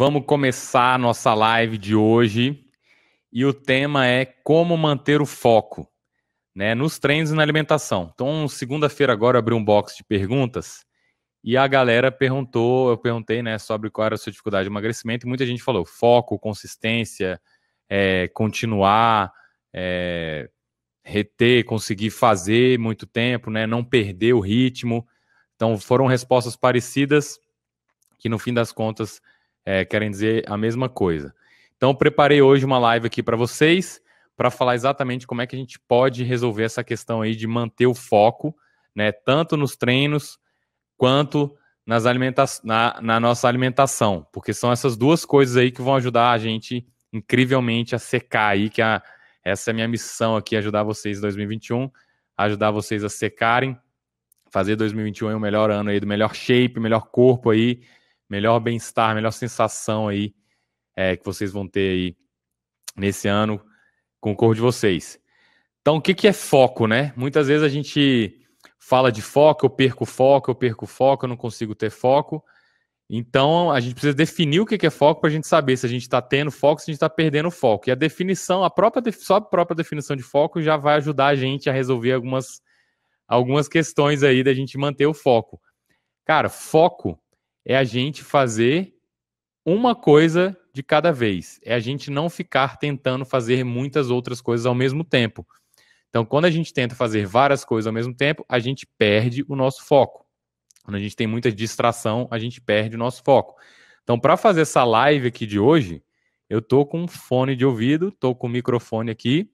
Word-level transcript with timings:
Vamos 0.00 0.24
começar 0.24 0.94
a 0.94 0.98
nossa 0.98 1.34
live 1.34 1.76
de 1.76 1.94
hoje 1.94 2.64
e 3.30 3.44
o 3.44 3.52
tema 3.52 4.06
é 4.06 4.24
como 4.24 4.74
manter 4.74 5.20
o 5.20 5.26
foco 5.26 5.86
né, 6.54 6.74
nos 6.74 6.98
treinos 6.98 7.30
e 7.30 7.34
na 7.34 7.42
alimentação. 7.42 8.10
Então, 8.10 8.48
segunda-feira 8.48 9.12
agora 9.12 9.36
eu 9.36 9.40
abri 9.40 9.52
um 9.52 9.62
box 9.62 9.94
de 9.94 10.02
perguntas 10.02 10.86
e 11.44 11.54
a 11.54 11.66
galera 11.66 12.10
perguntou, 12.10 12.88
eu 12.88 12.96
perguntei 12.96 13.42
né, 13.42 13.58
sobre 13.58 13.90
qual 13.90 14.06
era 14.06 14.14
a 14.14 14.18
sua 14.18 14.30
dificuldade 14.32 14.64
de 14.64 14.70
emagrecimento 14.70 15.26
e 15.26 15.28
muita 15.28 15.44
gente 15.44 15.62
falou 15.62 15.84
foco, 15.84 16.38
consistência, 16.38 17.38
é, 17.86 18.26
continuar, 18.28 19.30
é, 19.70 20.48
reter, 21.04 21.66
conseguir 21.66 22.08
fazer 22.08 22.78
muito 22.78 23.06
tempo, 23.06 23.50
né, 23.50 23.66
não 23.66 23.84
perder 23.84 24.32
o 24.32 24.40
ritmo. 24.40 25.06
Então, 25.56 25.78
foram 25.78 26.06
respostas 26.06 26.56
parecidas 26.56 27.38
que 28.18 28.30
no 28.30 28.38
fim 28.38 28.54
das 28.54 28.72
contas 28.72 29.20
é, 29.64 29.84
querem 29.84 30.10
dizer 30.10 30.44
a 30.46 30.56
mesma 30.56 30.88
coisa. 30.88 31.34
Então, 31.76 31.94
preparei 31.94 32.42
hoje 32.42 32.64
uma 32.64 32.78
live 32.78 33.06
aqui 33.06 33.22
para 33.22 33.36
vocês 33.36 34.00
para 34.36 34.50
falar 34.50 34.74
exatamente 34.74 35.26
como 35.26 35.42
é 35.42 35.46
que 35.46 35.54
a 35.54 35.58
gente 35.58 35.78
pode 35.78 36.24
resolver 36.24 36.64
essa 36.64 36.82
questão 36.82 37.20
aí 37.20 37.36
de 37.36 37.46
manter 37.46 37.86
o 37.86 37.94
foco, 37.94 38.56
né, 38.96 39.12
tanto 39.12 39.54
nos 39.54 39.76
treinos 39.76 40.38
quanto 40.96 41.54
nas 41.86 42.06
alimenta 42.06 42.44
na, 42.64 42.98
na 43.02 43.20
nossa 43.20 43.48
alimentação, 43.48 44.26
porque 44.32 44.54
são 44.54 44.72
essas 44.72 44.96
duas 44.96 45.24
coisas 45.26 45.56
aí 45.56 45.70
que 45.70 45.82
vão 45.82 45.94
ajudar 45.96 46.30
a 46.30 46.38
gente 46.38 46.86
incrivelmente 47.12 47.94
a 47.94 47.98
secar 47.98 48.48
aí, 48.52 48.70
que 48.70 48.80
a, 48.80 49.02
essa 49.44 49.70
é 49.70 49.72
a 49.72 49.74
minha 49.74 49.88
missão 49.88 50.36
aqui, 50.36 50.56
ajudar 50.56 50.84
vocês 50.84 51.18
em 51.18 51.20
2021, 51.20 51.90
ajudar 52.36 52.70
vocês 52.70 53.04
a 53.04 53.08
secarem, 53.08 53.76
fazer 54.50 54.76
2021 54.76 55.36
o 55.36 55.40
melhor 55.40 55.70
ano 55.70 55.90
aí, 55.90 56.00
do 56.00 56.06
melhor 56.06 56.34
shape, 56.34 56.80
melhor 56.80 57.10
corpo 57.10 57.50
aí, 57.50 57.82
melhor 58.30 58.60
bem-estar, 58.60 59.14
melhor 59.14 59.32
sensação 59.32 60.06
aí 60.08 60.32
é, 60.96 61.16
que 61.16 61.24
vocês 61.24 61.52
vão 61.52 61.66
ter 61.66 61.90
aí 61.90 62.16
nesse 62.96 63.26
ano 63.26 63.60
com 64.20 64.32
o 64.32 64.36
corpo 64.36 64.54
de 64.54 64.60
vocês. 64.60 65.18
Então, 65.80 65.96
o 65.96 66.00
que, 66.00 66.14
que 66.14 66.28
é 66.28 66.32
foco, 66.32 66.86
né? 66.86 67.12
Muitas 67.16 67.48
vezes 67.48 67.64
a 67.64 67.68
gente 67.68 68.38
fala 68.78 69.10
de 69.10 69.22
foco, 69.22 69.66
eu 69.66 69.70
perco 69.70 70.06
foco, 70.06 70.50
eu 70.50 70.54
perco 70.54 70.86
foco, 70.86 71.24
eu 71.24 71.28
não 71.28 71.36
consigo 71.36 71.74
ter 71.74 71.90
foco. 71.90 72.44
Então, 73.08 73.72
a 73.72 73.80
gente 73.80 73.94
precisa 73.94 74.14
definir 74.14 74.60
o 74.60 74.66
que 74.66 74.86
é 74.86 74.90
foco 74.90 75.20
para 75.20 75.30
a 75.30 75.32
gente 75.32 75.48
saber 75.48 75.76
se 75.76 75.84
a 75.84 75.88
gente 75.88 76.02
está 76.02 76.22
tendo 76.22 76.50
foco, 76.52 76.80
se 76.80 76.84
a 76.84 76.92
gente 76.92 76.96
está 76.96 77.10
perdendo 77.10 77.50
foco. 77.50 77.88
E 77.88 77.92
a 77.92 77.96
definição, 77.96 78.62
a 78.62 78.70
própria, 78.70 79.02
só 79.12 79.36
a 79.36 79.40
própria 79.40 79.74
definição 79.74 80.14
de 80.14 80.22
foco 80.22 80.62
já 80.62 80.76
vai 80.76 80.96
ajudar 80.96 81.26
a 81.28 81.34
gente 81.34 81.68
a 81.68 81.72
resolver 81.72 82.12
algumas, 82.12 82.62
algumas 83.26 83.66
questões 83.66 84.22
aí 84.22 84.44
da 84.44 84.54
gente 84.54 84.78
manter 84.78 85.06
o 85.06 85.14
foco. 85.14 85.60
Cara, 86.24 86.48
foco 86.48 87.18
é 87.64 87.76
a 87.76 87.84
gente 87.84 88.22
fazer 88.22 88.94
uma 89.64 89.94
coisa 89.94 90.56
de 90.72 90.82
cada 90.82 91.12
vez. 91.12 91.60
É 91.64 91.74
a 91.74 91.80
gente 91.80 92.10
não 92.10 92.30
ficar 92.30 92.78
tentando 92.78 93.24
fazer 93.24 93.64
muitas 93.64 94.10
outras 94.10 94.40
coisas 94.40 94.66
ao 94.66 94.74
mesmo 94.74 95.04
tempo. 95.04 95.46
Então, 96.08 96.24
quando 96.24 96.46
a 96.46 96.50
gente 96.50 96.72
tenta 96.72 96.94
fazer 96.94 97.26
várias 97.26 97.64
coisas 97.64 97.86
ao 97.86 97.92
mesmo 97.92 98.14
tempo, 98.14 98.44
a 98.48 98.58
gente 98.58 98.86
perde 98.98 99.44
o 99.48 99.54
nosso 99.54 99.84
foco. 99.84 100.26
Quando 100.82 100.96
a 100.96 101.00
gente 101.00 101.14
tem 101.14 101.26
muita 101.26 101.52
distração, 101.52 102.26
a 102.30 102.38
gente 102.38 102.60
perde 102.60 102.96
o 102.96 102.98
nosso 102.98 103.22
foco. 103.22 103.54
Então, 104.02 104.18
para 104.18 104.36
fazer 104.36 104.62
essa 104.62 104.82
live 104.82 105.28
aqui 105.28 105.46
de 105.46 105.58
hoje, 105.58 106.02
eu 106.48 106.60
tô 106.60 106.84
com 106.84 107.02
um 107.02 107.08
fone 107.08 107.54
de 107.54 107.64
ouvido, 107.64 108.10
tô 108.10 108.34
com 108.34 108.48
o 108.48 108.50
microfone 108.50 109.10
aqui, 109.10 109.48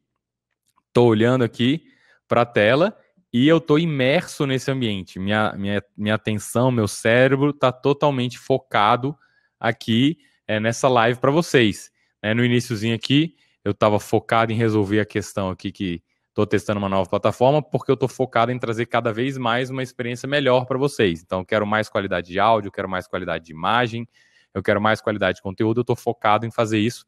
tô 0.94 1.04
olhando 1.04 1.44
aqui 1.44 1.84
para 2.26 2.42
a 2.42 2.46
tela 2.46 2.96
e 3.38 3.46
eu 3.46 3.60
tô 3.60 3.76
imerso 3.76 4.46
nesse 4.46 4.70
ambiente. 4.70 5.18
Minha, 5.18 5.52
minha, 5.58 5.82
minha 5.94 6.14
atenção, 6.14 6.70
meu 6.70 6.88
cérebro 6.88 7.50
está 7.50 7.70
totalmente 7.70 8.38
focado 8.38 9.14
aqui 9.60 10.16
é, 10.48 10.58
nessa 10.58 10.88
live 10.88 11.20
para 11.20 11.30
vocês. 11.30 11.90
É, 12.22 12.32
no 12.32 12.42
iníciozinho 12.42 12.94
aqui, 12.94 13.36
eu 13.62 13.72
estava 13.72 14.00
focado 14.00 14.52
em 14.52 14.56
resolver 14.56 15.00
a 15.00 15.04
questão 15.04 15.50
aqui 15.50 15.70
que 15.70 16.02
estou 16.30 16.46
testando 16.46 16.78
uma 16.78 16.88
nova 16.88 17.10
plataforma, 17.10 17.60
porque 17.60 17.90
eu 17.90 17.94
estou 17.94 18.08
focado 18.08 18.52
em 18.52 18.58
trazer 18.58 18.86
cada 18.86 19.12
vez 19.12 19.36
mais 19.36 19.68
uma 19.68 19.82
experiência 19.82 20.26
melhor 20.26 20.64
para 20.64 20.78
vocês. 20.78 21.22
Então, 21.22 21.44
quero 21.44 21.66
mais 21.66 21.90
qualidade 21.90 22.28
de 22.28 22.40
áudio, 22.40 22.72
quero 22.72 22.88
mais 22.88 23.06
qualidade 23.06 23.44
de 23.44 23.52
imagem, 23.52 24.08
eu 24.54 24.62
quero 24.62 24.80
mais 24.80 25.02
qualidade 25.02 25.36
de 25.36 25.42
conteúdo, 25.42 25.80
eu 25.80 25.82
estou 25.82 25.94
focado 25.94 26.46
em 26.46 26.50
fazer 26.50 26.78
isso 26.78 27.04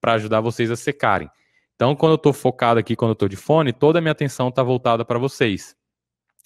para 0.00 0.12
ajudar 0.12 0.40
vocês 0.40 0.70
a 0.70 0.76
secarem. 0.76 1.28
Então, 1.74 1.96
quando 1.96 2.12
eu 2.12 2.16
estou 2.16 2.32
focado 2.32 2.78
aqui, 2.78 2.94
quando 2.94 3.10
eu 3.10 3.14
estou 3.14 3.28
de 3.28 3.36
fone, 3.36 3.72
toda 3.72 3.98
a 3.98 4.02
minha 4.02 4.12
atenção 4.12 4.48
está 4.48 4.62
voltada 4.62 5.04
para 5.04 5.18
vocês. 5.18 5.76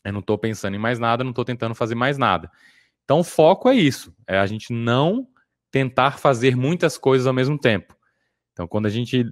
Eu 0.05 0.13
não 0.13 0.21
estou 0.21 0.39
pensando 0.39 0.75
em 0.75 0.79
mais 0.79 0.99
nada, 0.99 1.25
não 1.25 1.31
estou 1.31 1.45
tentando 1.45 1.75
fazer 1.75 1.95
mais 1.95 2.17
nada. 2.17 2.51
Então, 3.05 3.21
o 3.21 3.25
foco 3.25 3.69
é 3.69 3.75
isso: 3.75 4.15
é 4.27 4.39
a 4.39 4.47
gente 4.47 4.73
não 4.73 5.27
tentar 5.71 6.19
fazer 6.19 6.57
muitas 6.57 6.97
coisas 6.97 7.27
ao 7.27 7.33
mesmo 7.35 7.59
tempo. 7.59 7.95
Então, 8.53 8.67
quando 8.67 8.87
a 8.87 8.91
gente 8.91 9.27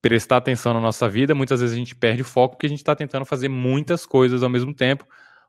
prestar 0.00 0.38
atenção 0.38 0.72
na 0.72 0.80
nossa 0.80 1.08
vida, 1.08 1.34
muitas 1.34 1.60
vezes 1.60 1.74
a 1.74 1.78
gente 1.78 1.94
perde 1.94 2.22
o 2.22 2.24
foco 2.24 2.54
porque 2.54 2.66
a 2.66 2.68
gente 2.68 2.78
está 2.78 2.94
tentando 2.94 3.24
fazer 3.24 3.48
muitas 3.48 4.06
coisas 4.06 4.42
ao 4.42 4.48
mesmo 4.48 4.72
tempo, 4.72 5.06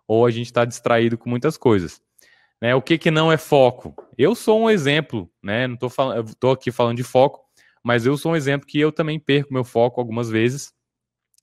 ou 0.07 0.25
a 0.25 0.31
gente 0.31 0.47
está 0.47 0.65
distraído 0.65 1.17
com 1.17 1.29
muitas 1.29 1.55
coisas. 1.55 2.01
Né, 2.61 2.75
o 2.75 2.81
que, 2.81 2.97
que 2.97 3.09
não 3.09 3.31
é 3.31 3.37
foco? 3.37 3.95
Eu 4.17 4.35
sou 4.35 4.63
um 4.63 4.69
exemplo, 4.69 5.31
né? 5.41 5.65
Não 5.65 5.75
estou 5.75 5.89
estou 6.19 6.51
aqui 6.51 6.71
falando 6.71 6.97
de 6.97 7.03
foco, 7.03 7.48
mas 7.83 8.05
eu 8.05 8.17
sou 8.17 8.33
um 8.33 8.35
exemplo 8.35 8.67
que 8.67 8.79
eu 8.79 8.91
também 8.91 9.19
perco 9.19 9.53
meu 9.53 9.63
foco 9.63 9.99
algumas 9.99 10.29
vezes, 10.29 10.73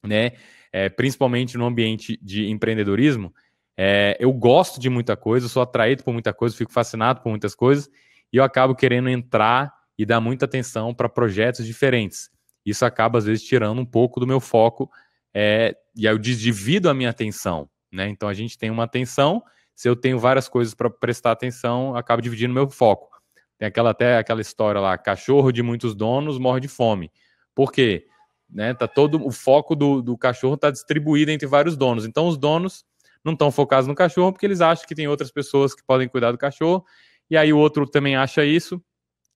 né? 0.03 0.33
É, 0.73 0.89
principalmente 0.89 1.57
no 1.57 1.65
ambiente 1.65 2.19
de 2.23 2.49
empreendedorismo. 2.51 3.33
É, 3.77 4.17
eu 4.19 4.33
gosto 4.33 4.81
de 4.81 4.89
muita 4.89 5.17
coisa, 5.17 5.49
sou 5.49 5.63
atraído 5.63 6.03
por 6.03 6.13
muita 6.13 6.33
coisa, 6.33 6.57
fico 6.57 6.73
fascinado 6.73 7.21
por 7.21 7.31
muitas 7.31 7.55
coisas, 7.55 7.89
e 8.33 8.37
eu 8.37 8.45
acabo 8.45 8.75
querendo 8.75 9.09
entrar 9.09 9.73
e 9.99 10.05
dar 10.05 10.21
muita 10.21 10.45
atenção 10.45 10.95
para 10.95 11.09
projetos 11.09 11.67
diferentes. 11.67 12.31
Isso 12.65 12.85
acaba, 12.85 13.19
às 13.19 13.25
vezes, 13.25 13.45
tirando 13.45 13.81
um 13.81 13.87
pouco 13.87 14.19
do 14.19 14.27
meu 14.27 14.41
foco 14.41 14.91
é, 15.33 15.77
e 15.95 16.09
aí 16.09 16.15
eu 16.15 16.19
divido 16.19 16.89
a 16.89 16.95
minha 16.95 17.11
atenção. 17.11 17.69
Né? 17.93 18.09
Então, 18.09 18.29
a 18.29 18.35
gente 18.35 18.59
tem 18.59 18.71
uma 18.71 18.85
atenção, 18.85 19.43
se 19.75 19.89
eu 19.89 19.95
tenho 19.95 20.19
várias 20.19 20.49
coisas 20.49 20.75
para 20.75 20.91
prestar 20.91 21.33
atenção, 21.33 21.95
acabo 21.95 22.21
dividindo 22.21 22.53
meu 22.53 22.69
foco. 22.69 23.16
Tem 23.59 23.69
aquela 23.69 23.91
até 23.91 24.19
aquela 24.19 24.41
história 24.41 24.81
lá, 24.81 24.97
cachorro 24.99 25.51
de 25.51 25.63
muitos 25.63 25.95
donos 25.95 26.39
morre 26.39 26.61
de 26.61 26.69
fome. 26.69 27.11
Por 27.55 27.73
quê? 27.73 28.07
Né, 28.49 28.75
tá 28.75 28.87
todo 28.87 29.27
o 29.27 29.33
foco 29.33 29.75
do, 29.75 30.01
do 30.01 30.17
cachorro 30.17 30.55
está 30.55 30.71
distribuído 30.71 31.31
entre 31.31 31.49
vários 31.49 31.77
donos. 31.77 32.05
Então 32.05 32.29
os 32.29 32.37
donos 32.37 32.85
não 33.25 33.33
estão 33.33 33.51
focados 33.51 33.89
no 33.89 33.95
cachorro 33.95 34.33
porque 34.33 34.47
eles 34.47 34.61
acham 34.61 34.87
que 34.87 34.95
tem 34.95 35.09
outras 35.09 35.33
pessoas 35.33 35.75
que 35.75 35.83
podem 35.85 36.09
cuidar 36.09 36.33
do 36.33 36.39
cachorro. 36.39 36.85
E 37.29 37.37
aí 37.37 37.53
o 37.53 37.59
outro 37.59 37.87
também 37.87 38.15
acha 38.15 38.45
isso. 38.45 38.81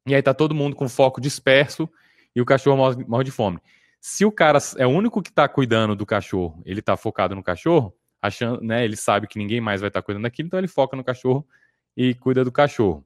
E 0.07 0.15
aí 0.15 0.23
tá 0.23 0.33
todo 0.33 0.55
mundo 0.55 0.77
com 0.77 0.89
foco 0.89 1.21
disperso 1.21 1.89
e 2.35 2.41
o 2.41 2.45
cachorro 2.45 2.77
morre, 2.77 3.05
morre 3.05 3.25
de 3.25 3.31
fome. 3.31 3.59
Se 4.01 4.25
o 4.25 4.33
cara 4.33 4.59
é 4.79 4.87
o 4.87 4.91
único 4.91 5.23
que 5.23 5.29
está 5.29 5.49
cuidando 5.49 5.95
do 5.95 6.07
cachorro, 6.07 6.63
ele 6.65 6.81
está 6.81 6.97
focado 6.97 7.35
no 7.35 7.43
cachorro, 7.43 7.95
achando, 8.23 8.61
né, 8.63 8.83
ele 8.85 8.97
sabe 8.97 9.27
que 9.27 9.39
ninguém 9.39 9.61
mais 9.61 9.81
vai 9.81 9.89
estar 9.89 10.01
tá 10.01 10.07
cuidando 10.07 10.23
daquilo, 10.23 10.47
então 10.47 10.59
ele 10.59 10.69
foca 10.69 10.97
no 10.97 11.05
cachorro 11.05 11.47
e 11.95 12.15
cuida 12.15 12.43
do 12.43 12.51
cachorro. 12.51 13.05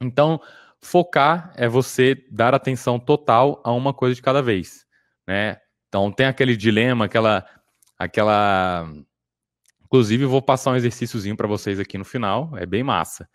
Então, 0.00 0.40
focar 0.80 1.52
é 1.56 1.68
você 1.68 2.14
dar 2.30 2.54
atenção 2.54 2.98
total 2.98 3.60
a 3.64 3.72
uma 3.72 3.92
coisa 3.94 4.14
de 4.14 4.22
cada 4.22 4.42
vez, 4.42 4.86
né? 5.26 5.58
Então, 5.88 6.10
tem 6.12 6.26
aquele 6.26 6.56
dilema, 6.56 7.06
aquela 7.06 7.44
aquela 7.98 8.92
inclusive 9.84 10.24
vou 10.26 10.42
passar 10.42 10.72
um 10.72 10.76
exercíciozinho 10.76 11.36
para 11.36 11.46
vocês 11.46 11.78
aqui 11.80 11.96
no 11.96 12.04
final, 12.04 12.56
é 12.56 12.66
bem 12.66 12.82
massa. 12.82 13.28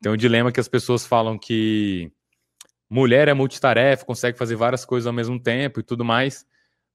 Tem 0.00 0.12
um 0.12 0.16
dilema 0.16 0.52
que 0.52 0.60
as 0.60 0.68
pessoas 0.68 1.06
falam 1.06 1.38
que 1.38 2.12
mulher 2.88 3.28
é 3.28 3.34
multitarefa, 3.34 4.04
consegue 4.04 4.36
fazer 4.36 4.56
várias 4.56 4.84
coisas 4.84 5.06
ao 5.06 5.12
mesmo 5.12 5.40
tempo 5.40 5.80
e 5.80 5.82
tudo 5.82 6.04
mais, 6.04 6.46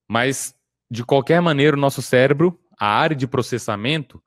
mas 0.08 0.56
de 0.90 1.04
qualquer 1.04 1.42
maneira 1.42 1.76
o 1.76 1.80
nosso 1.80 2.02
cérebro, 2.02 2.60
a 2.78 2.88
área 2.88 3.16
de 3.16 3.28
processamento, 3.28 4.22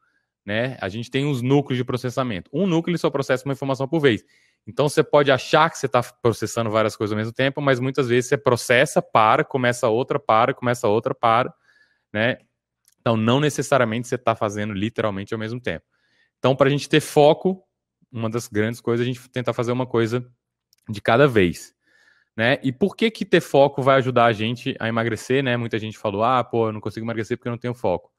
né, 0.44 0.76
a 0.80 0.88
gente 0.88 1.10
tem 1.10 1.24
os 1.24 1.40
núcleos 1.40 1.78
de 1.78 1.84
processamento. 1.84 2.50
Um 2.52 2.66
núcleo 2.66 2.98
só 2.98 3.10
processa 3.10 3.44
uma 3.44 3.52
informação 3.52 3.88
por 3.88 4.00
vez. 4.00 4.24
Então 4.66 4.88
você 4.88 5.02
pode 5.02 5.30
achar 5.30 5.70
que 5.70 5.78
você 5.78 5.86
está 5.86 6.02
processando 6.02 6.70
várias 6.70 6.96
coisas 6.96 7.12
ao 7.12 7.18
mesmo 7.18 7.32
tempo, 7.32 7.60
mas 7.60 7.78
muitas 7.78 8.08
vezes 8.08 8.28
você 8.28 8.36
processa, 8.38 9.02
para, 9.02 9.44
começa 9.44 9.88
outra, 9.88 10.18
para, 10.18 10.54
começa 10.54 10.88
outra, 10.88 11.14
para, 11.14 11.52
né? 12.12 12.38
Então 13.00 13.16
não 13.16 13.40
necessariamente 13.40 14.08
você 14.08 14.14
está 14.14 14.34
fazendo 14.34 14.72
literalmente 14.72 15.34
ao 15.34 15.40
mesmo 15.40 15.60
tempo. 15.60 15.84
Então 16.38 16.56
para 16.56 16.68
a 16.68 16.70
gente 16.70 16.88
ter 16.88 17.00
foco, 17.00 17.62
uma 18.10 18.30
das 18.30 18.48
grandes 18.48 18.80
coisas 18.80 19.06
é 19.06 19.10
a 19.10 19.12
gente 19.12 19.28
tentar 19.28 19.52
fazer 19.52 19.72
uma 19.72 19.86
coisa 19.86 20.26
de 20.88 21.00
cada 21.00 21.28
vez. 21.28 21.74
Né? 22.36 22.58
E 22.62 22.72
por 22.72 22.96
que 22.96 23.10
que 23.10 23.24
ter 23.24 23.40
foco 23.40 23.82
vai 23.82 23.96
ajudar 23.96 24.24
a 24.24 24.32
gente 24.32 24.74
a 24.80 24.88
emagrecer, 24.88 25.42
né? 25.42 25.56
Muita 25.56 25.78
gente 25.78 25.96
falou: 25.96 26.24
"Ah, 26.24 26.42
pô, 26.42 26.68
eu 26.68 26.72
não 26.72 26.80
consigo 26.80 27.06
emagrecer 27.06 27.36
porque 27.36 27.48
eu 27.48 27.52
não 27.52 27.58
tenho 27.58 27.74
foco". 27.74 28.10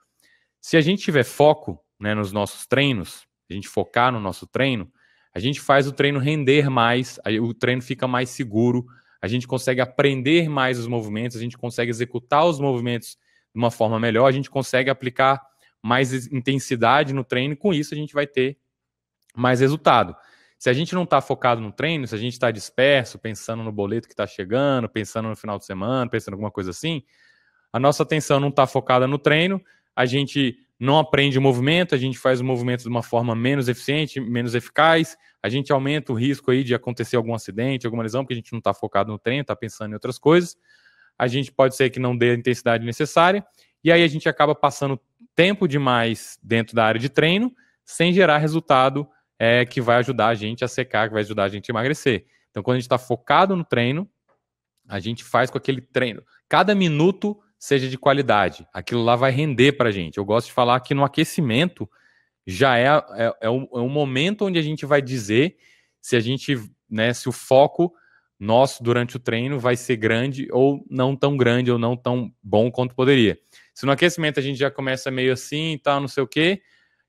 Se 0.62 0.78
a 0.78 0.82
gente 0.82 1.04
tiver 1.04 1.24
foco, 1.24 1.84
né, 2.00 2.16
nos 2.16 2.32
nossos 2.32 2.66
treinos, 2.66 3.28
a 3.50 3.54
gente 3.54 3.68
focar 3.68 4.12
no 4.12 4.20
nosso 4.20 4.48
treino, 4.48 4.92
a 5.36 5.40
gente 5.40 5.60
faz 5.60 5.86
o 5.86 5.92
treino 5.92 6.18
render 6.18 6.70
mais, 6.70 7.20
o 7.42 7.54
treino 7.54 7.82
fica 7.82 8.08
mais 8.08 8.30
seguro, 8.30 8.86
a 9.22 9.28
gente 9.28 9.46
consegue 9.46 9.82
aprender 9.82 10.48
mais 10.48 10.80
os 10.80 10.88
movimentos, 10.88 11.36
a 11.36 11.42
gente 11.42 11.58
consegue 11.58 11.92
executar 11.92 12.46
os 12.46 12.58
movimentos 12.58 13.18
de 13.54 13.60
uma 13.60 13.70
forma 13.70 14.00
melhor, 14.00 14.28
a 14.28 14.32
gente 14.32 14.50
consegue 14.50 14.90
aplicar 14.90 15.42
mais 15.84 16.32
intensidade 16.32 17.14
no 17.14 17.24
treino, 17.24 17.54
e 17.54 17.58
com 17.58 17.74
isso 17.74 17.94
a 17.94 17.98
gente 17.98 18.14
vai 18.14 18.26
ter 18.26 18.58
mais 19.36 19.60
resultado. 19.60 20.16
Se 20.58 20.70
a 20.70 20.74
gente 20.74 20.96
não 20.96 21.04
está 21.04 21.20
focado 21.20 21.60
no 21.60 21.72
treino, 21.72 22.08
se 22.08 22.16
a 22.16 22.18
gente 22.18 22.34
está 22.34 22.50
disperso, 22.50 23.20
pensando 23.20 23.62
no 23.62 23.74
boleto 23.74 24.08
que 24.08 24.14
está 24.14 24.26
chegando, 24.26 24.88
pensando 24.88 25.28
no 25.28 25.36
final 25.36 25.60
de 25.60 25.66
semana, 25.66 26.10
pensando 26.10 26.34
em 26.34 26.36
alguma 26.36 26.52
coisa 26.52 26.72
assim, 26.72 27.04
a 27.74 27.80
nossa 27.80 28.04
atenção 28.04 28.40
não 28.40 28.48
está 28.48 28.66
focada 28.66 29.06
no 29.06 29.20
treino, 29.20 29.62
a 29.94 30.06
gente 30.06 30.65
não 30.80 31.00
aprende 31.00 31.38
o 31.38 31.42
movimento, 31.42 31.96
a 31.96 31.98
gente 31.98 32.18
faz 32.18 32.42
o 32.42 32.44
movimento 32.44 32.84
de 32.84 32.90
uma 32.90 33.02
forma 33.02 33.34
menos 33.36 33.68
eficiente, 33.70 34.20
menos 34.20 34.54
eficaz, 34.56 35.18
a 35.42 35.50
gente 35.50 35.72
aumenta 35.72 36.12
o 36.12 36.16
risco 36.16 36.52
aí 36.52 36.64
de 36.64 36.74
acontecer 36.74 37.16
algum 37.16 37.34
acidente, 37.34 37.86
alguma 37.86 38.04
lesão, 38.04 38.24
porque 38.24 38.34
a 38.34 38.38
gente 38.38 38.52
não 38.52 38.60
está 38.60 38.74
focado 38.74 39.12
no 39.12 39.20
treino, 39.20 39.42
está 39.42 39.56
pensando 39.56 39.92
em 39.92 39.94
outras 39.94 40.18
coisas. 40.18 40.58
A 41.18 41.28
gente 41.28 41.52
pode 41.52 41.76
ser 41.76 41.90
que 41.90 42.00
não 42.00 42.18
dê 42.18 42.32
a 42.32 42.34
intensidade 42.34 42.86
necessária, 42.86 43.46
e 43.84 43.92
aí 43.92 44.04
a 44.04 44.08
gente 44.08 44.28
acaba 44.28 44.56
passando 44.56 45.00
tempo 45.36 45.68
demais 45.68 46.40
dentro 46.42 46.76
da 46.76 46.86
área 46.86 47.00
de 47.00 47.10
treino, 47.10 47.54
sem 47.84 48.12
gerar 48.12 48.40
resultado 48.40 49.08
é, 49.38 49.66
que 49.66 49.80
vai 49.80 49.98
ajudar 49.98 50.28
a 50.28 50.36
gente 50.36 50.66
a 50.66 50.68
secar, 50.68 51.08
que 51.08 51.14
vai 51.14 51.22
ajudar 51.22 51.44
a 51.44 51.50
gente 51.50 51.70
a 51.70 51.72
emagrecer. 51.72 52.26
Então, 52.50 52.64
quando 52.64 52.76
a 52.76 52.80
gente 52.80 52.88
está 52.88 52.98
focado 52.98 53.56
no 53.56 53.64
treino, 53.64 54.10
a 54.88 55.00
gente 55.00 55.24
faz 55.24 55.50
com 55.50 55.58
aquele 55.58 55.82
treino. 55.82 56.24
Cada 56.48 56.74
minuto 56.74 57.40
seja 57.66 57.90
de 57.90 57.98
qualidade. 57.98 58.68
Aquilo 58.72 59.04
lá 59.04 59.16
vai 59.16 59.32
render 59.32 59.72
para 59.72 59.90
a 59.90 59.92
gente. 59.92 60.20
Eu 60.20 60.26
gosto 60.26 60.48
de 60.48 60.54
falar 60.54 60.80
que 60.82 60.94
no 60.94 61.04
aquecimento 61.04 61.90
já 62.46 62.78
é, 62.78 62.86
é, 62.86 63.34
é, 63.42 63.50
um, 63.50 63.64
é 63.74 63.80
momento 63.90 64.46
onde 64.46 64.60
a 64.60 64.62
gente 64.62 64.86
vai 64.86 65.02
dizer 65.02 65.58
se 66.00 66.16
a 66.16 66.20
gente, 66.20 66.56
né, 66.88 67.12
se 67.12 67.28
o 67.28 67.32
foco 67.32 67.92
nosso 68.40 68.84
durante 68.84 69.16
o 69.16 69.20
treino 69.20 69.58
vai 69.60 69.76
ser 69.76 69.96
grande 69.96 70.48
ou 70.52 70.86
não 70.88 71.16
tão 71.16 71.36
grande 71.36 71.72
ou 71.72 71.80
não 71.80 71.98
tão 71.98 72.32
bom 72.44 72.70
quanto 72.70 72.94
poderia. 72.94 73.36
Se 73.74 73.84
no 73.88 73.92
aquecimento 73.92 74.40
a 74.40 74.44
gente 74.44 74.60
já 74.60 74.70
começa 74.70 75.10
meio 75.10 75.34
assim 75.34 75.74
e 75.74 75.80
tal, 75.80 76.00
não 76.00 76.08
sei 76.08 76.22
o 76.22 76.28
quê, 76.28 76.62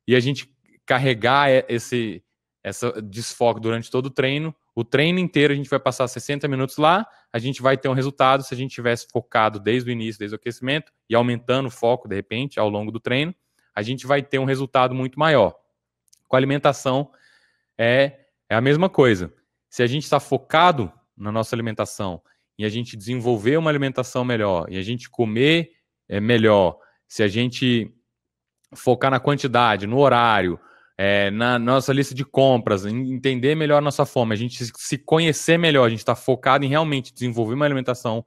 e 0.09 0.17
a 0.17 0.20
gente 0.20 0.50
carregar 0.87 1.50
esse 1.69 2.23
essa 2.64 3.00
desfoque 3.02 3.61
durante 3.61 3.91
todo 3.91 4.06
o 4.06 4.11
treino. 4.11 4.55
O 4.76 4.84
treino 4.84 5.19
inteiro 5.19 5.55
a 5.55 5.56
gente 5.56 5.70
vai 5.70 5.81
passar 5.81 6.06
60 6.06 6.46
minutos 6.49 6.76
lá, 6.76 7.08
a 7.32 7.38
gente 7.38 7.62
vai 7.62 7.78
ter 7.78 7.88
um 7.88 7.94
resultado 7.94 8.43
se 8.43 8.52
a 8.52 8.56
gente 8.56 8.75
tivesse 8.75 9.06
focado 9.11 9.58
desde 9.58 9.88
o 9.88 9.93
início, 9.93 10.19
desde 10.19 10.34
o 10.34 10.37
aquecimento 10.37 10.93
e 11.08 11.14
aumentando 11.14 11.69
o 11.69 11.70
foco 11.70 12.06
de 12.06 12.14
repente 12.14 12.61
ao 12.61 12.69
longo 12.69 12.93
do 12.93 13.00
treino, 13.00 13.34
a 13.75 13.81
gente 13.81 14.06
vai 14.06 14.23
ter 14.23 14.38
um 14.38 14.44
resultado 14.44 14.94
muito 14.94 15.19
maior. 15.19 15.55
Com 16.28 16.37
a 16.37 16.38
alimentação 16.38 17.11
é, 17.78 18.20
é 18.50 18.55
a 18.55 18.61
mesma 18.61 18.90
coisa. 18.90 19.32
Se 19.70 19.82
a 19.82 19.87
gente 19.87 20.05
está 20.05 20.20
focado 20.20 20.93
na 21.17 21.32
nossa 21.32 21.56
alimentação 21.56 22.20
e 22.58 22.64
a 22.64 22.69
gente 22.69 22.99
desenvolver 22.99 23.56
uma 23.56 23.70
alimentação 23.70 24.26
melhor 24.26 24.67
e 24.70 24.76
a 24.76 24.82
gente 24.82 25.08
comer 25.08 25.73
é, 26.06 26.20
melhor, 26.20 26.78
se 27.08 27.23
a 27.23 27.28
gente 27.28 27.94
focar 28.75 29.11
na 29.11 29.20
quantidade, 29.20 29.87
no 29.87 29.99
horário, 29.99 30.61
é, 30.98 31.31
na 31.31 31.58
nossa 31.58 31.93
lista 31.93 32.14
de 32.14 32.25
compras, 32.25 32.87
entender 32.87 33.54
melhor 33.54 33.78
a 33.78 33.82
nossa 33.82 34.06
fome, 34.06 34.32
a 34.32 34.37
gente 34.37 34.64
se 34.64 34.98
conhecer 34.98 35.58
melhor, 35.58 35.84
a 35.84 35.90
gente 35.90 35.98
está 35.98 36.14
focado 36.14 36.64
em 36.64 36.69
realmente 36.69 37.12
desenvolver 37.12 37.54
uma 37.54 37.66
alimentação 37.66 38.25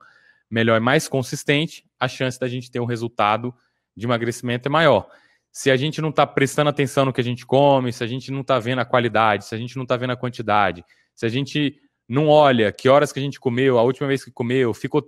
melhor 0.49 0.77
e 0.77 0.79
mais 0.79 1.07
consistente, 1.07 1.85
a 1.99 2.07
chance 2.07 2.39
da 2.39 2.47
gente 2.47 2.69
ter 2.69 2.79
um 2.79 2.85
resultado 2.85 3.53
de 3.95 4.05
emagrecimento 4.05 4.67
é 4.67 4.71
maior. 4.71 5.07
Se 5.51 5.71
a 5.71 5.75
gente 5.75 5.99
não 5.99 6.09
está 6.09 6.27
prestando 6.27 6.69
atenção 6.69 7.05
no 7.05 7.13
que 7.13 7.21
a 7.21 7.23
gente 7.23 7.45
come, 7.45 7.91
se 7.91 8.03
a 8.03 8.07
gente 8.07 8.31
não 8.31 8.41
está 8.41 8.59
vendo 8.59 8.79
a 8.79 8.85
qualidade, 8.85 9.45
se 9.45 9.55
a 9.55 9.57
gente 9.57 9.75
não 9.75 9.83
está 9.83 9.97
vendo 9.97 10.11
a 10.11 10.17
quantidade, 10.17 10.85
se 11.15 11.25
a 11.25 11.29
gente 11.29 11.79
não 12.07 12.27
olha 12.27 12.71
que 12.71 12.87
horas 12.87 13.11
que 13.11 13.19
a 13.19 13.21
gente 13.21 13.39
comeu, 13.39 13.77
a 13.77 13.83
última 13.83 14.07
vez 14.07 14.23
que 14.23 14.31
comeu, 14.31 14.73
ficou 14.73 15.03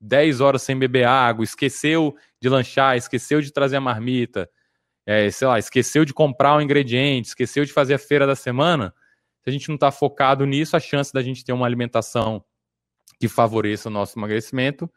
10 0.00 0.40
horas 0.40 0.62
sem 0.62 0.76
beber 0.76 1.06
água, 1.06 1.44
esqueceu 1.44 2.14
de 2.40 2.48
lanchar, 2.48 2.96
esqueceu 2.96 3.40
de 3.40 3.52
trazer 3.52 3.76
a 3.76 3.80
marmita, 3.80 4.48
é, 5.06 5.30
sei 5.30 5.46
lá, 5.46 5.58
esqueceu 5.58 6.04
de 6.04 6.14
comprar 6.14 6.56
um 6.56 6.60
ingrediente, 6.60 7.28
esqueceu 7.28 7.64
de 7.64 7.72
fazer 7.72 7.94
a 7.94 7.98
feira 7.98 8.26
da 8.26 8.36
semana, 8.36 8.94
se 9.42 9.50
a 9.50 9.52
gente 9.52 9.68
não 9.68 9.74
está 9.74 9.90
focado 9.90 10.46
nisso, 10.46 10.76
a 10.76 10.80
chance 10.80 11.12
da 11.12 11.22
gente 11.22 11.44
ter 11.44 11.52
uma 11.52 11.66
alimentação 11.66 12.44
que 13.18 13.28
favoreça 13.28 13.88
o 13.88 13.92
nosso 13.92 14.18
emagrecimento 14.18 14.90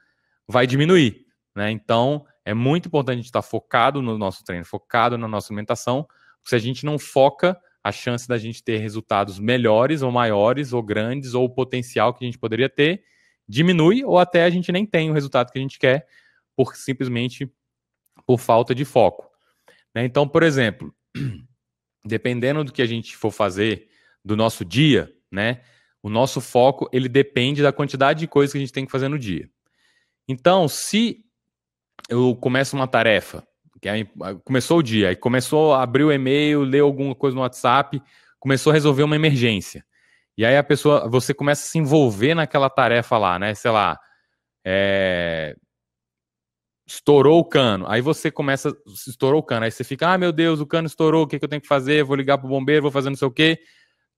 vai 0.47 0.67
diminuir. 0.67 1.25
Né? 1.55 1.71
Então, 1.71 2.25
é 2.43 2.53
muito 2.53 2.87
importante 2.87 3.13
a 3.13 3.17
gente 3.17 3.25
estar 3.25 3.41
tá 3.41 3.47
focado 3.47 4.01
no 4.01 4.17
nosso 4.17 4.43
treino, 4.43 4.65
focado 4.65 5.17
na 5.17 5.27
nossa 5.27 5.51
alimentação, 5.51 6.03
porque 6.37 6.49
se 6.49 6.55
a 6.55 6.59
gente 6.59 6.85
não 6.85 6.99
foca, 6.99 7.59
a 7.83 7.91
chance 7.91 8.27
da 8.27 8.37
gente 8.37 8.63
ter 8.63 8.77
resultados 8.77 9.37
melhores 9.37 10.01
ou 10.01 10.11
maiores 10.11 10.73
ou 10.73 10.81
grandes 10.81 11.35
ou 11.35 11.45
o 11.45 11.49
potencial 11.49 12.13
que 12.13 12.23
a 12.23 12.27
gente 12.27 12.39
poderia 12.39 12.67
ter 12.67 13.03
diminui 13.47 14.03
ou 14.03 14.17
até 14.17 14.43
a 14.43 14.49
gente 14.49 14.71
nem 14.71 14.87
tem 14.87 15.11
o 15.11 15.13
resultado 15.13 15.51
que 15.51 15.59
a 15.59 15.61
gente 15.61 15.77
quer 15.77 16.07
por 16.55 16.75
simplesmente 16.75 17.51
por 18.25 18.39
falta 18.39 18.73
de 18.73 18.83
foco. 18.85 19.29
Né? 19.95 20.03
Então, 20.03 20.27
por 20.27 20.43
exemplo, 20.43 20.93
dependendo 22.05 22.65
do 22.65 22.73
que 22.73 22.81
a 22.81 22.85
gente 22.85 23.15
for 23.15 23.31
fazer 23.31 23.87
do 24.23 24.35
nosso 24.35 24.65
dia, 24.65 25.11
né, 25.31 25.61
o 26.03 26.09
nosso 26.09 26.41
foco 26.41 26.89
ele 26.91 27.07
depende 27.07 27.63
da 27.63 27.71
quantidade 27.71 28.19
de 28.19 28.27
coisas 28.27 28.51
que 28.51 28.57
a 28.57 28.61
gente 28.61 28.73
tem 28.73 28.85
que 28.85 28.91
fazer 28.91 29.07
no 29.07 29.17
dia. 29.17 29.49
Então, 30.27 30.67
se 30.67 31.23
eu 32.09 32.35
começo 32.35 32.75
uma 32.75 32.87
tarefa, 32.87 33.47
que 33.81 33.87
aí, 33.87 34.07
começou 34.43 34.79
o 34.79 34.83
dia, 34.83 35.09
aí 35.09 35.15
começou 35.15 35.73
a 35.73 35.83
abrir 35.83 36.03
o 36.03 36.11
e-mail, 36.11 36.61
ler 36.61 36.81
alguma 36.81 37.15
coisa 37.15 37.35
no 37.35 37.41
WhatsApp, 37.41 38.01
começou 38.39 38.71
a 38.71 38.73
resolver 38.73 39.03
uma 39.03 39.15
emergência. 39.15 39.85
E 40.37 40.45
aí 40.45 40.57
a 40.57 40.63
pessoa, 40.63 41.07
você 41.09 41.33
começa 41.33 41.63
a 41.63 41.67
se 41.67 41.77
envolver 41.77 42.35
naquela 42.35 42.69
tarefa 42.69 43.17
lá, 43.17 43.39
né? 43.39 43.53
Sei 43.53 43.71
lá, 43.71 43.97
é, 44.65 45.55
estourou 46.85 47.39
o 47.39 47.45
cano. 47.45 47.85
Aí 47.87 48.01
você 48.01 48.29
começa, 48.29 48.75
estourou 49.07 49.39
o 49.39 49.43
cano. 49.43 49.65
Aí 49.65 49.71
você 49.71 49.83
fica, 49.83 50.13
ah, 50.13 50.17
meu 50.17 50.31
Deus, 50.31 50.59
o 50.59 50.65
cano 50.65 50.87
estourou, 50.87 51.23
o 51.23 51.27
que, 51.27 51.39
que 51.39 51.45
eu 51.45 51.49
tenho 51.49 51.61
que 51.61 51.67
fazer? 51.67 52.03
Vou 52.03 52.15
ligar 52.15 52.37
para 52.37 52.45
o 52.45 52.49
bombeiro, 52.49 52.83
vou 52.83 52.91
fazer 52.91 53.09
não 53.09 53.17
sei 53.17 53.27
o 53.27 53.31
quê. 53.31 53.59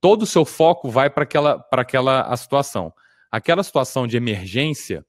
Todo 0.01 0.23
o 0.23 0.27
seu 0.27 0.45
foco 0.45 0.89
vai 0.89 1.09
para 1.09 1.23
aquela, 1.23 1.65
aquela 1.71 2.21
a 2.21 2.35
situação. 2.35 2.93
Aquela 3.31 3.63
situação 3.63 4.05
de 4.05 4.17
emergência, 4.17 5.05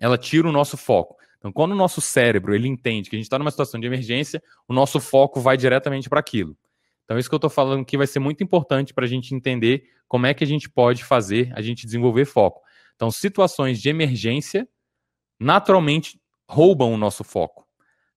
ela 0.00 0.18
tira 0.18 0.48
o 0.48 0.52
nosso 0.52 0.76
foco. 0.76 1.16
Então, 1.38 1.52
quando 1.52 1.72
o 1.72 1.76
nosso 1.76 2.00
cérebro 2.00 2.54
ele 2.54 2.66
entende 2.66 3.08
que 3.08 3.16
a 3.16 3.18
gente 3.18 3.26
está 3.26 3.38
numa 3.38 3.50
situação 3.50 3.78
de 3.78 3.86
emergência, 3.86 4.42
o 4.66 4.74
nosso 4.74 4.98
foco 4.98 5.40
vai 5.40 5.56
diretamente 5.56 6.08
para 6.08 6.20
aquilo. 6.20 6.56
Então, 7.04 7.18
isso 7.18 7.28
que 7.28 7.34
eu 7.34 7.38
estou 7.38 7.50
falando 7.50 7.82
aqui 7.82 7.96
vai 7.96 8.06
ser 8.06 8.18
muito 8.18 8.42
importante 8.42 8.92
para 8.92 9.04
a 9.04 9.08
gente 9.08 9.34
entender 9.34 9.84
como 10.06 10.26
é 10.26 10.34
que 10.34 10.42
a 10.42 10.46
gente 10.46 10.68
pode 10.68 11.04
fazer 11.04 11.50
a 11.54 11.62
gente 11.62 11.86
desenvolver 11.86 12.24
foco. 12.24 12.60
Então, 12.96 13.10
situações 13.10 13.80
de 13.80 13.88
emergência, 13.88 14.68
naturalmente, 15.38 16.20
roubam 16.48 16.92
o 16.92 16.96
nosso 16.96 17.22
foco. 17.22 17.66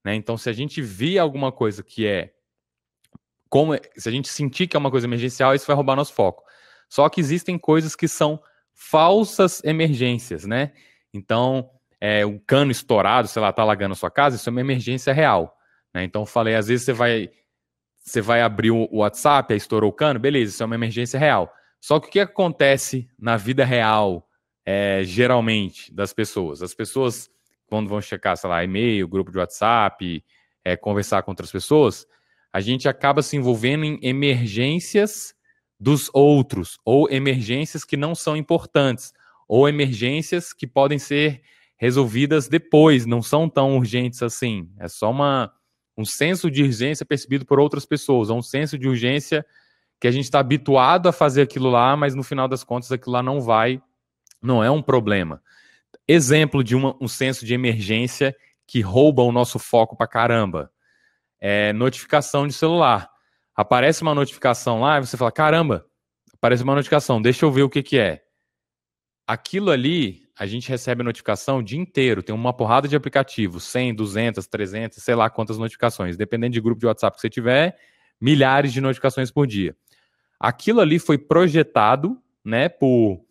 Né? 0.03 0.15
Então, 0.15 0.37
se 0.37 0.49
a 0.49 0.53
gente 0.53 0.81
vê 0.81 1.19
alguma 1.19 1.51
coisa 1.51 1.83
que 1.83 2.07
é 2.07 2.33
como 3.49 3.73
se 3.97 4.07
a 4.07 4.11
gente 4.11 4.29
sentir 4.29 4.65
que 4.65 4.77
é 4.77 4.79
uma 4.79 4.89
coisa 4.89 5.05
emergencial, 5.05 5.53
isso 5.53 5.67
vai 5.67 5.75
roubar 5.75 5.95
nosso 5.97 6.13
foco. 6.13 6.43
Só 6.87 7.09
que 7.09 7.19
existem 7.19 7.57
coisas 7.59 7.95
que 7.95 8.07
são 8.07 8.41
falsas 8.73 9.61
emergências, 9.65 10.45
né? 10.45 10.71
Então, 11.13 11.69
é, 11.99 12.25
um 12.25 12.39
cano 12.39 12.71
estourado, 12.71 13.27
sei 13.27 13.41
lá, 13.41 13.51
tá 13.51 13.61
alagando 13.61 13.91
a 13.91 13.95
sua 13.95 14.09
casa, 14.09 14.37
isso 14.37 14.49
é 14.49 14.51
uma 14.51 14.61
emergência 14.61 15.13
real. 15.13 15.57
Né? 15.93 16.05
Então, 16.05 16.25
falei, 16.25 16.55
às 16.55 16.67
vezes 16.67 16.85
você 16.85 16.93
vai 16.93 17.29
você 18.03 18.19
vai 18.19 18.41
abrir 18.41 18.71
o 18.71 18.87
WhatsApp, 18.91 19.53
aí 19.53 19.57
estourou 19.57 19.91
o 19.91 19.93
cano, 19.93 20.19
beleza, 20.19 20.51
isso 20.51 20.63
é 20.63 20.65
uma 20.65 20.73
emergência 20.73 21.19
real. 21.19 21.53
Só 21.79 21.99
que 21.99 22.07
o 22.07 22.11
que 22.11 22.19
acontece 22.19 23.07
na 23.19 23.37
vida 23.37 23.63
real, 23.63 24.27
é, 24.65 25.03
geralmente, 25.03 25.93
das 25.93 26.11
pessoas? 26.11 26.63
As 26.63 26.73
pessoas 26.73 27.29
quando 27.71 27.87
vão 27.87 28.01
checar, 28.01 28.35
sei 28.35 28.49
lá, 28.49 28.61
e-mail, 28.65 29.07
grupo 29.07 29.31
de 29.31 29.37
WhatsApp, 29.37 30.21
é, 30.61 30.75
conversar 30.75 31.23
com 31.23 31.31
outras 31.31 31.49
pessoas, 31.49 32.05
a 32.51 32.59
gente 32.59 32.89
acaba 32.89 33.21
se 33.21 33.37
envolvendo 33.37 33.85
em 33.85 33.97
emergências 34.01 35.33
dos 35.79 36.09
outros, 36.13 36.77
ou 36.83 37.09
emergências 37.09 37.85
que 37.85 37.95
não 37.95 38.13
são 38.13 38.35
importantes, 38.35 39.13
ou 39.47 39.69
emergências 39.69 40.51
que 40.51 40.67
podem 40.67 40.99
ser 40.99 41.41
resolvidas 41.77 42.49
depois, 42.49 43.05
não 43.05 43.21
são 43.21 43.47
tão 43.47 43.77
urgentes 43.77 44.21
assim. 44.21 44.69
É 44.77 44.89
só 44.89 45.09
uma, 45.09 45.49
um 45.97 46.03
senso 46.03 46.51
de 46.51 46.63
urgência 46.63 47.05
percebido 47.05 47.45
por 47.45 47.57
outras 47.57 47.85
pessoas, 47.85 48.29
é 48.29 48.33
um 48.33 48.41
senso 48.41 48.77
de 48.77 48.85
urgência 48.85 49.45
que 49.97 50.09
a 50.09 50.11
gente 50.11 50.25
está 50.25 50.39
habituado 50.39 51.07
a 51.07 51.13
fazer 51.13 51.43
aquilo 51.43 51.69
lá, 51.69 51.95
mas 51.95 52.15
no 52.15 52.21
final 52.21 52.49
das 52.49 52.65
contas 52.65 52.91
aquilo 52.91 53.13
lá 53.13 53.23
não 53.23 53.39
vai, 53.39 53.81
não 54.41 54.61
é 54.61 54.69
um 54.69 54.81
problema 54.81 55.41
exemplo 56.07 56.63
de 56.63 56.75
uma, 56.75 56.95
um 57.01 57.07
senso 57.07 57.45
de 57.45 57.53
emergência 57.53 58.35
que 58.67 58.81
rouba 58.81 59.21
o 59.21 59.31
nosso 59.31 59.59
foco 59.59 59.95
pra 59.95 60.07
caramba. 60.07 60.71
É 61.39 61.73
notificação 61.73 62.47
de 62.47 62.53
celular. 62.53 63.09
Aparece 63.55 64.01
uma 64.01 64.15
notificação 64.15 64.81
lá 64.81 64.97
e 64.97 65.01
você 65.01 65.17
fala: 65.17 65.31
caramba, 65.31 65.85
aparece 66.33 66.63
uma 66.63 66.75
notificação, 66.75 67.21
deixa 67.21 67.45
eu 67.45 67.51
ver 67.51 67.63
o 67.63 67.69
que, 67.69 67.83
que 67.83 67.99
é. 67.99 68.21
Aquilo 69.27 69.71
ali, 69.71 70.21
a 70.37 70.45
gente 70.45 70.69
recebe 70.69 71.03
notificação 71.03 71.59
o 71.59 71.63
dia 71.63 71.79
inteiro, 71.79 72.23
tem 72.23 72.33
uma 72.33 72.51
porrada 72.51 72.87
de 72.87 72.95
aplicativos, 72.95 73.63
100, 73.65 73.95
200, 73.95 74.47
300, 74.47 75.03
sei 75.03 75.15
lá 75.15 75.29
quantas 75.29 75.57
notificações, 75.57 76.17
dependendo 76.17 76.53
de 76.53 76.61
grupo 76.61 76.79
de 76.79 76.87
WhatsApp 76.87 77.15
que 77.15 77.21
você 77.21 77.29
tiver, 77.29 77.77
milhares 78.19 78.73
de 78.73 78.81
notificações 78.81 79.31
por 79.31 79.45
dia. 79.45 79.75
Aquilo 80.39 80.79
ali 80.79 80.97
foi 80.97 81.17
projetado, 81.17 82.19
né, 82.43 82.67
por 82.67 83.23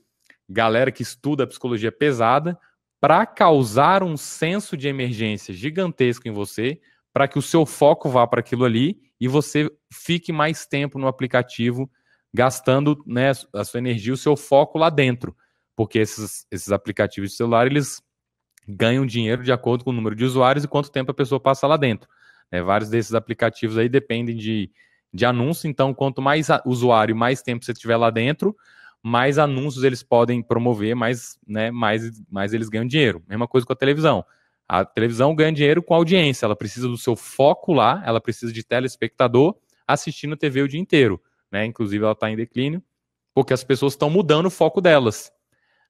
galera 0.51 0.91
que 0.91 1.03
estuda 1.03 1.47
psicologia 1.47 1.93
pesada, 1.93 2.59
para 3.01 3.25
causar 3.25 4.03
um 4.03 4.17
senso 4.17 4.77
de 4.77 4.89
emergência 4.89 5.55
gigantesco 5.55 6.29
em 6.29 6.33
você, 6.33 6.81
para 7.13 7.27
que 7.27 7.39
o 7.39 7.43
seu 7.43 7.65
foco 7.65 8.09
vá 8.09 8.27
para 8.27 8.41
aquilo 8.41 8.65
ali 8.65 9.01
e 9.19 9.27
você 9.27 9.71
fique 9.93 10.33
mais 10.33 10.67
tempo 10.67 10.99
no 10.99 11.07
aplicativo 11.07 11.91
gastando 12.33 13.03
né, 13.07 13.33
a 13.55 13.65
sua 13.65 13.79
energia, 13.79 14.13
o 14.13 14.17
seu 14.17 14.37
foco 14.37 14.79
lá 14.79 14.91
dentro, 14.91 15.35
porque 15.75 15.99
esses, 15.99 16.47
esses 16.51 16.71
aplicativos 16.71 17.31
de 17.31 17.37
celular 17.37 17.67
eles 17.67 18.03
ganham 18.69 19.07
dinheiro 19.07 19.43
de 19.43 19.51
acordo 19.51 19.83
com 19.83 19.91
o 19.91 19.95
número 19.95 20.15
de 20.15 20.25
usuários 20.25 20.65
e 20.65 20.69
quanto 20.69 20.93
tempo 20.93 21.11
a 21.11 21.15
pessoa 21.15 21.41
passa 21.41 21.67
lá 21.67 21.77
dentro. 21.77 22.09
Né, 22.53 22.63
vários 22.63 22.91
desses 22.91 23.15
aplicativos 23.15 23.79
aí 23.79 23.89
dependem 23.89 24.37
de, 24.37 24.71
de 25.13 25.25
anúncio, 25.25 25.69
então 25.69 25.95
quanto 25.95 26.21
mais 26.21 26.49
usuário 26.67 27.17
mais 27.17 27.43
tempo 27.43 27.65
você 27.65 27.73
tiver 27.73 27.97
lá 27.97 28.11
dentro, 28.11 28.55
mais 29.03 29.39
anúncios 29.39 29.85
eles 29.85 30.03
podem 30.03 30.43
promover, 30.43 30.95
mais, 30.95 31.39
né, 31.47 31.71
mais, 31.71 32.23
mais 32.31 32.53
eles 32.53 32.69
ganham 32.69 32.87
dinheiro. 32.87 33.23
Mesma 33.29 33.49
coisa 33.49 33.67
com 33.67 33.73
a 33.73 33.77
televisão. 33.77 34.25
A 34.69 34.85
televisão 34.85 35.35
ganha 35.35 35.53
dinheiro 35.53 35.83
com 35.83 35.95
audiência, 35.95 36.47
ela 36.47 36.55
precisa 36.55 36.87
do 36.87 36.97
seu 36.97 37.17
foco 37.17 37.73
lá, 37.73 38.03
ela 38.07 38.21
precisa 38.21 38.53
de 38.53 38.63
telespectador 38.63 39.57
assistindo 39.87 40.37
TV 40.37 40.63
o 40.63 40.69
dia 40.69 40.79
inteiro. 40.79 41.21
Né? 41.51 41.65
Inclusive, 41.65 42.05
ela 42.05 42.13
está 42.13 42.31
em 42.31 42.37
declínio, 42.37 42.83
porque 43.35 43.53
as 43.53 43.65
pessoas 43.65 43.95
estão 43.95 44.09
mudando 44.09 44.47
o 44.47 44.51
foco 44.51 44.81
delas. 44.81 45.33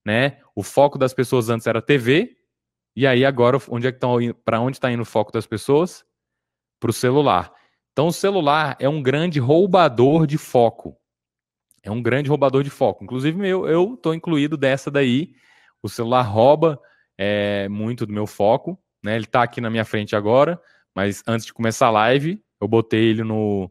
Né? 0.04 0.38
O 0.54 0.62
foco 0.62 0.98
das 0.98 1.12
pessoas 1.12 1.50
antes 1.50 1.66
era 1.66 1.82
TV, 1.82 2.36
e 2.96 3.06
aí 3.06 3.24
agora 3.24 3.58
onde 3.68 3.86
é 3.86 3.92
que 3.92 3.96
estão 3.96 4.16
para 4.44 4.60
onde 4.60 4.76
está 4.76 4.90
indo 4.90 5.02
o 5.02 5.06
foco 5.06 5.30
das 5.30 5.46
pessoas? 5.46 6.04
Para 6.78 6.90
o 6.90 6.92
celular. 6.92 7.52
Então 7.92 8.06
o 8.06 8.12
celular 8.12 8.76
é 8.80 8.88
um 8.88 9.02
grande 9.02 9.38
roubador 9.38 10.26
de 10.26 10.38
foco. 10.38 10.96
É 11.82 11.90
um 11.90 12.02
grande 12.02 12.28
roubador 12.28 12.62
de 12.62 12.70
foco. 12.70 13.04
Inclusive 13.04 13.48
eu 13.48 13.94
estou 13.94 14.14
incluído 14.14 14.56
dessa 14.56 14.90
daí. 14.90 15.32
O 15.82 15.88
celular 15.88 16.22
rouba 16.22 16.80
é, 17.16 17.68
muito 17.68 18.06
do 18.06 18.12
meu 18.12 18.26
foco. 18.26 18.78
Né? 19.02 19.16
Ele 19.16 19.24
está 19.24 19.42
aqui 19.42 19.60
na 19.60 19.70
minha 19.70 19.84
frente 19.84 20.14
agora, 20.14 20.60
mas 20.94 21.22
antes 21.26 21.46
de 21.46 21.52
começar 21.52 21.86
a 21.86 21.90
live, 21.90 22.42
eu 22.60 22.68
botei 22.68 23.06
ele 23.06 23.24
no, 23.24 23.70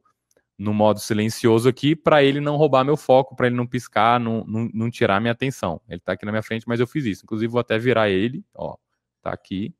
no 0.57 0.73
modo 0.73 0.99
silencioso 0.99 1.69
aqui 1.69 1.95
para 1.95 2.23
ele 2.23 2.41
não 2.41 2.57
roubar 2.57 2.83
meu 2.83 2.97
foco, 2.97 3.35
para 3.35 3.47
ele 3.47 3.55
não 3.55 3.67
piscar, 3.67 4.19
não, 4.19 4.43
não, 4.45 4.69
não, 4.73 4.89
tirar 4.89 5.21
minha 5.21 5.31
atenção. 5.31 5.79
Ele 5.87 5.99
está 5.99 6.13
aqui 6.13 6.25
na 6.25 6.31
minha 6.31 6.43
frente, 6.43 6.67
mas 6.67 6.79
eu 6.79 6.87
fiz 6.87 7.05
isso. 7.05 7.23
Inclusive, 7.23 7.51
vou 7.51 7.61
até 7.61 7.77
virar 7.77 8.09
ele, 8.09 8.43
ó, 8.53 8.75
tá 9.21 9.31
aqui. 9.31 9.73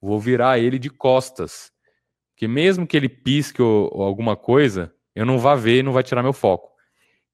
Vou 0.00 0.18
virar 0.18 0.58
ele 0.58 0.78
de 0.78 0.90
costas. 0.90 1.72
Que 2.36 2.48
mesmo 2.48 2.86
que 2.86 2.96
ele 2.96 3.08
pisque 3.08 3.62
ou, 3.62 3.88
ou 3.92 4.02
alguma 4.02 4.36
coisa, 4.36 4.92
eu 5.14 5.24
não 5.24 5.38
vá 5.38 5.54
ver, 5.54 5.84
não 5.84 5.92
vai 5.92 6.02
tirar 6.02 6.22
meu 6.22 6.32
foco. 6.32 6.71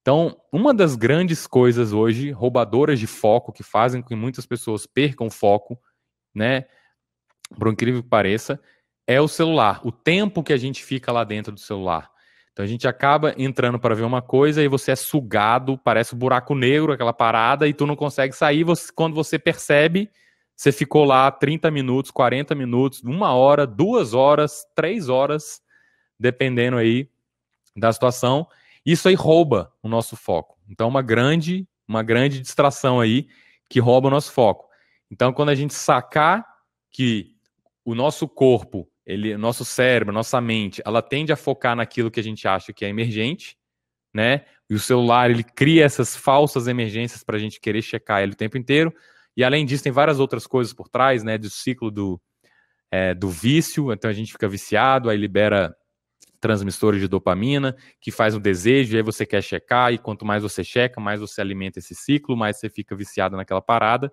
Então, 0.01 0.39
uma 0.51 0.73
das 0.73 0.95
grandes 0.95 1.45
coisas 1.45 1.91
hoje, 1.91 2.31
roubadoras 2.31 2.99
de 2.99 3.07
foco, 3.07 3.51
que 3.51 3.63
fazem 3.63 4.01
com 4.01 4.07
que 4.07 4.15
muitas 4.15 4.45
pessoas 4.45 4.85
percam 4.85 5.29
foco, 5.29 5.79
né? 6.33 6.65
Por 7.57 7.67
incrível 7.67 8.01
que 8.01 8.09
pareça, 8.09 8.59
é 9.05 9.19
o 9.19 9.27
celular. 9.27 9.81
O 9.83 9.91
tempo 9.91 10.43
que 10.43 10.53
a 10.53 10.57
gente 10.57 10.83
fica 10.83 11.11
lá 11.11 11.23
dentro 11.23 11.51
do 11.51 11.59
celular. 11.59 12.09
Então 12.51 12.63
a 12.63 12.67
gente 12.67 12.87
acaba 12.87 13.33
entrando 13.37 13.79
para 13.79 13.95
ver 13.95 14.03
uma 14.03 14.21
coisa 14.21 14.61
e 14.61 14.67
você 14.67 14.91
é 14.91 14.95
sugado, 14.95 15.77
parece 15.77 16.13
um 16.13 16.17
buraco 16.17 16.53
negro, 16.53 16.91
aquela 16.91 17.13
parada, 17.13 17.67
e 17.67 17.73
tu 17.73 17.85
não 17.85 17.95
consegue 17.95 18.35
sair. 18.35 18.63
Você, 18.63 18.91
quando 18.93 19.15
você 19.15 19.39
percebe, 19.39 20.09
você 20.55 20.71
ficou 20.71 21.05
lá 21.05 21.31
30 21.31 21.71
minutos, 21.71 22.11
40 22.11 22.53
minutos, 22.53 23.01
uma 23.01 23.33
hora, 23.33 23.65
duas 23.65 24.13
horas, 24.13 24.65
três 24.75 25.07
horas, 25.07 25.61
dependendo 26.19 26.75
aí 26.75 27.09
da 27.75 27.93
situação. 27.93 28.45
Isso 28.85 29.07
aí 29.07 29.15
rouba 29.15 29.71
o 29.81 29.89
nosso 29.89 30.15
foco. 30.15 30.57
Então, 30.69 30.87
uma 30.87 31.01
grande, 31.01 31.67
uma 31.87 32.03
grande 32.03 32.39
distração 32.39 32.99
aí 32.99 33.27
que 33.69 33.79
rouba 33.79 34.07
o 34.07 34.11
nosso 34.11 34.31
foco. 34.31 34.67
Então, 35.11 35.33
quando 35.33 35.49
a 35.49 35.55
gente 35.55 35.73
sacar 35.73 36.45
que 36.91 37.35
o 37.83 37.95
nosso 37.95 38.27
corpo 38.27 38.87
ele, 39.05 39.35
nosso 39.37 39.65
cérebro, 39.65 40.13
nossa 40.13 40.39
mente, 40.39 40.83
ela 40.85 41.01
tende 41.01 41.33
a 41.33 41.35
focar 41.35 41.75
naquilo 41.75 42.11
que 42.11 42.19
a 42.19 42.23
gente 42.23 42.47
acha 42.47 42.71
que 42.71 42.85
é 42.85 42.89
emergente, 42.89 43.57
né? 44.13 44.45
E 44.69 44.75
o 44.75 44.79
celular 44.79 45.31
ele 45.31 45.43
cria 45.43 45.83
essas 45.83 46.15
falsas 46.15 46.67
emergências 46.67 47.23
para 47.23 47.35
a 47.35 47.39
gente 47.39 47.59
querer 47.59 47.81
checar 47.81 48.21
ele 48.21 48.33
o 48.33 48.35
tempo 48.35 48.55
inteiro. 48.55 48.93
E 49.35 49.43
além 49.43 49.65
disso, 49.65 49.83
tem 49.83 49.91
várias 49.91 50.19
outras 50.19 50.45
coisas 50.45 50.73
por 50.73 50.87
trás, 50.87 51.23
né? 51.23 51.39
Do 51.39 51.49
ciclo 51.49 51.89
do, 51.89 52.21
é, 52.91 53.15
do 53.15 53.29
vício, 53.29 53.91
então 53.91 54.11
a 54.11 54.13
gente 54.13 54.31
fica 54.31 54.47
viciado, 54.47 55.09
aí 55.09 55.17
libera 55.17 55.75
transmissores 56.39 57.01
de 57.01 57.07
dopamina, 57.07 57.75
que 57.99 58.11
faz 58.11 58.35
um 58.35 58.39
desejo, 58.39 58.95
e 58.95 58.97
aí 58.97 59.03
você 59.03 59.25
quer 59.25 59.41
checar, 59.41 59.93
e 59.93 59.97
quanto 59.97 60.25
mais 60.25 60.43
você 60.43 60.63
checa, 60.63 60.99
mais 61.01 61.19
você 61.19 61.41
alimenta 61.41 61.79
esse 61.79 61.93
ciclo, 61.93 62.35
mais 62.35 62.57
você 62.57 62.69
fica 62.69 62.95
viciado 62.95 63.35
naquela 63.35 63.61
parada, 63.61 64.11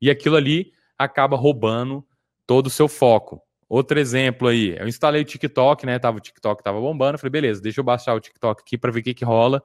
e 0.00 0.10
aquilo 0.10 0.36
ali 0.36 0.72
acaba 0.98 1.36
roubando 1.36 2.04
todo 2.46 2.66
o 2.66 2.70
seu 2.70 2.88
foco. 2.88 3.40
Outro 3.68 3.98
exemplo 3.98 4.48
aí, 4.48 4.76
eu 4.78 4.86
instalei 4.86 5.22
o 5.22 5.24
TikTok, 5.24 5.84
né? 5.86 5.98
Tava, 5.98 6.18
o 6.18 6.20
TikTok 6.20 6.62
tava 6.62 6.80
bombando, 6.80 7.18
falei, 7.18 7.30
beleza, 7.30 7.60
deixa 7.60 7.80
eu 7.80 7.84
baixar 7.84 8.14
o 8.14 8.20
TikTok 8.20 8.62
aqui 8.62 8.78
para 8.78 8.92
ver 8.92 9.00
o 9.00 9.02
que, 9.02 9.14
que 9.14 9.24
rola, 9.24 9.62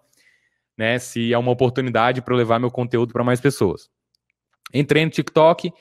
né? 0.77 0.97
Se 0.97 1.31
é 1.31 1.37
uma 1.37 1.51
oportunidade 1.51 2.21
para 2.21 2.33
eu 2.33 2.37
levar 2.37 2.59
meu 2.59 2.71
conteúdo 2.71 3.13
para 3.13 3.23
mais 3.23 3.41
pessoas. 3.41 3.89
Entrei 4.73 5.03
no 5.03 5.11
TikTok 5.11 5.71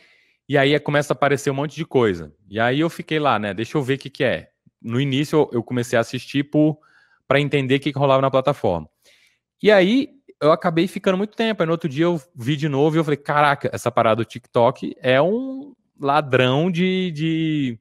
e 0.49 0.59
aí 0.59 0.79
começa 0.81 1.13
a 1.13 1.17
aparecer 1.17 1.51
um 1.51 1.55
monte 1.55 1.77
de 1.77 1.85
coisa. 1.85 2.35
E 2.49 2.59
aí 2.59 2.81
eu 2.81 2.91
fiquei 2.91 3.19
lá, 3.19 3.39
né? 3.39 3.55
Deixa 3.55 3.79
eu 3.79 3.83
ver 3.83 3.95
o 3.95 3.99
que, 3.99 4.11
que 4.11 4.25
é. 4.25 4.51
No 4.81 5.01
início 5.01 5.49
eu 5.53 5.63
comecei 5.63 5.97
a 5.97 6.01
assistir 6.01 6.49
para 7.27 7.41
entender 7.41 7.77
o 7.77 7.81
que, 7.81 7.93
que 7.93 7.99
rolava 7.99 8.23
na 8.23 8.31
plataforma. 8.31 8.89
E 9.63 9.71
aí 9.71 10.11
eu 10.41 10.53
acabei 10.53 10.87
ficando 10.87 11.19
muito 11.19 11.37
tempo. 11.37 11.63
Aí 11.63 11.67
no 11.67 11.73
outro 11.73 11.89
dia 11.89 12.05
eu 12.05 12.21
vi 12.35 12.57
de 12.57 12.69
novo 12.69 12.97
e 12.97 12.99
eu 12.99 13.05
falei: 13.05 13.19
caraca, 13.19 13.71
essa 13.73 13.91
parada 13.91 14.17
do 14.17 14.25
TikTok 14.25 14.95
é 15.01 15.21
um 15.21 15.75
ladrão 16.01 16.71
de, 16.71 17.11
de 17.11 17.79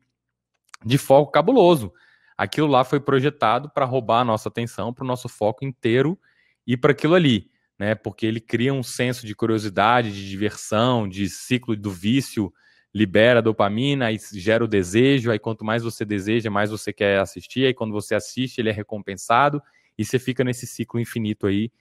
de 0.86 0.98
foco 0.98 1.32
cabuloso. 1.32 1.94
Aquilo 2.38 2.68
lá 2.68 2.84
foi 2.84 3.00
projetado 3.00 3.70
para 3.70 3.86
roubar 3.86 4.22
a 4.22 4.26
nossa 4.26 4.50
atenção, 4.50 4.94
para 4.94 5.04
o 5.04 5.08
nosso 5.08 5.28
foco 5.28 5.66
inteiro 5.66 6.20
e 6.66 6.78
para 6.78 6.92
aquilo 6.92 7.16
ali, 7.16 7.50
né? 7.80 7.96
Porque 7.96 8.26
ele 8.26 8.40
cria 8.40 8.74
um 8.74 8.84
senso 8.84 9.26
de 9.26 9.34
curiosidade, 9.34 10.14
de 10.14 10.30
diversão, 10.30 11.08
de 11.08 11.28
ciclo 11.30 11.76
do 11.76 11.90
vício, 11.90 12.54
libera 12.98 13.42
dopamina, 13.42 14.08
aí 14.08 14.18
gera 14.34 14.64
o 14.64 14.68
desejo, 14.68 15.30
aí 15.30 15.38
quanto 15.38 15.64
mais 15.64 15.84
você 15.84 16.04
deseja, 16.04 16.50
mais 16.50 16.72
você 16.72 16.92
quer 16.92 17.20
assistir, 17.20 17.66
aí 17.66 17.74
quando 17.74 17.92
você 17.92 18.16
assiste, 18.16 18.60
ele 18.60 18.70
é 18.70 18.74
recompensado 18.74 19.62
e 19.98 20.04
você 20.04 20.18
fica 20.18 20.44
nesse 20.44 20.66
ciclo 20.66 21.00
infinito 21.00 21.46
aí, 21.46 21.72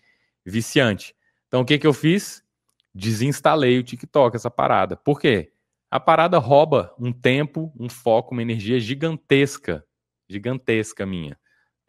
viciante. 0.45 1.15
Então 1.49 1.63
o 1.63 1.65
que 1.65 1.79
que 1.79 1.87
eu 1.87 1.93
fiz? 1.93 2.43
Desinstalei 2.95 3.79
o 3.79 3.83
TikTok, 3.83 4.37
essa 4.37 4.51
parada. 4.51 4.97
Por 4.97 5.21
quê? 5.21 5.53
a 5.91 6.01
parada 6.01 6.39
rouba 6.39 6.95
um 6.99 7.13
tempo, 7.13 7.73
um 7.79 7.89
foco, 7.89 8.35
uma 8.35 8.43
energia 8.43 8.79
gigantesca, 8.81 9.85
gigantesca 10.29 11.07
minha. 11.07 11.39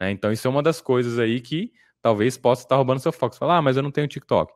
Né? 0.00 0.10
Então 0.10 0.32
isso 0.32 0.46
é 0.46 0.50
uma 0.50 0.62
das 0.62 0.80
coisas 0.80 1.18
aí 1.18 1.40
que 1.40 1.72
talvez 2.00 2.36
possa 2.36 2.62
estar 2.62 2.76
roubando 2.76 3.00
seu 3.00 3.12
foco. 3.12 3.34
Você 3.34 3.38
fala, 3.38 3.58
ah, 3.58 3.62
mas 3.62 3.76
eu 3.76 3.82
não 3.82 3.90
tenho 3.90 4.08
TikTok. 4.08 4.52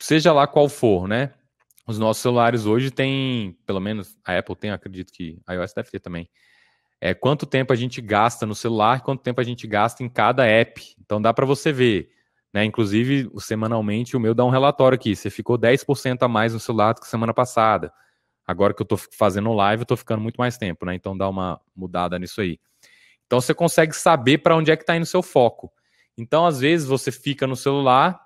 Seja 0.00 0.32
lá 0.32 0.46
qual 0.46 0.68
for, 0.68 1.08
né? 1.08 1.32
Os 1.86 1.98
nossos 1.98 2.22
celulares 2.22 2.66
hoje 2.66 2.90
têm, 2.90 3.56
pelo 3.64 3.80
menos 3.80 4.16
a 4.24 4.36
Apple 4.38 4.56
tem, 4.56 4.70
acredito 4.70 5.12
que 5.12 5.38
a 5.46 5.54
iOS 5.54 5.72
deve 5.72 5.90
ter 5.90 6.00
também. 6.00 6.28
É 7.00 7.14
quanto 7.14 7.46
tempo 7.46 7.72
a 7.72 7.76
gente 7.76 8.00
gasta 8.00 8.44
no 8.44 8.54
celular, 8.54 9.02
quanto 9.02 9.22
tempo 9.22 9.40
a 9.40 9.44
gente 9.44 9.66
gasta 9.66 10.02
em 10.02 10.08
cada 10.08 10.46
app. 10.46 10.82
Então 10.98 11.20
dá 11.20 11.32
para 11.32 11.46
você 11.46 11.72
ver 11.72 12.10
né? 12.56 12.64
Inclusive, 12.64 13.30
semanalmente, 13.36 14.16
o 14.16 14.20
meu 14.20 14.34
dá 14.34 14.42
um 14.42 14.48
relatório 14.48 14.96
aqui. 14.96 15.14
Você 15.14 15.28
ficou 15.28 15.58
10% 15.58 16.22
a 16.22 16.26
mais 16.26 16.54
no 16.54 16.58
celular 16.58 16.94
do 16.94 17.02
que 17.02 17.06
semana 17.06 17.34
passada. 17.34 17.92
Agora 18.46 18.72
que 18.72 18.80
eu 18.80 18.84
estou 18.84 18.96
fazendo 18.96 19.52
live, 19.52 19.82
eu 19.82 19.84
estou 19.84 19.96
ficando 19.96 20.22
muito 20.22 20.38
mais 20.38 20.56
tempo, 20.56 20.86
né? 20.86 20.94
Então 20.94 21.14
dá 21.14 21.28
uma 21.28 21.60
mudada 21.76 22.18
nisso 22.18 22.40
aí. 22.40 22.58
Então 23.26 23.42
você 23.42 23.52
consegue 23.52 23.94
saber 23.94 24.38
para 24.38 24.56
onde 24.56 24.70
é 24.70 24.76
que 24.76 24.84
está 24.84 24.96
indo 24.96 25.02
o 25.02 25.06
seu 25.06 25.22
foco. 25.22 25.70
Então, 26.16 26.46
às 26.46 26.58
vezes, 26.58 26.88
você 26.88 27.12
fica 27.12 27.46
no 27.46 27.56
celular 27.56 28.18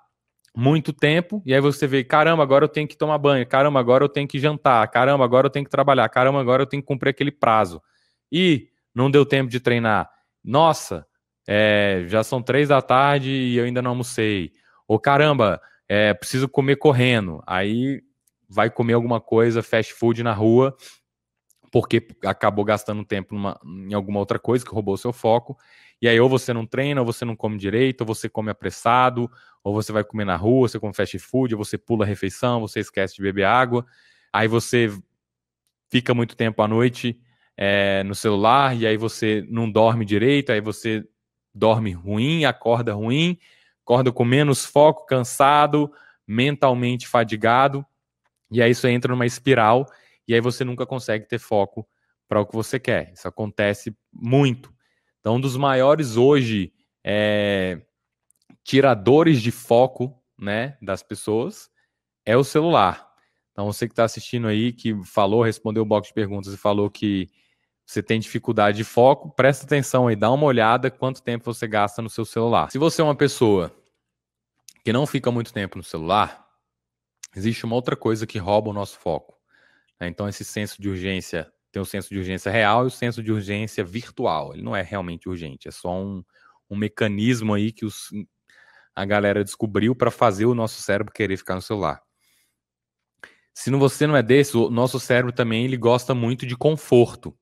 muito 0.55 0.91
tempo, 0.91 1.41
e 1.45 1.53
aí 1.53 1.61
você 1.61 1.87
vê, 1.87 2.03
caramba, 2.03 2.43
agora 2.43 2.65
eu 2.65 2.69
tenho 2.69 2.87
que 2.87 2.97
tomar 2.97 3.17
banho, 3.17 3.47
caramba, 3.47 3.79
agora 3.79 4.03
eu 4.03 4.09
tenho 4.09 4.27
que 4.27 4.37
jantar, 4.39 4.85
caramba, 4.89 5.23
agora 5.23 5.47
eu 5.47 5.49
tenho 5.49 5.63
que 5.65 5.71
trabalhar, 5.71 6.07
caramba, 6.09 6.41
agora 6.41 6.63
eu 6.63 6.67
tenho 6.67 6.83
que 6.83 6.87
cumprir 6.87 7.09
aquele 7.09 7.31
prazo. 7.31 7.81
E 8.31 8.67
não 8.93 9.09
deu 9.09 9.25
tempo 9.25 9.49
de 9.49 9.59
treinar. 9.59 10.09
Nossa, 10.43 11.05
é, 11.47 12.03
já 12.07 12.23
são 12.23 12.41
três 12.41 12.69
da 12.69 12.81
tarde 12.81 13.29
e 13.31 13.57
eu 13.57 13.65
ainda 13.65 13.81
não 13.81 13.91
almocei. 13.91 14.51
Ou 14.87 14.99
caramba, 14.99 15.61
é, 15.87 16.13
preciso 16.13 16.49
comer 16.49 16.75
correndo. 16.77 17.41
Aí 17.47 18.01
vai 18.47 18.69
comer 18.69 18.93
alguma 18.93 19.21
coisa, 19.21 19.63
fast 19.63 19.93
food 19.93 20.21
na 20.23 20.33
rua, 20.33 20.75
porque 21.71 22.05
acabou 22.25 22.65
gastando 22.65 23.05
tempo 23.05 23.33
numa, 23.33 23.59
em 23.65 23.93
alguma 23.93 24.19
outra 24.19 24.37
coisa 24.37 24.65
que 24.65 24.73
roubou 24.73 24.97
seu 24.97 25.13
foco. 25.13 25.57
E 26.01 26.07
aí, 26.07 26.19
ou 26.19 26.27
você 26.29 26.53
não 26.53 26.65
treina, 26.65 27.01
ou 27.01 27.05
você 27.05 27.23
não 27.25 27.35
come 27.35 27.57
direito, 27.57 28.01
ou 28.01 28.07
você 28.07 28.27
come 28.29 28.49
apressado, 28.49 29.29
ou 29.63 29.73
você 29.73 29.91
vai 29.91 30.03
comer 30.03 30.25
na 30.25 30.35
rua, 30.35 30.67
você 30.67 30.79
come 30.79 30.93
fast 30.93 31.17
food, 31.19 31.53
ou 31.55 31.63
você 31.63 31.77
pula 31.77 32.03
a 32.05 32.07
refeição, 32.07 32.59
você 32.59 32.79
esquece 32.79 33.15
de 33.15 33.21
beber 33.21 33.43
água. 33.45 33.85
Aí 34.33 34.47
você 34.47 34.89
fica 35.91 36.13
muito 36.13 36.35
tempo 36.35 36.61
à 36.61 36.67
noite 36.67 37.19
é, 37.57 38.03
no 38.03 38.15
celular, 38.15 38.75
e 38.75 38.87
aí 38.87 38.97
você 38.97 39.45
não 39.49 39.69
dorme 39.69 40.05
direito, 40.05 40.51
aí 40.51 40.61
você 40.61 41.03
dorme 41.53 41.91
ruim, 41.91 42.45
acorda 42.45 42.93
ruim, 42.93 43.37
acorda 43.83 44.11
com 44.11 44.23
menos 44.23 44.65
foco, 44.65 45.05
cansado, 45.05 45.91
mentalmente 46.25 47.07
fadigado, 47.07 47.85
e 48.51 48.61
aí 48.61 48.71
isso 48.71 48.87
entra 48.87 49.11
numa 49.13 49.25
espiral, 49.25 49.85
e 50.27 50.33
aí 50.33 50.41
você 50.41 50.63
nunca 50.63 50.85
consegue 50.85 51.27
ter 51.27 51.39
foco 51.39 51.87
para 52.27 52.41
o 52.41 52.45
que 52.45 52.55
você 52.55 52.79
quer. 52.79 53.11
Isso 53.13 53.27
acontece 53.27 53.95
muito. 54.13 54.73
Então, 55.21 55.35
um 55.35 55.39
dos 55.39 55.55
maiores 55.55 56.17
hoje 56.17 56.73
é, 57.03 57.81
tiradores 58.63 59.41
de 59.41 59.51
foco, 59.51 60.19
né, 60.37 60.77
das 60.81 61.01
pessoas 61.01 61.69
é 62.25 62.35
o 62.35 62.43
celular. 62.43 63.09
Então 63.51 63.65
você 63.65 63.87
que 63.87 63.93
está 63.93 64.03
assistindo 64.03 64.47
aí, 64.47 64.71
que 64.71 64.95
falou, 65.03 65.43
respondeu 65.43 65.83
o 65.83 65.85
box 65.85 66.07
de 66.07 66.13
perguntas 66.13 66.53
e 66.53 66.57
falou 66.57 66.89
que 66.89 67.29
você 67.85 68.01
tem 68.01 68.19
dificuldade 68.19 68.77
de 68.77 68.83
foco, 68.83 69.29
presta 69.31 69.65
atenção 69.65 70.07
aí, 70.07 70.15
dá 70.15 70.31
uma 70.31 70.45
olhada 70.45 70.89
quanto 70.89 71.21
tempo 71.21 71.53
você 71.53 71.67
gasta 71.67 72.01
no 72.01 72.09
seu 72.09 72.23
celular. 72.23 72.71
Se 72.71 72.77
você 72.77 73.01
é 73.01 73.03
uma 73.03 73.15
pessoa 73.15 73.75
que 74.83 74.93
não 74.93 75.05
fica 75.05 75.29
muito 75.31 75.51
tempo 75.53 75.77
no 75.77 75.83
celular, 75.83 76.47
existe 77.35 77.65
uma 77.65 77.75
outra 77.75 77.95
coisa 77.95 78.25
que 78.25 78.39
rouba 78.39 78.69
o 78.69 78.73
nosso 78.73 78.97
foco. 78.97 79.37
Né? 79.99 80.07
Então 80.07 80.29
esse 80.29 80.45
senso 80.45 80.81
de 80.81 80.89
urgência 80.89 81.51
tem 81.71 81.81
o 81.81 81.85
senso 81.85 82.09
de 82.09 82.17
urgência 82.17 82.51
real 82.51 82.83
e 82.83 82.87
o 82.87 82.91
senso 82.91 83.23
de 83.23 83.31
urgência 83.31 83.83
virtual. 83.83 84.53
Ele 84.53 84.61
não 84.61 84.75
é 84.75 84.81
realmente 84.81 85.29
urgente, 85.29 85.67
é 85.67 85.71
só 85.71 85.93
um, 85.93 86.23
um 86.69 86.75
mecanismo 86.75 87.53
aí 87.53 87.71
que 87.71 87.85
os, 87.85 88.09
a 88.95 89.05
galera 89.05 89.43
descobriu 89.43 89.95
para 89.95 90.11
fazer 90.11 90.45
o 90.45 90.55
nosso 90.55 90.81
cérebro 90.81 91.13
querer 91.13 91.37
ficar 91.37 91.55
no 91.55 91.61
celular. 91.61 92.01
Se 93.53 93.69
você 93.71 94.07
não 94.07 94.15
é 94.15 94.23
desse, 94.23 94.55
o 94.55 94.69
nosso 94.69 94.99
cérebro 94.99 95.31
também 95.31 95.65
ele 95.65 95.77
gosta 95.77 96.15
muito 96.15 96.45
de 96.45 96.55
conforto. 96.55 97.37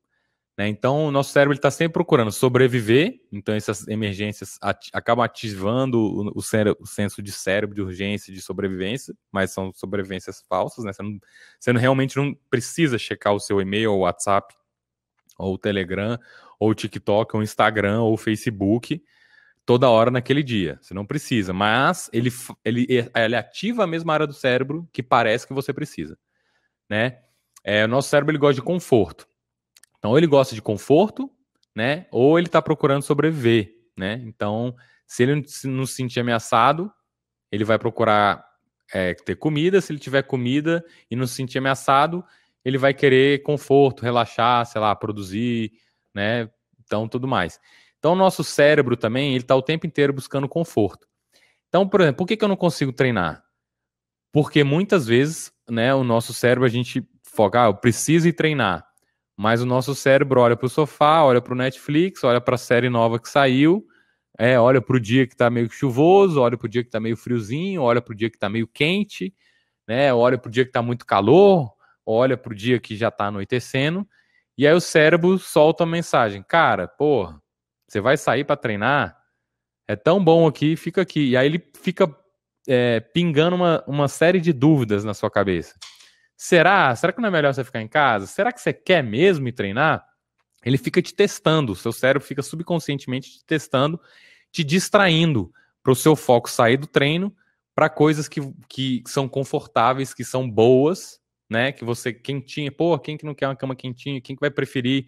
Né? 0.59 0.67
Então, 0.67 1.05
o 1.05 1.11
nosso 1.11 1.31
cérebro 1.31 1.55
está 1.55 1.71
sempre 1.71 1.93
procurando 1.93 2.33
sobreviver, 2.33 3.21
então 3.31 3.55
essas 3.55 3.87
emergências 3.87 4.59
acabam 4.91 5.23
ativando 5.23 5.97
o, 5.97 6.27
o, 6.31 6.41
o, 6.81 6.85
senso 6.85 7.21
de 7.21 7.31
cérebro, 7.31 7.73
de 7.73 7.81
urgência, 7.81 8.33
de 8.33 8.41
sobrevivência, 8.41 9.15
mas 9.31 9.51
são 9.51 9.71
sobrevivências 9.73 10.43
falsas, 10.49 10.83
né? 10.83 10.91
Você, 10.91 11.01
não, 11.01 11.19
você 11.57 11.71
não, 11.71 11.79
realmente 11.79 12.17
não 12.17 12.37
precisa 12.49 12.97
checar 12.97 13.33
o 13.33 13.39
seu 13.39 13.61
e-mail, 13.61 13.93
ou 13.93 13.99
WhatsApp, 13.99 14.53
ou 15.37 15.57
Telegram, 15.57 16.19
ou 16.59 16.75
TikTok, 16.75 17.37
ou 17.37 17.41
Instagram, 17.41 18.01
ou 18.01 18.17
Facebook 18.17 19.01
toda 19.65 19.89
hora 19.89 20.11
naquele 20.11 20.43
dia. 20.43 20.77
Você 20.81 20.93
não 20.93 21.05
precisa, 21.05 21.53
mas 21.53 22.09
ele, 22.11 22.31
ele, 22.65 22.85
ele 23.15 23.35
ativa 23.37 23.85
a 23.85 23.87
mesma 23.87 24.11
área 24.11 24.27
do 24.27 24.33
cérebro 24.33 24.85
que 24.91 25.01
parece 25.01 25.47
que 25.47 25.53
você 25.53 25.71
precisa, 25.71 26.17
né? 26.89 27.19
É, 27.63 27.85
o 27.85 27.87
nosso 27.87 28.09
cérebro 28.09 28.33
ele 28.33 28.39
gosta 28.39 28.55
de 28.55 28.61
conforto. 28.61 29.28
Então, 29.99 30.11
ou 30.11 30.17
ele 30.17 30.27
gosta 30.27 30.55
de 30.55 30.61
conforto, 30.61 31.29
né? 31.75 32.07
Ou 32.11 32.39
ele 32.39 32.47
está 32.47 32.61
procurando 32.61 33.03
sobreviver, 33.03 33.71
né? 33.97 34.21
Então, 34.25 34.75
se 35.05 35.23
ele 35.23 35.43
não 35.65 35.85
se 35.85 35.93
sentir 35.93 36.19
ameaçado, 36.19 36.91
ele 37.51 37.63
vai 37.63 37.77
procurar 37.77 38.43
é, 38.93 39.13
ter 39.13 39.35
comida. 39.35 39.81
Se 39.81 39.91
ele 39.91 39.99
tiver 39.99 40.23
comida 40.23 40.83
e 41.09 41.15
não 41.15 41.27
se 41.27 41.35
sentir 41.35 41.57
ameaçado, 41.57 42.23
ele 42.63 42.77
vai 42.77 42.93
querer 42.93 43.43
conforto, 43.43 44.03
relaxar, 44.03 44.65
sei 44.65 44.81
lá, 44.81 44.95
produzir, 44.95 45.71
né? 46.13 46.49
Então, 46.83 47.07
tudo 47.07 47.27
mais. 47.27 47.59
Então, 47.97 48.13
o 48.13 48.15
nosso 48.15 48.43
cérebro 48.43 48.95
também, 48.95 49.31
ele 49.31 49.43
está 49.43 49.55
o 49.55 49.61
tempo 49.61 49.85
inteiro 49.85 50.13
buscando 50.13 50.47
conforto. 50.47 51.07
Então, 51.67 51.87
por 51.87 52.01
exemplo, 52.01 52.17
por 52.17 52.27
que, 52.27 52.37
que 52.37 52.43
eu 52.43 52.49
não 52.49 52.55
consigo 52.55 52.91
treinar? 52.91 53.43
Porque 54.31 54.63
muitas 54.63 55.05
vezes, 55.05 55.51
né, 55.69 55.93
o 55.93 56.03
nosso 56.03 56.33
cérebro, 56.33 56.65
a 56.65 56.69
gente 56.69 57.07
foca, 57.23 57.63
ah, 57.63 57.67
eu 57.67 57.75
preciso 57.75 58.27
ir 58.27 58.33
treinar. 58.33 58.88
Mas 59.39 59.61
o 59.61 59.65
nosso 59.65 59.95
cérebro 59.95 60.41
olha 60.41 60.57
para 60.57 60.65
o 60.65 60.69
sofá, 60.69 61.23
olha 61.23 61.39
para 61.39 61.53
o 61.53 61.55
Netflix, 61.55 62.25
olha 62.25 62.41
para 62.41 62.55
a 62.55 62.57
série 62.57 62.89
nova 62.89 63.17
que 63.17 63.29
saiu, 63.29 63.87
é, 64.37 64.59
olha 64.59 64.81
para 64.81 64.97
o 64.97 64.99
dia 64.99 65.25
que 65.25 65.33
está 65.33 65.49
meio 65.49 65.71
chuvoso, 65.71 66.41
olha 66.41 66.57
para 66.57 66.65
o 66.65 66.69
dia 66.69 66.83
que 66.83 66.89
está 66.89 66.99
meio 66.99 67.15
friozinho, 67.15 67.81
olha 67.81 68.01
para 68.01 68.11
o 68.11 68.15
dia 68.15 68.29
que 68.29 68.35
está 68.35 68.49
meio 68.49 68.67
quente, 68.67 69.33
né, 69.87 70.13
olha 70.13 70.37
para 70.37 70.49
o 70.49 70.51
dia 70.51 70.65
que 70.65 70.69
está 70.71 70.81
muito 70.81 71.05
calor, 71.05 71.71
olha 72.05 72.35
para 72.35 72.51
o 72.51 72.53
dia 72.53 72.81
que 72.81 72.97
já 72.97 73.07
está 73.07 73.27
anoitecendo, 73.27 74.05
e 74.57 74.67
aí 74.67 74.73
o 74.73 74.81
cérebro 74.81 75.39
solta 75.39 75.85
uma 75.85 75.91
mensagem, 75.93 76.43
cara, 76.43 76.85
porra, 76.85 77.41
você 77.87 78.01
vai 78.01 78.17
sair 78.17 78.43
para 78.43 78.57
treinar? 78.57 79.17
É 79.87 79.95
tão 79.95 80.21
bom 80.21 80.47
aqui, 80.47 80.75
fica 80.75 81.01
aqui. 81.01 81.29
E 81.29 81.37
aí 81.37 81.45
ele 81.45 81.63
fica 81.81 82.13
é, 82.67 82.99
pingando 82.99 83.55
uma, 83.55 83.85
uma 83.87 84.09
série 84.09 84.41
de 84.41 84.51
dúvidas 84.51 85.05
na 85.05 85.13
sua 85.13 85.31
cabeça. 85.31 85.75
Será? 86.41 86.95
Será 86.95 87.11
que 87.11 87.19
não 87.19 87.27
é 87.27 87.31
melhor 87.31 87.53
você 87.53 87.65
ficar 87.65 87.81
em 87.81 87.87
casa? 87.87 88.25
Será 88.25 88.53
que 88.53 88.61
você 88.61 88.71
quer 88.71 89.03
mesmo 89.03 89.45
ir 89.49 89.51
treinar? 89.51 90.07
Ele 90.63 90.77
fica 90.77 91.01
te 91.01 91.13
testando, 91.13 91.75
seu 91.75 91.91
cérebro 91.91 92.25
fica 92.25 92.41
subconscientemente 92.41 93.39
te 93.39 93.45
testando, 93.45 93.99
te 94.49 94.63
distraindo 94.63 95.51
para 95.83 95.91
o 95.91 95.95
seu 95.95 96.15
foco 96.15 96.49
sair 96.49 96.77
do 96.77 96.87
treino 96.87 97.35
para 97.75 97.89
coisas 97.89 98.29
que, 98.29 98.39
que 98.69 99.03
são 99.05 99.27
confortáveis, 99.27 100.13
que 100.13 100.23
são 100.23 100.49
boas, 100.49 101.19
né? 101.49 101.73
Que 101.73 101.83
você 101.83 102.13
quentinha, 102.13 102.71
pô, 102.71 102.97
quem 102.97 103.17
que 103.17 103.25
não 103.25 103.35
quer 103.35 103.49
uma 103.49 103.55
cama 103.55 103.75
quentinha? 103.75 104.21
Quem 104.21 104.33
que 104.33 104.39
vai 104.39 104.49
preferir 104.49 105.07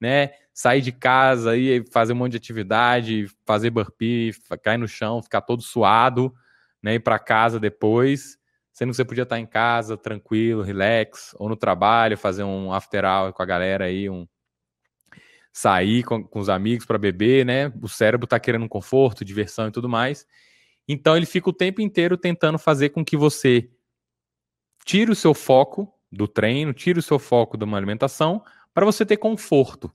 né? 0.00 0.32
Sair 0.52 0.80
de 0.80 0.90
casa 0.90 1.56
e 1.56 1.84
fazer 1.92 2.12
um 2.12 2.16
monte 2.16 2.32
de 2.32 2.38
atividade, 2.38 3.28
fazer 3.46 3.70
burpee, 3.70 4.32
cair 4.60 4.78
no 4.78 4.88
chão, 4.88 5.22
ficar 5.22 5.42
todo 5.42 5.62
suado, 5.62 6.34
né? 6.82 6.94
Ir 6.96 7.00
para 7.00 7.20
casa 7.20 7.60
depois, 7.60 8.36
sendo 8.72 8.90
que 8.90 8.96
você 8.96 9.04
podia 9.04 9.22
estar 9.24 9.38
em 9.38 9.46
casa, 9.46 9.96
tranquilo, 9.96 10.62
relax, 10.62 11.34
ou 11.38 11.48
no 11.48 11.56
trabalho, 11.56 12.16
fazer 12.16 12.42
um 12.42 12.72
after 12.72 13.04
hour 13.04 13.32
com 13.32 13.42
a 13.42 13.46
galera 13.46 13.84
aí, 13.84 14.08
um 14.08 14.26
sair 15.52 16.02
com, 16.02 16.24
com 16.24 16.38
os 16.38 16.48
amigos 16.48 16.86
para 16.86 16.96
beber, 16.96 17.44
né? 17.44 17.70
O 17.82 17.88
cérebro 17.88 18.24
está 18.24 18.40
querendo 18.40 18.68
conforto, 18.68 19.24
diversão 19.24 19.68
e 19.68 19.70
tudo 19.70 19.88
mais. 19.88 20.26
Então 20.88 21.16
ele 21.16 21.26
fica 21.26 21.50
o 21.50 21.52
tempo 21.52 21.80
inteiro 21.80 22.16
tentando 22.16 22.58
fazer 22.58 22.88
com 22.88 23.04
que 23.04 23.16
você 23.16 23.70
tire 24.84 25.10
o 25.10 25.14
seu 25.14 25.34
foco 25.34 25.92
do 26.10 26.26
treino, 26.26 26.72
tire 26.72 26.98
o 26.98 27.02
seu 27.02 27.18
foco 27.18 27.56
de 27.56 27.64
uma 27.64 27.76
alimentação 27.76 28.42
para 28.72 28.86
você 28.86 29.04
ter 29.04 29.18
conforto. 29.18 29.92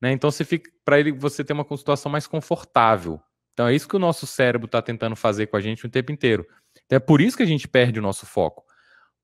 Né? 0.00 0.12
Então 0.12 0.30
você 0.30 0.44
fica 0.44 0.70
para 0.84 1.00
ele 1.00 1.12
você 1.12 1.42
ter 1.42 1.52
uma 1.52 1.66
situação 1.76 2.12
mais 2.12 2.26
confortável. 2.26 3.20
Então 3.52 3.68
é 3.68 3.74
isso 3.74 3.88
que 3.88 3.96
o 3.96 3.98
nosso 3.98 4.26
cérebro 4.26 4.66
está 4.66 4.80
tentando 4.80 5.16
fazer 5.16 5.46
com 5.46 5.56
a 5.56 5.60
gente 5.60 5.86
o 5.86 5.90
tempo 5.90 6.12
inteiro. 6.12 6.46
Então, 6.86 6.96
é 6.96 7.00
por 7.00 7.20
isso 7.20 7.36
que 7.36 7.42
a 7.42 7.46
gente 7.46 7.68
perde 7.68 7.98
o 7.98 8.02
nosso 8.02 8.26
foco. 8.26 8.64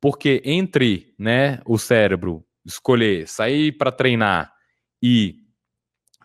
Porque 0.00 0.40
entre 0.44 1.14
né, 1.18 1.60
o 1.66 1.78
cérebro 1.78 2.44
escolher 2.64 3.26
sair 3.26 3.72
para 3.72 3.90
treinar 3.90 4.52
e 5.02 5.36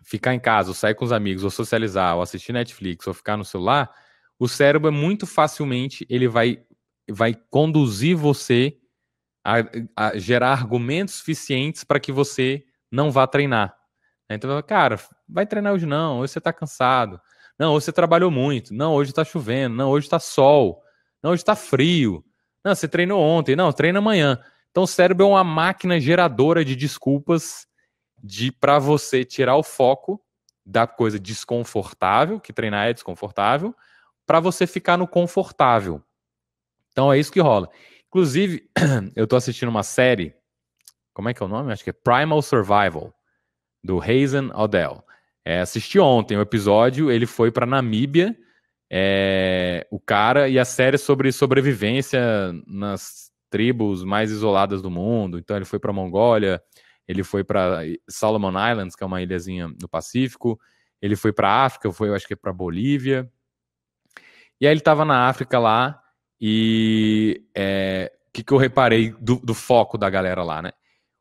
ficar 0.04 0.34
em 0.34 0.40
casa, 0.40 0.70
ou 0.70 0.76
sair 0.76 0.94
com 0.94 1.06
os 1.06 1.12
amigos, 1.12 1.44
ou 1.44 1.50
socializar, 1.50 2.16
ou 2.16 2.22
assistir 2.22 2.54
Netflix, 2.54 3.08
ou 3.08 3.14
ficar 3.14 3.38
no 3.38 3.46
celular, 3.46 3.90
o 4.38 4.48
cérebro 4.48 4.90
é 4.90 4.92
muito 4.92 5.26
facilmente 5.26 6.06
ele 6.10 6.28
vai, 6.28 6.62
vai 7.10 7.34
conduzir 7.50 8.16
você 8.16 8.78
a, 9.44 9.56
a 9.96 10.18
gerar 10.18 10.52
argumentos 10.52 11.16
suficientes 11.16 11.84
para 11.84 12.00
que 12.00 12.12
você 12.12 12.64
não 12.92 13.12
vá 13.12 13.26
treinar. 13.26 13.76
Então, 14.30 14.62
cara, 14.64 15.00
vai 15.28 15.46
treinar 15.46 15.74
hoje 15.74 15.86
não, 15.86 16.20
hoje 16.20 16.34
você 16.34 16.40
está 16.40 16.54
cansado. 16.54 17.20
Não, 17.58 17.74
hoje 17.74 17.86
você 17.86 17.92
trabalhou 17.92 18.32
muito. 18.32 18.74
Não, 18.74 18.94
hoje 18.94 19.12
está 19.12 19.24
chovendo. 19.24 19.76
Não, 19.76 19.90
hoje 19.90 20.08
está 20.08 20.20
sol. 20.20 20.83
Não, 21.24 21.34
está 21.34 21.56
frio. 21.56 22.24
Não, 22.64 22.76
você 22.76 22.88
treinou 22.88 23.22
ontem. 23.22 23.56
Não, 23.56 23.72
treina 23.72 24.00
amanhã. 24.00 24.38
Então, 24.70 24.84
o 24.84 24.88
cérebro 24.88 25.26
é 25.26 25.30
uma 25.30 25.44
máquina 25.44 26.00
geradora 26.00 26.66
de 26.66 26.76
desculpas 26.76 27.66
de 28.22 28.52
para 28.52 28.80
você 28.80 29.26
tirar 29.26 29.56
o 29.58 29.64
foco 29.64 30.22
da 30.66 30.88
coisa 30.88 31.20
desconfortável, 31.20 32.40
que 32.40 32.54
treinar 32.54 32.88
é 32.88 32.94
desconfortável, 32.94 33.76
para 34.26 34.40
você 34.40 34.66
ficar 34.66 34.98
no 34.98 35.08
confortável. 35.08 36.02
Então 36.92 37.12
é 37.12 37.20
isso 37.20 37.32
que 37.32 37.42
rola. 37.42 37.70
Inclusive, 38.08 38.70
eu 39.16 39.28
tô 39.28 39.36
assistindo 39.36 39.70
uma 39.70 39.84
série, 39.84 40.34
como 41.14 41.30
é 41.30 41.34
que 41.34 41.44
é 41.44 41.46
o 41.46 41.50
nome? 41.50 41.74
Acho 41.74 41.84
que 41.84 41.90
é 41.90 41.94
Primal 41.94 42.42
Survival, 42.42 43.14
do 43.84 44.00
Hazen 44.00 44.52
Odell. 44.54 45.04
É, 45.44 45.60
assisti 45.60 46.00
ontem 46.00 46.38
o 46.38 46.42
episódio, 46.42 47.12
ele 47.12 47.26
foi 47.26 47.52
para 47.52 47.66
Namíbia, 47.66 48.38
é, 48.96 49.88
o 49.90 50.00
cara, 50.00 50.48
e 50.48 50.60
a 50.60 50.66
série 50.66 50.96
é 50.96 51.00
sobre 51.00 51.32
sobrevivência 51.32 52.22
nas 52.68 53.32
tribos 53.50 54.04
mais 54.04 54.30
isoladas 54.30 54.84
do 54.84 54.92
mundo. 54.92 55.40
Então 55.40 55.56
ele 55.56 55.66
foi 55.66 55.80
para 55.80 55.92
Mongólia, 55.92 56.62
ele 57.08 57.24
foi 57.24 57.44
para 57.44 57.80
Solomon 58.08 58.52
Islands, 58.52 58.96
que 58.96 59.04
é 59.04 59.08
uma 59.08 59.20
ilhazinha 59.20 59.68
no 59.82 59.90
Pacífico, 59.90 60.60
ele 61.02 61.16
foi 61.16 61.34
para 61.34 61.66
África, 61.66 61.92
foi, 61.92 62.14
acho 62.14 62.28
que 62.28 62.36
para 62.36 62.54
Bolívia. 62.54 63.28
E 64.62 64.68
aí 64.68 64.72
ele 64.72 64.80
estava 64.80 65.04
na 65.04 65.28
África 65.28 65.58
lá 65.58 66.00
e 66.40 67.42
o 67.48 67.50
é, 67.56 68.14
que, 68.32 68.44
que 68.44 68.54
eu 68.54 68.60
reparei 68.60 69.10
do, 69.20 69.38
do 69.38 69.56
foco 69.56 69.98
da 69.98 70.08
galera 70.08 70.44
lá, 70.44 70.62
né? 70.62 70.72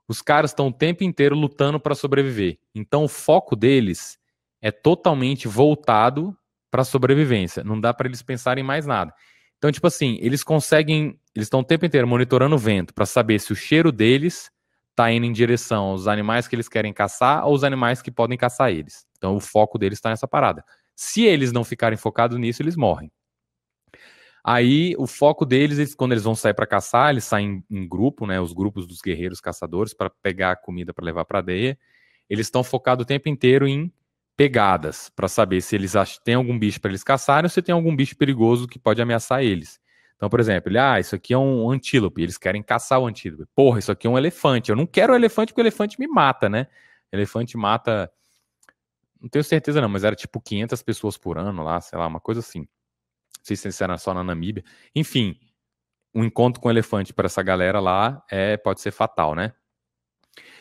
Os 0.06 0.20
caras 0.20 0.50
estão 0.50 0.68
o 0.68 0.72
tempo 0.72 1.04
inteiro 1.04 1.34
lutando 1.34 1.80
para 1.80 1.94
sobreviver. 1.94 2.58
Então 2.74 3.04
o 3.04 3.08
foco 3.08 3.56
deles 3.56 4.18
é 4.60 4.70
totalmente 4.70 5.48
voltado 5.48 6.36
para 6.72 6.84
sobrevivência. 6.84 7.62
Não 7.62 7.78
dá 7.78 7.92
para 7.92 8.08
eles 8.08 8.22
pensarem 8.22 8.64
em 8.64 8.66
mais 8.66 8.86
nada. 8.86 9.12
Então, 9.58 9.70
tipo 9.70 9.86
assim, 9.86 10.18
eles 10.22 10.42
conseguem, 10.42 11.20
eles 11.36 11.46
estão 11.46 11.60
o 11.60 11.64
tempo 11.64 11.84
inteiro 11.84 12.08
monitorando 12.08 12.56
o 12.56 12.58
vento 12.58 12.94
para 12.94 13.04
saber 13.04 13.38
se 13.38 13.52
o 13.52 13.54
cheiro 13.54 13.92
deles 13.92 14.50
está 14.90 15.12
indo 15.12 15.26
em 15.26 15.32
direção 15.32 15.84
aos 15.84 16.08
animais 16.08 16.48
que 16.48 16.56
eles 16.56 16.68
querem 16.68 16.92
caçar 16.92 17.46
ou 17.46 17.54
os 17.54 17.62
animais 17.62 18.00
que 18.00 18.10
podem 18.10 18.38
caçar 18.38 18.70
eles. 18.70 19.06
Então, 19.18 19.36
o 19.36 19.40
foco 19.40 19.78
deles 19.78 19.98
está 19.98 20.08
nessa 20.08 20.26
parada. 20.26 20.64
Se 20.96 21.22
eles 21.22 21.52
não 21.52 21.62
ficarem 21.62 21.96
focados 21.96 22.38
nisso, 22.38 22.62
eles 22.62 22.74
morrem. 22.74 23.12
Aí 24.44 24.94
o 24.98 25.06
foco 25.06 25.44
deles, 25.44 25.78
eles, 25.78 25.94
quando 25.94 26.12
eles 26.12 26.24
vão 26.24 26.34
sair 26.34 26.54
para 26.54 26.66
caçar, 26.66 27.10
eles 27.10 27.24
saem 27.24 27.62
em, 27.70 27.86
grupo, 27.86 28.26
né? 28.26 28.40
Os 28.40 28.52
grupos 28.52 28.86
dos 28.86 29.00
guerreiros 29.00 29.40
caçadores 29.40 29.94
para 29.94 30.10
pegar 30.10 30.52
a 30.52 30.56
comida 30.56 30.92
para 30.92 31.04
levar 31.04 31.24
para 31.24 31.38
a 31.38 31.40
aldeia. 31.40 31.78
Eles 32.28 32.46
estão 32.46 32.64
focados 32.64 33.04
o 33.04 33.06
tempo 33.06 33.28
inteiro 33.28 33.68
em 33.68 33.92
pegadas 34.42 35.08
para 35.14 35.28
saber 35.28 35.60
se 35.60 35.76
eles 35.76 35.92
têm 36.24 36.34
algum 36.34 36.58
bicho 36.58 36.80
para 36.80 36.90
eles 36.90 37.04
caçarem 37.04 37.46
ou 37.46 37.48
se 37.48 37.62
tem 37.62 37.72
algum 37.72 37.94
bicho 37.94 38.16
perigoso 38.16 38.66
que 38.66 38.76
pode 38.76 39.00
ameaçar 39.00 39.40
eles. 39.44 39.80
Então, 40.16 40.28
por 40.28 40.40
exemplo, 40.40 40.68
ele, 40.68 40.78
ah, 40.78 40.98
isso 40.98 41.14
aqui 41.14 41.32
é 41.32 41.38
um 41.38 41.70
antílope, 41.70 42.20
eles 42.20 42.36
querem 42.36 42.60
caçar 42.60 42.98
o 42.98 43.06
antílope. 43.06 43.46
Porra, 43.54 43.78
isso 43.78 43.92
aqui 43.92 44.04
é 44.04 44.10
um 44.10 44.18
elefante. 44.18 44.70
Eu 44.70 44.74
não 44.74 44.84
quero 44.84 45.14
elefante 45.14 45.52
porque 45.52 45.60
o 45.60 45.62
elefante 45.62 45.96
me 46.00 46.08
mata, 46.08 46.48
né? 46.48 46.66
Elefante 47.12 47.56
mata, 47.56 48.10
não 49.20 49.28
tenho 49.28 49.44
certeza 49.44 49.80
não, 49.80 49.88
mas 49.88 50.02
era 50.02 50.16
tipo 50.16 50.40
500 50.40 50.82
pessoas 50.82 51.16
por 51.16 51.38
ano 51.38 51.62
lá, 51.62 51.80
sei 51.80 51.96
lá, 51.96 52.08
uma 52.08 52.18
coisa 52.18 52.40
assim. 52.40 52.62
Não 52.62 53.44
sei 53.44 53.54
se 53.54 53.84
era 53.84 53.96
só 53.98 54.12
na 54.12 54.24
Namíbia. 54.24 54.64
Enfim, 54.92 55.38
um 56.12 56.24
encontro 56.24 56.60
com 56.60 56.66
o 56.66 56.72
elefante 56.72 57.14
para 57.14 57.26
essa 57.26 57.44
galera 57.44 57.78
lá 57.78 58.24
é 58.28 58.56
pode 58.56 58.80
ser 58.80 58.90
fatal, 58.90 59.36
né? 59.36 59.52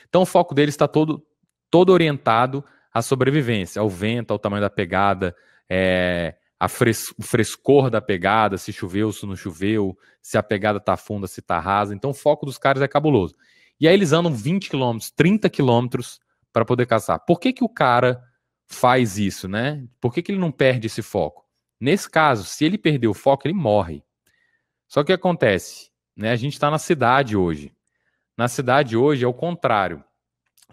Então 0.07 0.21
o 0.21 0.25
foco 0.25 0.53
deles 0.53 0.75
está 0.75 0.87
todo, 0.87 1.25
todo 1.71 1.91
orientado 1.91 2.63
à 2.93 3.01
sobrevivência, 3.01 3.79
ao 3.79 3.89
vento, 3.89 4.31
ao 4.31 4.39
tamanho 4.39 4.61
da 4.61 4.69
pegada, 4.69 5.35
é, 5.69 6.35
a 6.59 6.67
fres 6.67 7.13
o 7.17 7.23
frescor 7.23 7.89
da 7.89 8.01
pegada, 8.01 8.57
se 8.57 8.71
choveu, 8.71 9.11
se 9.11 9.25
não 9.25 9.35
choveu, 9.35 9.97
se 10.21 10.37
a 10.37 10.43
pegada 10.43 10.79
tá 10.79 10.95
funda, 10.97 11.25
se 11.27 11.41
tá 11.41 11.59
rasa. 11.59 11.95
Então 11.95 12.11
o 12.11 12.13
foco 12.13 12.45
dos 12.45 12.57
caras 12.57 12.81
é 12.83 12.87
cabuloso. 12.87 13.35
E 13.79 13.87
aí 13.87 13.93
eles 13.93 14.11
andam 14.11 14.33
20 14.33 14.69
quilômetros, 14.69 15.09
30 15.11 15.49
quilômetros 15.49 16.19
para 16.53 16.63
poder 16.63 16.85
caçar. 16.85 17.19
Por 17.25 17.39
que, 17.39 17.51
que 17.51 17.63
o 17.63 17.69
cara 17.69 18.21
faz 18.67 19.17
isso, 19.17 19.47
né? 19.47 19.83
Por 19.99 20.13
que, 20.13 20.21
que 20.21 20.31
ele 20.31 20.39
não 20.39 20.51
perde 20.51 20.87
esse 20.87 21.01
foco? 21.01 21.45
Nesse 21.79 22.07
caso, 22.09 22.43
se 22.43 22.63
ele 22.63 22.77
perder 22.77 23.07
o 23.07 23.13
foco, 23.13 23.47
ele 23.47 23.55
morre. 23.55 24.03
Só 24.87 25.03
que 25.03 25.11
acontece, 25.11 25.89
né? 26.15 26.31
A 26.31 26.35
gente 26.35 26.53
está 26.53 26.69
na 26.69 26.77
cidade 26.77 27.35
hoje. 27.35 27.73
Na 28.37 28.47
cidade 28.47 28.95
hoje 28.95 29.25
é 29.25 29.27
o 29.27 29.33
contrário. 29.33 30.03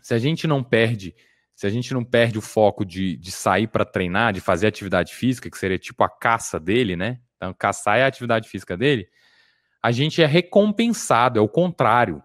Se 0.02 0.12
a 0.12 0.18
gente 0.18 0.46
não 0.46 0.62
perde 0.62 1.14
se 1.58 1.66
a 1.66 1.70
gente 1.70 1.92
não 1.92 2.04
perde 2.04 2.38
o 2.38 2.40
foco 2.40 2.84
de, 2.84 3.16
de 3.16 3.32
sair 3.32 3.66
para 3.66 3.84
treinar, 3.84 4.32
de 4.32 4.40
fazer 4.40 4.68
atividade 4.68 5.12
física, 5.12 5.50
que 5.50 5.58
seria 5.58 5.76
tipo 5.76 6.04
a 6.04 6.08
caça 6.08 6.60
dele, 6.60 6.94
né? 6.94 7.18
Então, 7.34 7.52
caçar 7.52 7.98
é 7.98 8.04
a 8.04 8.06
atividade 8.06 8.48
física 8.48 8.76
dele, 8.76 9.08
a 9.82 9.90
gente 9.90 10.22
é 10.22 10.26
recompensado, 10.26 11.36
é 11.36 11.42
o 11.42 11.48
contrário. 11.48 12.22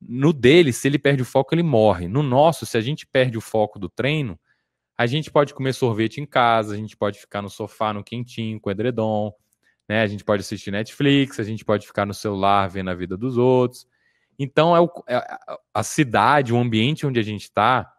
No 0.00 0.32
dele, 0.32 0.72
se 0.72 0.88
ele 0.88 0.98
perde 0.98 1.22
o 1.22 1.24
foco, 1.24 1.54
ele 1.54 1.62
morre. 1.62 2.08
No 2.08 2.24
nosso, 2.24 2.66
se 2.66 2.76
a 2.76 2.80
gente 2.80 3.06
perde 3.06 3.38
o 3.38 3.40
foco 3.40 3.78
do 3.78 3.88
treino, 3.88 4.36
a 4.98 5.06
gente 5.06 5.30
pode 5.30 5.54
comer 5.54 5.72
sorvete 5.72 6.20
em 6.20 6.26
casa, 6.26 6.74
a 6.74 6.76
gente 6.76 6.96
pode 6.96 7.20
ficar 7.20 7.42
no 7.42 7.48
sofá, 7.48 7.92
no 7.92 8.02
quentinho, 8.02 8.60
com 8.60 8.68
edredom, 8.68 9.32
né? 9.88 10.02
A 10.02 10.08
gente 10.08 10.24
pode 10.24 10.40
assistir 10.40 10.72
Netflix, 10.72 11.38
a 11.38 11.44
gente 11.44 11.64
pode 11.64 11.86
ficar 11.86 12.04
no 12.04 12.12
celular 12.12 12.68
vendo 12.68 12.90
a 12.90 12.94
vida 12.94 13.16
dos 13.16 13.38
outros. 13.38 13.86
Então, 14.36 14.74
é, 14.74 14.80
o, 14.80 14.90
é 15.06 15.24
a 15.72 15.84
cidade, 15.84 16.52
o 16.52 16.58
ambiente 16.58 17.06
onde 17.06 17.20
a 17.20 17.22
gente 17.22 17.42
está, 17.42 17.92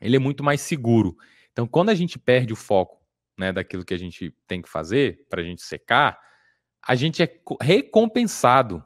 ele 0.00 0.16
é 0.16 0.18
muito 0.18 0.42
mais 0.42 0.60
seguro. 0.60 1.16
Então, 1.52 1.66
quando 1.66 1.90
a 1.90 1.94
gente 1.94 2.18
perde 2.18 2.52
o 2.52 2.56
foco 2.56 3.00
né, 3.38 3.52
daquilo 3.52 3.84
que 3.84 3.94
a 3.94 3.98
gente 3.98 4.34
tem 4.46 4.62
que 4.62 4.68
fazer 4.68 5.26
para 5.28 5.40
a 5.40 5.44
gente 5.44 5.62
secar, 5.62 6.18
a 6.82 6.94
gente 6.94 7.22
é 7.22 7.40
recompensado. 7.60 8.84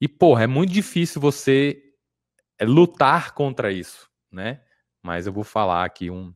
E, 0.00 0.06
porra, 0.06 0.44
é 0.44 0.46
muito 0.46 0.72
difícil 0.72 1.20
você 1.20 1.82
é, 2.58 2.64
lutar 2.64 3.34
contra 3.34 3.72
isso, 3.72 4.08
né? 4.30 4.62
Mas 5.02 5.26
eu 5.26 5.32
vou 5.32 5.44
falar 5.44 5.84
aqui 5.84 6.10
um, 6.10 6.32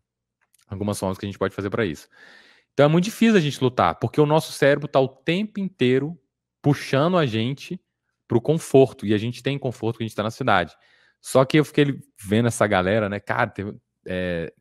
algumas 0.66 0.98
formas 0.98 1.18
que 1.18 1.26
a 1.26 1.28
gente 1.28 1.38
pode 1.38 1.54
fazer 1.54 1.70
para 1.70 1.84
isso. 1.84 2.08
Então 2.72 2.86
é 2.86 2.88
muito 2.88 3.04
difícil 3.04 3.36
a 3.36 3.40
gente 3.40 3.62
lutar, 3.62 3.96
porque 3.96 4.20
o 4.20 4.26
nosso 4.26 4.52
cérebro 4.52 4.86
está 4.86 4.98
o 4.98 5.08
tempo 5.08 5.60
inteiro 5.60 6.18
puxando 6.62 7.18
a 7.18 7.26
gente 7.26 7.80
para 8.26 8.38
o 8.38 8.40
conforto, 8.40 9.04
e 9.04 9.12
a 9.12 9.18
gente 9.18 9.42
tem 9.42 9.58
conforto 9.58 9.98
que 9.98 10.04
a 10.04 10.06
gente 10.06 10.12
está 10.12 10.22
na 10.22 10.30
cidade. 10.30 10.74
Só 11.20 11.44
que 11.44 11.58
eu 11.58 11.64
fiquei 11.64 12.00
vendo 12.18 12.48
essa 12.48 12.66
galera, 12.66 13.08
né? 13.08 13.20
Cara, 13.20 13.50
teve, 13.50 13.76
é, 14.06 14.52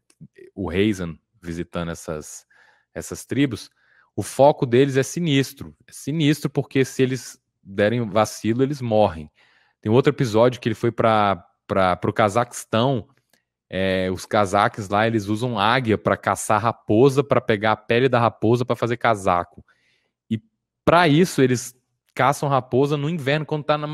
o 0.56 0.70
Reisen 0.70 1.20
visitando 1.42 1.92
essas, 1.92 2.46
essas 2.94 3.26
tribos, 3.26 3.70
o 4.16 4.22
foco 4.22 4.66
deles 4.66 4.98
é 4.98 5.04
sinistro. 5.04 5.76
É 5.88 5.92
sinistro 5.92 6.50
porque 6.50 6.86
se 6.86 7.02
eles 7.02 7.42
derem 7.64 8.08
vacilo, 8.08 8.64
eles 8.64 8.82
morrem. 8.82 9.30
Tem 9.82 9.92
outro 9.92 10.12
episódio 10.12 10.60
que 10.60 10.68
ele 10.68 10.76
foi 10.76 10.92
para 10.92 11.48
o 12.04 12.14
Cazaquistão. 12.14 13.08
É, 13.74 14.12
os 14.12 14.26
cazaques 14.26 14.90
lá 14.90 15.08
eles 15.08 15.28
usam 15.28 15.58
águia 15.58 15.98
para 15.98 16.18
caçar 16.18 16.62
raposa, 16.62 17.24
para 17.24 17.40
pegar 17.40 17.72
a 17.72 17.78
pele 17.78 18.10
da 18.10 18.20
raposa 18.20 18.66
para 18.66 18.76
fazer 18.76 18.98
casaco. 18.98 19.64
E 20.30 20.38
para 20.84 21.08
isso 21.08 21.42
eles 21.42 21.74
caçam 22.14 22.50
raposa 22.50 22.98
no 22.98 23.10
inverno, 23.10 23.46
quando 23.46 23.62
está 23.62 23.78
no 23.78 23.88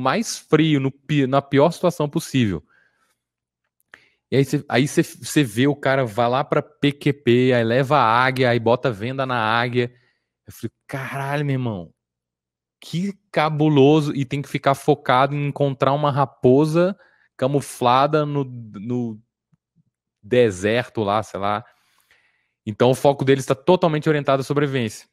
mais 0.00 0.38
frio, 0.38 0.80
no, 0.80 0.90
na 1.28 1.42
pior 1.42 1.70
situação 1.70 2.08
possível. 2.08 2.64
E 4.30 4.36
aí 4.36 4.44
você 4.44 4.64
aí 4.68 4.86
cê, 4.86 5.02
cê 5.02 5.42
vê 5.42 5.66
o 5.66 5.74
cara 5.74 6.04
vai 6.04 6.28
lá 6.28 6.44
pra 6.44 6.62
PQP, 6.62 7.52
aí 7.52 7.64
leva 7.64 7.98
a 7.98 8.24
águia, 8.24 8.50
aí 8.50 8.60
bota 8.60 8.90
venda 8.90 9.26
na 9.26 9.36
águia. 9.36 9.92
Eu 10.46 10.52
falei, 10.52 10.72
caralho, 10.86 11.44
meu 11.44 11.54
irmão, 11.54 11.92
que 12.80 13.12
cabuloso. 13.32 14.14
E 14.14 14.24
tem 14.24 14.40
que 14.40 14.48
ficar 14.48 14.74
focado 14.74 15.34
em 15.34 15.48
encontrar 15.48 15.92
uma 15.92 16.10
raposa 16.10 16.96
camuflada 17.36 18.24
no, 18.24 18.44
no 18.44 19.20
deserto 20.22 21.02
lá, 21.02 21.22
sei 21.22 21.40
lá. 21.40 21.64
Então 22.64 22.90
o 22.90 22.94
foco 22.94 23.24
deles 23.24 23.44
está 23.44 23.54
totalmente 23.54 24.08
orientado 24.08 24.40
à 24.42 24.44
sobrevivência. 24.44 25.08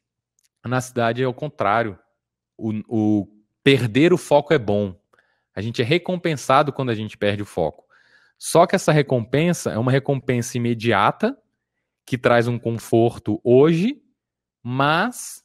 Na 0.64 0.80
cidade 0.80 1.22
é 1.22 1.26
o 1.26 1.34
contrário. 1.34 1.98
O, 2.56 2.72
o 2.88 3.28
perder 3.64 4.12
o 4.12 4.18
foco 4.18 4.52
é 4.52 4.58
bom. 4.58 4.94
A 5.54 5.60
gente 5.60 5.82
é 5.82 5.84
recompensado 5.84 6.72
quando 6.72 6.90
a 6.90 6.94
gente 6.94 7.16
perde 7.16 7.42
o 7.42 7.46
foco. 7.46 7.87
Só 8.38 8.66
que 8.66 8.76
essa 8.76 8.92
recompensa 8.92 9.72
é 9.72 9.78
uma 9.78 9.90
recompensa 9.90 10.56
imediata, 10.56 11.36
que 12.06 12.16
traz 12.16 12.46
um 12.48 12.58
conforto 12.58 13.40
hoje, 13.44 14.00
mas 14.62 15.44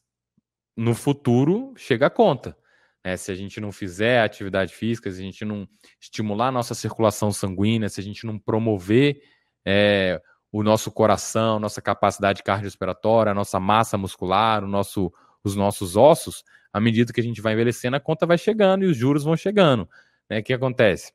no 0.77 0.93
futuro 0.93 1.73
chega 1.75 2.05
a 2.05 2.09
conta. 2.09 2.55
Né? 3.03 3.17
Se 3.17 3.31
a 3.31 3.35
gente 3.35 3.59
não 3.59 3.71
fizer 3.71 4.21
atividade 4.21 4.73
física, 4.73 5.11
se 5.11 5.19
a 5.19 5.23
gente 5.23 5.43
não 5.43 5.67
estimular 5.99 6.47
a 6.47 6.51
nossa 6.51 6.73
circulação 6.73 7.31
sanguínea, 7.31 7.89
se 7.89 7.99
a 7.99 8.03
gente 8.03 8.25
não 8.25 8.39
promover 8.39 9.21
é, 9.65 10.21
o 10.51 10.63
nosso 10.63 10.91
coração, 10.91 11.59
nossa 11.59 11.81
capacidade 11.81 12.43
cardiorrespiratória, 12.43 13.31
a 13.31 13.35
nossa 13.35 13.59
massa 13.59 13.97
muscular, 13.97 14.63
o 14.63 14.67
nosso, 14.67 15.11
os 15.43 15.55
nossos 15.55 15.97
ossos, 15.97 16.43
à 16.71 16.79
medida 16.79 17.11
que 17.11 17.19
a 17.19 17.23
gente 17.23 17.41
vai 17.41 17.53
envelhecendo, 17.53 17.97
a 17.97 17.99
conta 17.99 18.25
vai 18.25 18.37
chegando 18.37 18.85
e 18.85 18.87
os 18.87 18.95
juros 18.95 19.23
vão 19.23 19.35
chegando. 19.35 19.89
Né? 20.29 20.39
O 20.39 20.43
que 20.43 20.53
acontece? 20.53 21.11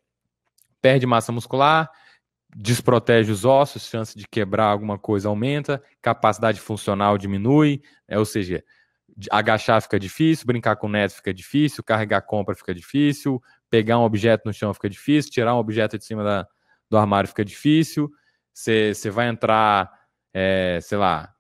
Perde 0.81 1.07
massa 1.07 1.33
muscular, 1.33 1.91
desprotege 2.57 3.31
os 3.31 3.45
ossos, 3.45 3.89
chance 3.89 4.17
de 4.17 4.27
quebrar 4.27 4.67
alguma 4.67 4.99
coisa 4.99 5.29
aumenta, 5.29 5.83
capacidade 6.01 6.61
funcional 6.61 7.19
diminui, 7.19 7.83
é, 8.07 8.19
ou 8.19 8.25
seja, 8.25 8.65
agachar 9.31 9.83
fica 9.83 9.99
difícil, 9.99 10.47
brincar 10.47 10.77
com 10.77 10.89
neto 10.89 11.15
fica 11.15 11.35
difícil, 11.35 11.83
carregar 11.83 12.23
compra 12.23 12.55
fica 12.55 12.75
difícil, 12.75 13.43
pegar 13.69 13.99
um 13.99 14.03
objeto 14.03 14.43
no 14.47 14.53
chão 14.53 14.73
fica 14.73 14.89
difícil, 14.89 15.31
tirar 15.31 15.55
um 15.55 15.59
objeto 15.59 15.99
de 15.99 16.05
cima 16.05 16.23
da, 16.25 16.47
do 16.89 16.97
armário 16.97 17.29
fica 17.29 17.45
difícil, 17.45 18.11
você 18.53 19.11
vai 19.11 19.29
entrar, 19.29 19.91
é, 20.33 20.79
sei 20.83 20.99
lá, 20.99 21.33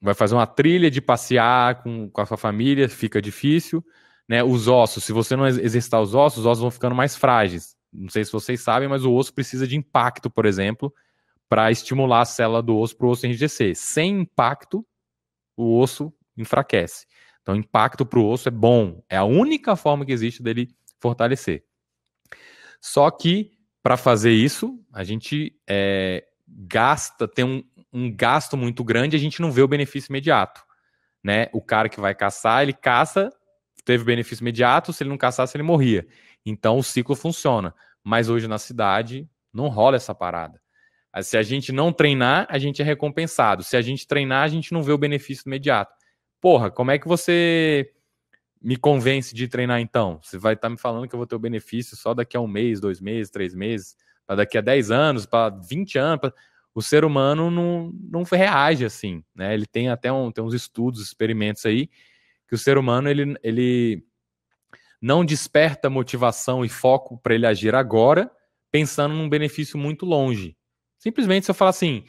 vai 0.00 0.14
fazer 0.14 0.34
uma 0.34 0.46
trilha 0.46 0.90
de 0.90 1.00
passear 1.00 1.82
com, 1.82 2.08
com 2.10 2.20
a 2.20 2.26
sua 2.26 2.36
família, 2.36 2.88
fica 2.88 3.20
difícil, 3.20 3.84
né? 4.28 4.42
Os 4.42 4.66
ossos, 4.68 5.04
se 5.04 5.12
você 5.12 5.36
não 5.36 5.46
exercitar 5.46 6.00
os 6.00 6.14
ossos, 6.14 6.40
os 6.40 6.46
ossos 6.46 6.62
vão 6.62 6.70
ficando 6.70 6.94
mais 6.94 7.16
frágeis. 7.16 7.76
Não 7.92 8.08
sei 8.08 8.24
se 8.24 8.32
vocês 8.32 8.60
sabem, 8.60 8.88
mas 8.88 9.04
o 9.04 9.12
osso 9.12 9.34
precisa 9.34 9.66
de 9.66 9.76
impacto, 9.76 10.30
por 10.30 10.46
exemplo, 10.46 10.94
para 11.48 11.70
estimular 11.70 12.20
a 12.20 12.24
célula 12.24 12.62
do 12.62 12.76
osso 12.76 12.96
para 12.96 13.06
o 13.06 13.10
osso 13.10 13.26
enrijecer. 13.26 13.74
Sem 13.76 14.20
impacto, 14.20 14.86
o 15.56 15.78
osso 15.78 16.12
enfraquece. 16.36 17.06
Então, 17.42 17.56
impacto 17.56 18.06
para 18.06 18.18
o 18.18 18.28
osso 18.28 18.48
é 18.48 18.52
bom. 18.52 19.02
É 19.08 19.16
a 19.16 19.24
única 19.24 19.74
forma 19.74 20.06
que 20.06 20.12
existe 20.12 20.42
dele 20.42 20.68
fortalecer. 21.00 21.64
Só 22.80 23.10
que, 23.10 23.52
para 23.82 23.96
fazer 23.96 24.32
isso, 24.32 24.78
a 24.92 25.02
gente 25.02 25.54
é, 25.68 26.24
gasta, 26.46 27.26
tem 27.26 27.44
um, 27.44 27.64
um 27.92 28.14
gasto 28.14 28.56
muito 28.56 28.84
grande 28.84 29.16
e 29.16 29.18
a 29.18 29.20
gente 29.20 29.40
não 29.40 29.50
vê 29.50 29.62
o 29.62 29.68
benefício 29.68 30.10
imediato. 30.10 30.62
Né? 31.22 31.48
O 31.52 31.60
cara 31.60 31.88
que 31.88 32.00
vai 32.00 32.14
caçar, 32.14 32.62
ele 32.62 32.72
caça, 32.72 33.30
teve 33.84 34.04
benefício 34.04 34.42
imediato, 34.42 34.92
se 34.92 35.02
ele 35.02 35.10
não 35.10 35.18
caçasse, 35.18 35.56
ele 35.56 35.64
morria. 35.64 36.06
Então 36.44 36.78
o 36.78 36.82
ciclo 36.82 37.14
funciona. 37.14 37.74
Mas 38.02 38.28
hoje 38.28 38.48
na 38.48 38.58
cidade 38.58 39.28
não 39.52 39.68
rola 39.68 39.96
essa 39.96 40.14
parada. 40.14 40.60
Se 41.22 41.36
a 41.36 41.42
gente 41.42 41.72
não 41.72 41.92
treinar, 41.92 42.46
a 42.48 42.58
gente 42.58 42.80
é 42.80 42.84
recompensado. 42.84 43.64
Se 43.64 43.76
a 43.76 43.82
gente 43.82 44.06
treinar, 44.06 44.44
a 44.44 44.48
gente 44.48 44.72
não 44.72 44.82
vê 44.82 44.92
o 44.92 44.98
benefício 44.98 45.42
imediato. 45.46 45.92
Porra, 46.40 46.70
como 46.70 46.92
é 46.92 46.98
que 46.98 47.08
você 47.08 47.92
me 48.62 48.76
convence 48.76 49.34
de 49.34 49.48
treinar 49.48 49.80
então? 49.80 50.20
Você 50.22 50.38
vai 50.38 50.54
estar 50.54 50.68
tá 50.68 50.70
me 50.70 50.78
falando 50.78 51.08
que 51.08 51.14
eu 51.14 51.18
vou 51.18 51.26
ter 51.26 51.34
o 51.34 51.40
benefício 51.40 51.96
só 51.96 52.14
daqui 52.14 52.36
a 52.36 52.40
um 52.40 52.46
mês, 52.46 52.80
dois 52.80 53.00
meses, 53.00 53.30
três 53.30 53.54
meses, 53.54 53.96
para 54.24 54.36
daqui 54.36 54.56
a 54.56 54.60
dez 54.60 54.90
anos, 54.90 55.26
para 55.26 55.50
20 55.50 55.98
anos. 55.98 56.20
Pra... 56.20 56.32
O 56.72 56.80
ser 56.80 57.04
humano 57.04 57.50
não, 57.50 57.92
não 58.08 58.22
reage 58.22 58.84
assim, 58.84 59.24
né? 59.34 59.52
Ele 59.52 59.66
tem 59.66 59.88
até 59.88 60.12
um, 60.12 60.30
tem 60.30 60.42
uns 60.42 60.54
estudos, 60.54 61.02
experimentos 61.02 61.66
aí, 61.66 61.90
que 62.48 62.54
o 62.54 62.58
ser 62.58 62.78
humano 62.78 63.08
ele, 63.08 63.36
ele 63.42 64.04
não 65.00 65.24
desperta 65.24 65.90
motivação 65.90 66.64
e 66.64 66.68
foco 66.68 67.18
para 67.18 67.34
ele 67.34 67.46
agir 67.46 67.74
agora, 67.74 68.30
pensando 68.70 69.14
num 69.14 69.28
benefício 69.28 69.78
muito 69.78 70.04
longe. 70.04 70.56
Simplesmente 70.98 71.44
se 71.44 71.50
eu 71.50 71.54
falar 71.54 71.70
assim, 71.70 72.04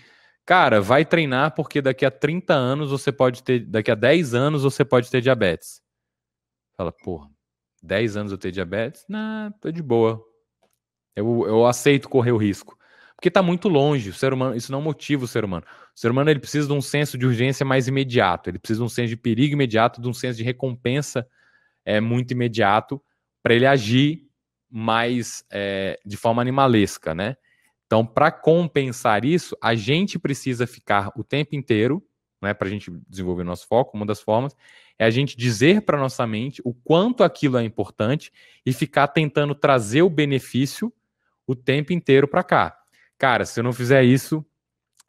Cara, 0.46 0.82
vai 0.82 1.06
treinar 1.06 1.54
porque 1.54 1.82
daqui 1.82 2.06
a 2.06 2.12
30 2.12 2.54
anos 2.54 2.90
você 2.90 3.12
pode 3.12 3.44
ter, 3.44 3.60
daqui 3.66 3.92
a 3.92 3.96
10 3.96 4.34
anos 4.34 4.64
você 4.64 4.84
pode 4.84 5.10
ter 5.10 5.22
diabetes. 5.22 5.82
Fala, 6.76 6.92
porra, 6.92 7.30
10 7.82 8.18
anos 8.18 8.32
eu 8.32 8.38
ter 8.38 8.52
diabetes? 8.52 9.06
Não, 9.08 9.52
tô 9.62 9.72
de 9.72 9.84
boa. 9.84 10.22
Eu, 11.16 11.46
eu 11.48 11.66
aceito 11.66 12.10
correr 12.10 12.32
o 12.32 12.38
risco. 12.38 12.78
Porque 13.16 13.28
está 13.28 13.44
muito 13.44 13.70
longe, 13.70 14.10
o 14.10 14.14
ser 14.14 14.34
humano, 14.34 14.56
isso 14.56 14.72
não 14.72 14.82
motiva 14.82 15.26
o 15.26 15.28
ser 15.28 15.46
humano. 15.46 15.64
O 15.96 16.00
ser 16.00 16.10
humano 16.10 16.32
ele 16.32 16.40
precisa 16.40 16.68
de 16.68 16.74
um 16.74 16.82
senso 16.82 17.20
de 17.20 17.26
urgência 17.26 17.64
mais 17.64 17.88
imediato, 17.88 18.50
ele 18.50 18.58
precisa 18.58 18.80
de 18.80 18.86
um 18.86 18.90
senso 18.90 19.10
de 19.10 19.18
perigo 19.18 19.54
imediato, 19.54 20.02
de 20.02 20.10
um 20.10 20.14
senso 20.14 20.38
de 20.38 20.44
recompensa 20.44 21.28
é, 21.86 22.00
muito 22.00 22.32
imediato 22.32 23.02
para 23.42 23.54
ele 23.54 23.66
agir 23.66 24.28
mais 24.70 25.44
é, 25.52 26.00
de 26.06 26.16
forma 26.16 26.42
animalesca, 26.42 27.14
né? 27.14 27.36
Então, 27.86 28.06
para 28.06 28.32
compensar 28.32 29.26
isso, 29.26 29.56
a 29.62 29.76
gente 29.76 30.18
precisa 30.18 30.66
ficar 30.66 31.12
o 31.16 31.26
tempo 31.26 31.56
inteiro, 31.58 32.02
né, 32.42 32.54
para 32.54 32.68
a 32.68 32.72
gente 32.72 32.90
desenvolver 33.08 33.44
nosso 33.44 33.68
foco. 33.68 33.98
Uma 33.98 34.06
das 34.06 34.22
formas 34.22 34.56
é 34.98 35.04
a 35.04 35.10
gente 35.10 35.36
dizer 35.36 35.82
para 35.82 35.98
nossa 35.98 36.26
mente 36.26 36.62
o 36.64 36.74
quanto 36.74 37.24
aquilo 37.24 37.58
é 37.58 37.64
importante 37.64 38.32
e 38.66 38.72
ficar 38.72 39.10
tentando 39.10 39.54
trazer 39.54 40.04
o 40.04 40.10
benefício 40.10 40.92
o 41.46 41.54
tempo 41.54 41.92
inteiro 41.92 42.28
para 42.28 42.44
cá. 42.44 42.78
Cara, 43.18 43.46
se 43.46 43.60
eu 43.60 43.64
não 43.64 43.74
fizer 43.74 44.04
isso, 44.04 44.46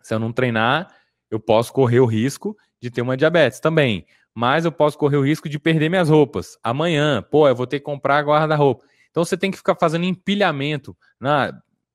se 0.02 0.12
eu 0.12 0.18
não 0.18 0.32
treinar, 0.32 0.92
eu 1.30 1.38
posso 1.38 1.72
correr 1.72 2.00
o 2.00 2.06
risco 2.06 2.56
de 2.80 2.90
ter 2.90 3.00
uma 3.00 3.16
diabetes 3.16 3.60
também. 3.60 4.04
Mas 4.34 4.64
eu 4.64 4.72
posso 4.72 4.96
correr 4.96 5.16
o 5.16 5.24
risco 5.24 5.48
de 5.48 5.58
perder 5.58 5.88
minhas 5.88 6.08
roupas. 6.08 6.58
Amanhã, 6.62 7.22
pô, 7.22 7.46
eu 7.48 7.54
vou 7.54 7.66
ter 7.66 7.78
que 7.78 7.84
comprar 7.84 8.24
guarda-roupa. 8.24 8.84
Então 9.10 9.24
você 9.24 9.36
tem 9.36 9.50
que 9.50 9.58
ficar 9.58 9.76
fazendo 9.76 10.04
empilhamento 10.04 10.96
na 11.20 11.52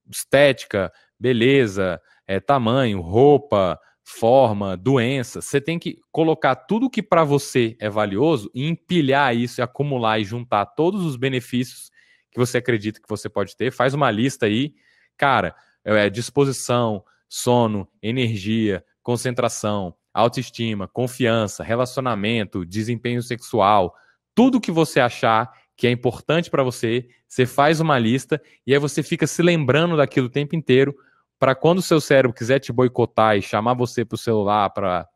estética, 0.09 0.91
beleza, 1.19 1.99
é, 2.27 2.39
tamanho, 2.39 3.01
roupa, 3.01 3.79
forma, 4.03 4.77
doença. 4.77 5.41
Você 5.41 5.59
tem 5.59 5.77
que 5.77 5.99
colocar 6.11 6.55
tudo 6.55 6.89
que 6.89 7.03
para 7.03 7.23
você 7.23 7.75
é 7.79 7.89
valioso 7.89 8.49
e 8.53 8.65
empilhar 8.65 9.35
isso 9.35 9.59
e 9.59 9.61
acumular 9.61 10.19
e 10.19 10.23
juntar 10.23 10.65
todos 10.65 11.03
os 11.03 11.17
benefícios 11.17 11.91
que 12.31 12.37
você 12.37 12.59
acredita 12.59 13.01
que 13.01 13.09
você 13.09 13.27
pode 13.27 13.57
ter. 13.57 13.71
Faz 13.71 13.93
uma 13.93 14.11
lista 14.11 14.45
aí, 14.45 14.73
cara, 15.17 15.55
é, 15.83 16.09
disposição, 16.09 17.03
sono, 17.27 17.87
energia, 18.01 18.83
concentração, 19.01 19.93
autoestima, 20.17 20.87
confiança, 20.87 21.63
relacionamento, 21.63 22.65
desempenho 22.65 23.21
sexual, 23.21 23.95
tudo 24.33 24.59
que 24.59 24.71
você 24.71 24.99
achar 24.99 25.51
que 25.75 25.85
é 25.85 25.91
importante 25.91 26.49
para 26.49 26.63
você, 26.63 27.07
você 27.27 27.45
faz 27.45 27.79
uma 27.79 27.99
lista 27.99 28.41
e 28.65 28.73
aí 28.73 28.79
você 28.79 29.03
fica 29.03 29.27
se 29.27 29.43
lembrando 29.43 29.95
daquilo 29.95 30.25
o 30.25 30.31
tempo 30.31 30.55
inteiro 30.55 30.95
para 31.37 31.53
quando 31.53 31.77
o 31.77 31.83
seu 31.83 32.01
cérebro 32.01 32.35
quiser 32.35 32.59
te 32.59 32.73
boicotar 32.73 33.37
e 33.37 33.43
chamar 33.43 33.75
você 33.75 34.03
para 34.03 34.15
o 34.15 34.19
celular, 34.19 34.71
para 34.71 35.07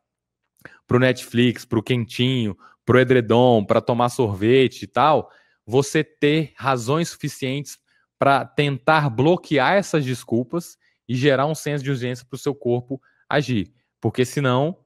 o 0.88 0.98
Netflix, 1.00 1.64
para 1.64 1.80
o 1.80 1.82
quentinho, 1.82 2.56
para 2.84 2.96
o 2.96 3.00
edredom, 3.00 3.64
para 3.64 3.80
tomar 3.80 4.08
sorvete 4.08 4.82
e 4.82 4.86
tal, 4.86 5.30
você 5.66 6.04
ter 6.04 6.52
razões 6.56 7.08
suficientes 7.08 7.76
para 8.18 8.44
tentar 8.44 9.10
bloquear 9.10 9.74
essas 9.74 10.04
desculpas 10.04 10.78
e 11.08 11.16
gerar 11.16 11.46
um 11.46 11.56
senso 11.56 11.82
de 11.82 11.90
urgência 11.90 12.24
para 12.24 12.36
o 12.36 12.38
seu 12.38 12.54
corpo 12.54 13.02
agir. 13.28 13.72
Porque 14.00 14.24
senão, 14.24 14.76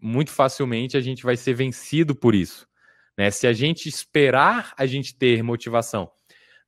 muito 0.00 0.30
facilmente 0.30 0.96
a 0.96 1.00
gente 1.00 1.22
vai 1.22 1.36
ser 1.36 1.54
vencido 1.54 2.14
por 2.14 2.34
isso. 2.34 2.66
Né? 3.16 3.30
Se 3.30 3.46
a 3.46 3.52
gente 3.52 3.88
esperar 3.88 4.72
a 4.76 4.86
gente 4.86 5.14
ter 5.14 5.42
motivação. 5.42 6.10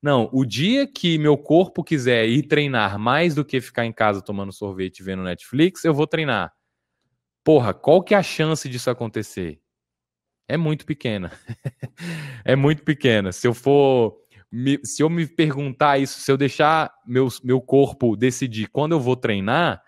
Não, 0.03 0.29
o 0.33 0.45
dia 0.45 0.87
que 0.87 1.17
meu 1.17 1.39
corpo 1.39 1.85
quiser 1.85 2.29
ir 2.29 2.43
treinar 2.43 2.99
mais 2.99 3.37
do 3.37 3.45
que 3.45 3.61
ficar 3.61 3.87
em 3.87 3.93
casa 3.93 4.21
tomando 4.21 4.53
sorvete 4.53 4.99
e 4.99 5.03
vendo 5.05 5.23
Netflix, 5.23 5.85
eu 5.85 5.95
vou 5.95 6.09
treinar. 6.09 6.53
Porra, 7.45 7.73
qual 7.73 8.03
que 8.03 8.15
é 8.15 8.19
a 8.19 8.23
chance 8.23 8.69
disso 8.69 8.91
acontecer? 8.91 9.61
É 10.49 10.57
muito 10.57 10.85
pequena. 10.85 11.33
é 12.45 12.57
muito 12.57 12.83
pequena. 12.83 13.33
Se 13.33 13.47
eu 13.47 13.55
for. 13.55 14.21
Me, 14.51 14.79
se 14.85 15.03
eu 15.03 15.09
me 15.09 15.27
perguntar 15.27 15.99
isso, 15.99 16.21
se 16.21 16.31
eu 16.31 16.37
deixar 16.37 16.93
meu, 17.07 17.27
meu 17.43 17.59
corpo 17.59 18.15
decidir 18.15 18.67
quando 18.67 18.93
eu 18.93 19.01
vou 19.01 19.17
treinar, 19.17 19.83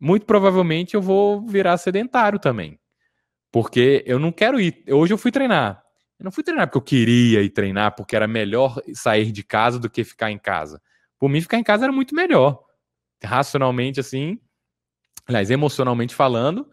muito 0.00 0.26
provavelmente 0.26 0.94
eu 0.94 1.02
vou 1.02 1.46
virar 1.46 1.76
sedentário 1.78 2.38
também. 2.38 2.78
Porque 3.50 4.04
eu 4.06 4.18
não 4.18 4.30
quero 4.32 4.60
ir. 4.60 4.84
Hoje 4.90 5.14
eu 5.14 5.18
fui 5.18 5.32
treinar. 5.32 5.82
Eu 6.18 6.24
não 6.24 6.30
fui 6.30 6.42
treinar 6.42 6.66
porque 6.66 6.78
eu 6.78 6.82
queria 6.82 7.42
ir 7.42 7.50
treinar, 7.50 7.94
porque 7.94 8.16
era 8.16 8.26
melhor 8.26 8.80
sair 8.94 9.32
de 9.32 9.42
casa 9.42 9.78
do 9.78 9.88
que 9.90 10.04
ficar 10.04 10.30
em 10.30 10.38
casa. 10.38 10.80
Por 11.18 11.28
mim, 11.28 11.40
ficar 11.40 11.58
em 11.58 11.64
casa 11.64 11.84
era 11.84 11.92
muito 11.92 12.14
melhor. 12.14 12.62
Racionalmente, 13.22 14.00
assim, 14.00 14.38
aliás, 15.26 15.50
emocionalmente 15.50 16.14
falando, 16.14 16.68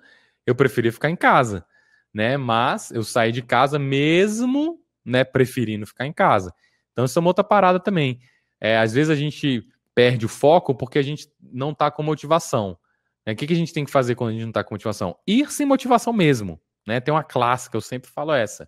eu 0.45 0.55
preferia 0.55 0.91
ficar 0.91 1.09
em 1.09 1.15
casa, 1.15 1.65
né? 2.13 2.37
Mas 2.37 2.91
eu 2.91 3.03
saí 3.03 3.31
de 3.31 3.41
casa 3.41 3.79
mesmo, 3.79 4.79
né, 5.05 5.23
preferindo 5.23 5.85
ficar 5.85 6.05
em 6.05 6.13
casa. 6.13 6.53
Então, 6.91 7.05
isso 7.05 7.17
é 7.17 7.21
uma 7.21 7.29
outra 7.29 7.43
parada 7.43 7.79
também. 7.79 8.19
É, 8.59 8.77
às 8.77 8.93
vezes 8.93 9.09
a 9.09 9.15
gente 9.15 9.67
perde 9.95 10.25
o 10.25 10.29
foco 10.29 10.75
porque 10.75 10.99
a 10.99 11.01
gente 11.01 11.27
não 11.41 11.71
está 11.71 11.91
com 11.91 12.03
motivação. 12.03 12.77
Né? 13.25 13.33
O 13.33 13.35
que, 13.35 13.47
que 13.47 13.53
a 13.53 13.57
gente 13.57 13.73
tem 13.73 13.85
que 13.85 13.91
fazer 13.91 14.15
quando 14.15 14.29
a 14.29 14.33
gente 14.33 14.41
não 14.41 14.49
está 14.49 14.63
com 14.63 14.73
motivação? 14.73 15.15
Ir 15.27 15.51
sem 15.51 15.65
motivação 15.65 16.13
mesmo. 16.13 16.59
Né? 16.87 16.99
Tem 16.99 17.13
uma 17.13 17.23
clássica, 17.23 17.77
eu 17.77 17.81
sempre 17.81 18.09
falo 18.09 18.33
essa. 18.33 18.67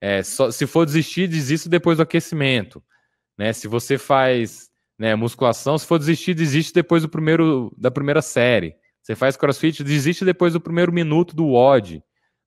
É, 0.00 0.22
só, 0.22 0.50
se 0.50 0.66
for 0.66 0.86
desistir, 0.86 1.28
desista 1.28 1.68
depois 1.68 1.98
do 1.98 2.02
aquecimento. 2.02 2.82
Né? 3.36 3.52
Se 3.52 3.68
você 3.68 3.98
faz 3.98 4.70
né, 4.98 5.14
musculação, 5.14 5.76
se 5.76 5.86
for 5.86 5.98
desistir, 5.98 6.34
desiste 6.34 6.72
depois 6.72 7.02
do 7.02 7.08
primeiro, 7.08 7.74
da 7.76 7.90
primeira 7.90 8.22
série. 8.22 8.76
Você 9.02 9.14
faz 9.14 9.36
crossfit, 9.36 9.82
desiste 9.82 10.24
depois 10.24 10.52
do 10.52 10.60
primeiro 10.60 10.92
minuto 10.92 11.34
do 11.34 11.46
WOD. 11.46 12.02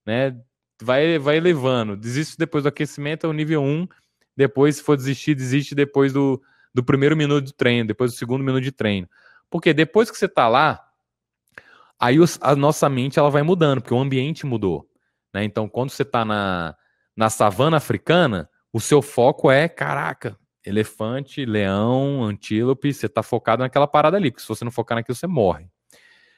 Né? 0.05 0.35
Vai, 0.81 1.17
vai 1.17 1.37
elevando. 1.37 1.97
Desiste 1.97 2.37
depois 2.37 2.63
do 2.63 2.67
aquecimento, 2.67 3.25
é 3.25 3.29
o 3.29 3.33
nível 3.33 3.61
1. 3.61 3.87
Depois, 4.35 4.77
se 4.77 4.83
for 4.83 4.95
desistir, 4.95 5.35
desiste 5.35 5.75
depois 5.75 6.13
do, 6.13 6.41
do 6.73 6.83
primeiro 6.83 7.15
minuto 7.15 7.45
de 7.45 7.53
treino, 7.53 7.87
depois 7.87 8.11
do 8.11 8.17
segundo 8.17 8.43
minuto 8.43 8.63
de 8.63 8.71
treino. 8.71 9.07
Porque 9.49 9.73
depois 9.73 10.09
que 10.09 10.17
você 10.17 10.25
está 10.25 10.47
lá, 10.47 10.82
aí 12.03 12.17
a 12.41 12.53
nossa 12.53 12.89
mente 12.89 13.17
ela 13.17 13.29
vai 13.29 13.43
mudando, 13.43 13.81
porque 13.81 13.93
o 13.93 13.99
ambiente 13.99 14.45
mudou. 14.45 14.85
Né? 15.33 15.45
Então, 15.45 15.69
quando 15.69 15.89
você 15.89 16.01
está 16.01 16.25
na, 16.25 16.75
na 17.15 17.29
savana 17.29 17.77
africana, 17.77 18.49
o 18.73 18.81
seu 18.81 19.01
foco 19.01 19.49
é, 19.49 19.69
caraca, 19.69 20.37
elefante, 20.65 21.45
leão, 21.45 22.21
antílope, 22.21 22.93
você 22.93 23.05
está 23.05 23.23
focado 23.23 23.63
naquela 23.63 23.87
parada 23.87 24.17
ali, 24.17 24.31
porque 24.31 24.41
se 24.41 24.49
você 24.49 24.65
não 24.65 24.71
focar 24.71 24.97
naquilo, 24.97 25.15
você 25.15 25.27
morre. 25.27 25.65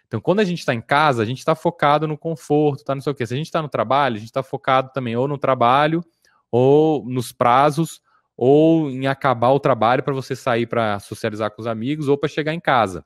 Então, 0.05 0.21
quando 0.21 0.39
a 0.39 0.43
gente 0.43 0.59
está 0.59 0.71
em 0.71 0.81
casa, 0.81 1.23
a 1.23 1.25
gente 1.25 1.39
está 1.39 1.55
focado 1.55 2.07
no 2.07 2.15
conforto, 2.15 2.83
tá 2.83 2.93
não 2.93 3.01
sei 3.01 3.11
o 3.11 3.15
quê. 3.15 3.25
Se 3.25 3.33
a 3.33 3.37
gente 3.37 3.47
está 3.47 3.59
no 3.59 3.67
trabalho, 3.67 4.17
a 4.17 4.19
gente 4.19 4.27
está 4.27 4.43
focado 4.43 4.91
também 4.93 5.15
ou 5.15 5.27
no 5.27 5.37
trabalho, 5.37 6.03
ou 6.51 7.03
nos 7.09 7.31
prazos, 7.31 8.01
ou 8.37 8.91
em 8.91 9.07
acabar 9.07 9.49
o 9.49 9.59
trabalho 9.59 10.03
para 10.03 10.13
você 10.13 10.35
sair 10.35 10.67
para 10.67 10.99
socializar 10.99 11.49
com 11.49 11.59
os 11.59 11.67
amigos, 11.67 12.07
ou 12.07 12.19
para 12.19 12.29
chegar 12.29 12.53
em 12.53 12.59
casa. 12.59 13.03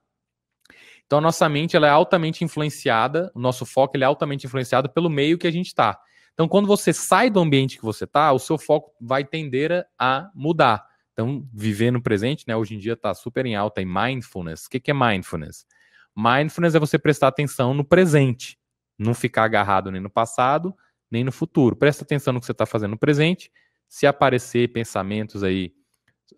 Então, 1.09 1.17
a 1.17 1.21
nossa 1.21 1.49
mente 1.49 1.75
ela 1.75 1.87
é 1.87 1.89
altamente 1.89 2.43
influenciada, 2.43 3.31
o 3.33 3.39
nosso 3.39 3.65
foco 3.65 3.97
ele 3.97 4.03
é 4.03 4.07
altamente 4.07 4.45
influenciado 4.45 4.87
pelo 4.87 5.09
meio 5.09 5.39
que 5.39 5.47
a 5.47 5.51
gente 5.51 5.65
está. 5.65 5.99
Então, 6.35 6.47
quando 6.47 6.67
você 6.67 6.93
sai 6.93 7.31
do 7.31 7.39
ambiente 7.39 7.79
que 7.79 7.83
você 7.83 8.03
está, 8.03 8.31
o 8.31 8.37
seu 8.37 8.59
foco 8.59 8.93
vai 9.01 9.25
tender 9.25 9.87
a 9.97 10.29
mudar. 10.35 10.85
Então, 11.11 11.49
viver 11.51 11.89
no 11.89 11.99
presente, 11.99 12.45
né? 12.47 12.55
Hoje 12.55 12.75
em 12.75 12.77
dia 12.77 12.93
está 12.93 13.11
super 13.15 13.43
em 13.47 13.55
alta 13.55 13.81
em 13.81 13.87
mindfulness. 13.87 14.67
O 14.67 14.69
que, 14.69 14.79
que 14.79 14.91
é 14.91 14.93
mindfulness? 14.93 15.65
Mindfulness 16.15 16.75
é 16.75 16.79
você 16.79 16.99
prestar 16.99 17.29
atenção 17.29 17.73
no 17.73 17.83
presente, 17.83 18.59
não 18.95 19.15
ficar 19.15 19.45
agarrado 19.45 19.89
nem 19.89 19.99
no 19.99 20.11
passado, 20.11 20.75
nem 21.09 21.23
no 21.23 21.31
futuro. 21.31 21.75
Presta 21.75 22.03
atenção 22.03 22.33
no 22.33 22.39
que 22.39 22.45
você 22.45 22.51
está 22.51 22.67
fazendo 22.67 22.91
no 22.91 22.99
presente. 22.99 23.51
Se 23.87 24.05
aparecer 24.05 24.71
pensamentos 24.71 25.41
aí 25.41 25.73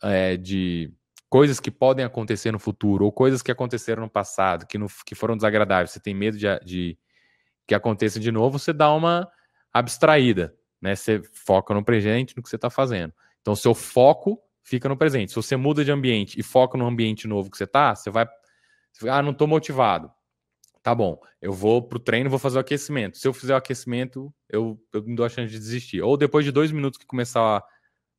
é, 0.02 0.38
de 0.38 0.94
coisas 1.32 1.62
que 1.62 1.72
podem 1.72 2.04
acontecer 2.04 2.52
no 2.52 2.60
futuro 2.60 3.06
ou 3.06 3.12
coisas 3.12 3.42
que 3.42 3.50
aconteceram 3.50 4.04
no 4.04 4.10
passado 4.10 4.68
que, 4.68 4.78
no, 4.78 4.88
que 5.06 5.16
foram 5.16 5.38
desagradáveis, 5.38 5.92
você 5.92 6.00
tem 6.02 6.14
medo 6.14 6.38
de, 6.38 6.46
de 6.60 6.98
que 7.66 7.74
aconteça 7.74 8.20
de 8.20 8.30
novo, 8.34 8.60
você 8.60 8.74
dá 8.74 8.94
uma 8.94 9.26
abstraída, 9.72 10.54
né? 10.82 10.94
Você 10.94 11.22
foca 11.32 11.74
no 11.74 11.86
presente, 11.86 12.36
no 12.36 12.44
que 12.44 12.50
você 12.50 12.58
está 12.58 12.70
fazendo. 12.70 13.14
Então, 13.40 13.56
seu 13.56 13.74
foco 13.74 14.42
fica 14.62 14.90
no 14.90 14.98
presente. 14.98 15.30
Se 15.32 15.38
você 15.38 15.56
muda 15.56 15.86
de 15.86 15.92
ambiente 15.92 16.38
e 16.38 16.44
foca 16.44 16.78
no 16.78 16.86
ambiente 16.86 17.30
novo 17.30 17.50
que 17.50 17.56
você 17.56 17.64
está, 17.64 17.96
você 17.96 18.10
vai. 18.10 18.28
Ah, 19.08 19.22
não 19.22 19.32
estou 19.32 19.48
motivado. 19.48 20.12
Tá 20.84 20.94
bom, 20.94 21.18
eu 21.42 21.54
vou 21.54 21.82
pro 21.82 21.98
treino, 21.98 22.30
vou 22.30 22.40
fazer 22.40 22.58
o 22.58 22.62
aquecimento. 22.62 23.18
Se 23.18 23.26
eu 23.26 23.32
fizer 23.32 23.54
o 23.54 23.58
aquecimento, 23.58 24.34
eu, 24.50 24.78
eu 24.92 25.02
me 25.04 25.16
dou 25.16 25.26
a 25.26 25.30
chance 25.30 25.50
de 25.50 25.58
desistir. 25.58 26.02
Ou 26.02 26.18
depois 26.18 26.44
de 26.44 26.52
dois 26.52 26.74
minutos 26.74 27.00
que 27.00 27.06
começar 27.06 27.64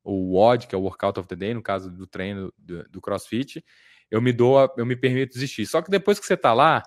o 0.03 0.35
WOD, 0.35 0.67
que 0.67 0.75
é 0.75 0.79
o 0.79 0.83
Workout 0.83 1.21
of 1.21 1.29
the 1.29 1.37
Day, 1.37 1.55
no 1.55 1.63
caso 1.63 1.91
do 1.91 2.07
treino 2.07 2.53
do, 2.59 2.83
do 2.89 3.01
CrossFit, 3.01 3.65
eu 4.11 4.21
me 4.21 4.33
dou, 4.33 4.73
eu 4.77 4.85
me 4.85 4.97
permito 4.97 5.35
desistir. 5.35 5.67
Só 5.67 5.81
que 5.81 5.91
depois 5.91 6.19
que 6.19 6.27
você 6.27 6.35
está 6.35 6.53
lá, 6.53 6.83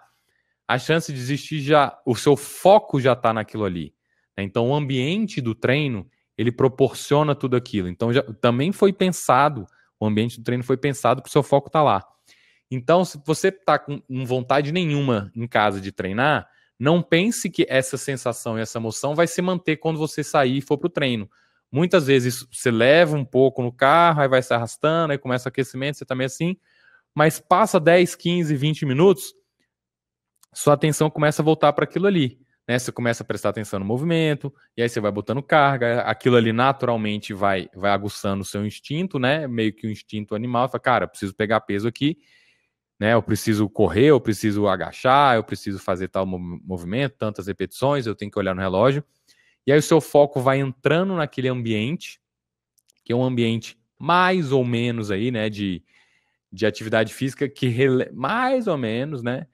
a 0.67 0.77
chance 0.77 1.11
de 1.11 1.17
desistir 1.17 1.59
já, 1.59 1.97
o 2.05 2.15
seu 2.15 2.35
foco 2.35 2.99
já 2.99 3.13
está 3.13 3.33
naquilo 3.33 3.65
ali. 3.65 3.93
Né? 4.37 4.43
Então, 4.43 4.69
o 4.69 4.75
ambiente 4.75 5.41
do 5.41 5.55
treino 5.55 6.09
ele 6.37 6.51
proporciona 6.51 7.33
tudo 7.33 7.55
aquilo. 7.55 7.87
Então, 7.87 8.11
já, 8.11 8.21
também 8.41 8.71
foi 8.71 8.91
pensado, 8.91 9.65
o 9.99 10.05
ambiente 10.05 10.37
do 10.37 10.43
treino 10.43 10.63
foi 10.63 10.77
pensado 10.77 11.21
para 11.21 11.29
o 11.29 11.31
seu 11.31 11.41
foco 11.41 11.67
estar 11.67 11.79
tá 11.79 11.83
lá. 11.83 12.03
Então, 12.69 13.05
se 13.05 13.21
você 13.25 13.49
está 13.49 13.79
com 13.79 14.01
vontade 14.25 14.71
nenhuma 14.71 15.31
em 15.35 15.47
casa 15.47 15.79
de 15.79 15.91
treinar, 15.91 16.47
não 16.77 17.01
pense 17.01 17.49
que 17.49 17.65
essa 17.69 17.97
sensação 17.97 18.57
e 18.57 18.61
essa 18.61 18.79
emoção 18.79 19.15
vai 19.15 19.27
se 19.27 19.41
manter 19.41 19.77
quando 19.77 19.97
você 19.97 20.23
sair 20.23 20.57
e 20.57 20.61
for 20.61 20.77
para 20.77 20.87
o 20.87 20.89
treino. 20.89 21.29
Muitas 21.75 22.07
vezes 22.07 22.47
você 22.49 22.71
leva 22.71 23.17
um 23.17 23.25
pouco 23.25 23.61
no 23.61 23.69
carro, 23.69 24.21
aí 24.21 24.29
vai 24.29 24.41
se 24.41 24.53
arrastando, 24.53 25.11
aí 25.11 25.17
começa 25.17 25.49
o 25.49 25.51
aquecimento, 25.51 25.97
você 25.97 26.05
também 26.05 26.25
tá 26.25 26.33
assim, 26.33 26.55
mas 27.13 27.37
passa 27.37 27.81
10, 27.81 28.15
15, 28.15 28.55
20 28.55 28.85
minutos, 28.85 29.33
sua 30.53 30.75
atenção 30.75 31.09
começa 31.09 31.41
a 31.41 31.43
voltar 31.43 31.73
para 31.73 31.83
aquilo 31.83 32.07
ali. 32.07 32.39
Né? 32.65 32.79
Você 32.79 32.93
começa 32.93 33.23
a 33.23 33.25
prestar 33.25 33.49
atenção 33.49 33.77
no 33.77 33.85
movimento, 33.85 34.53
e 34.77 34.81
aí 34.81 34.87
você 34.87 35.01
vai 35.01 35.11
botando 35.11 35.43
carga, 35.43 35.99
aquilo 36.03 36.37
ali 36.37 36.53
naturalmente 36.53 37.33
vai, 37.33 37.67
vai 37.75 37.91
aguçando 37.91 38.43
o 38.43 38.45
seu 38.45 38.65
instinto, 38.65 39.19
né? 39.19 39.45
Meio 39.45 39.73
que 39.73 39.85
o 39.85 39.89
um 39.89 39.91
instinto 39.91 40.33
animal, 40.33 40.69
fala, 40.69 40.79
cara, 40.79 41.07
preciso 41.09 41.35
pegar 41.35 41.59
peso 41.59 41.89
aqui, 41.89 42.17
né? 42.97 43.15
Eu 43.15 43.21
preciso 43.21 43.67
correr, 43.67 44.05
eu 44.05 44.21
preciso 44.21 44.65
agachar, 44.65 45.35
eu 45.35 45.43
preciso 45.43 45.77
fazer 45.77 46.07
tal 46.07 46.25
movimento, 46.25 47.17
tantas 47.17 47.47
repetições, 47.47 48.07
eu 48.07 48.15
tenho 48.15 48.31
que 48.31 48.39
olhar 48.39 48.55
no 48.55 48.61
relógio. 48.61 49.03
E 49.65 49.71
aí 49.71 49.79
o 49.79 49.83
seu 49.83 49.99
foco 49.99 50.39
vai 50.39 50.59
entrando 50.59 51.15
naquele 51.15 51.47
ambiente, 51.47 52.21
que 53.03 53.11
é 53.11 53.15
um 53.15 53.23
ambiente 53.23 53.77
mais 53.97 54.51
ou 54.51 54.63
menos 54.63 55.09
aí, 55.09 55.31
né, 55.31 55.49
de, 55.49 55.83
de 56.51 56.65
atividade 56.65 57.13
física 57.13 57.49
que 57.49 57.73
mais 58.13 58.67
ou 58.67 58.77
menos, 58.77 59.23
né, 59.23 59.47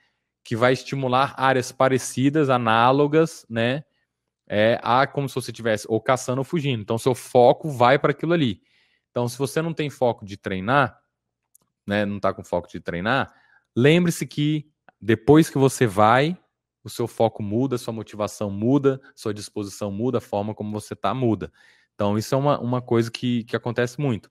que 0.43 0.56
vai 0.56 0.74
estimular 0.74 1.34
áreas 1.38 1.71
parecidas, 1.71 2.50
análogas, 2.50 3.45
né, 3.50 3.84
é, 4.47 4.80
a 4.84 5.08
como 5.08 5.30
se 5.30 5.36
você 5.36 5.52
estivesse 5.52 5.86
ou 5.88 6.02
caçando 6.02 6.41
ou 6.41 6.45
fugindo. 6.45 6.82
Então 6.82 6.97
seu 6.97 7.15
foco 7.15 7.69
vai 7.69 7.97
para 7.97 8.12
aquilo 8.12 8.34
ali. 8.34 8.62
Então 9.10 9.28
se 9.28 9.38
você 9.38 9.62
não 9.62 9.74
tem 9.74 9.89
foco 9.89 10.26
de 10.26 10.36
treinar, 10.36 11.00
né, 11.88 12.06
não 12.06 12.17
está 12.17 12.34
com 12.34 12.43
foco 12.43 12.67
de 12.67 12.80
treinar, 12.80 13.34
lembre-se 13.76 14.28
que 14.28 14.69
depois 15.00 15.50
que 15.50 15.58
você 15.58 15.88
vai, 15.88 16.38
o 16.84 16.89
seu 16.89 17.08
foco 17.08 17.44
muda, 17.44 17.78
sua 17.78 17.94
motivação 17.94 18.50
muda, 18.50 19.00
sua 19.15 19.34
disposição 19.34 19.91
muda, 19.91 20.17
a 20.17 20.22
forma 20.22 20.54
como 20.54 20.72
você 20.72 20.94
está 20.94 21.13
muda. 21.13 21.52
Então, 21.94 22.17
isso 22.17 22.34
é 22.34 22.38
uma, 22.38 22.60
uma 22.60 22.82
coisa 22.82 23.12
que, 23.12 23.44
que 23.44 23.56
acontece 23.56 24.00
muito. 24.00 24.30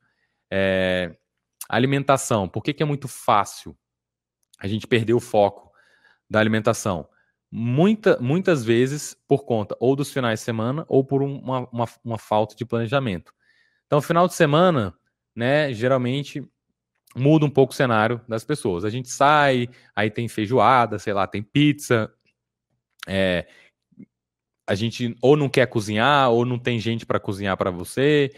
É, 0.51 1.17
alimentação, 1.69 2.49
por 2.49 2.63
que, 2.63 2.75
que 2.75 2.83
é 2.83 2.87
muito 2.87 3.07
fácil 3.07 3.77
a 4.59 4.67
gente 4.67 4.87
perder 4.87 5.15
o 5.15 5.21
foco 5.21 5.71
da 6.29 6.41
alimentação? 6.41 7.09
Muita, 7.51 8.19
muitas 8.21 8.65
vezes 8.65 9.17
por 9.27 9.45
conta 9.45 9.77
ou 9.81 9.95
dos 9.95 10.13
finais 10.13 10.41
de 10.41 10.45
semana 10.45 10.85
ou 10.89 11.05
por 11.05 11.23
uma, 11.23 11.69
uma, 11.73 11.89
uma 12.05 12.19
falta 12.19 12.55
de 12.55 12.65
planejamento. 12.65 13.33
Então, 13.87 14.01
final 14.01 14.27
de 14.27 14.35
semana, 14.35 14.95
né, 15.35 15.73
geralmente 15.73 16.49
muda 17.17 17.45
um 17.45 17.51
pouco 17.51 17.73
o 17.73 17.77
cenário 17.77 18.21
das 18.29 18.45
pessoas. 18.45 18.85
A 18.85 18.91
gente 18.91 19.09
sai, 19.09 19.69
aí 19.95 20.11
tem 20.11 20.29
feijoada, 20.29 20.99
sei 20.99 21.13
lá, 21.13 21.27
tem 21.27 21.43
pizza. 21.43 22.13
É, 23.09 23.47
a 24.67 24.75
gente 24.75 25.17
ou 25.21 25.37
não 25.37 25.49
quer 25.49 25.67
cozinhar, 25.67 26.31
ou 26.31 26.45
não 26.45 26.59
tem 26.59 26.79
gente 26.79 27.05
para 27.05 27.21
cozinhar 27.21 27.57
para 27.57 27.71
você. 27.71 28.31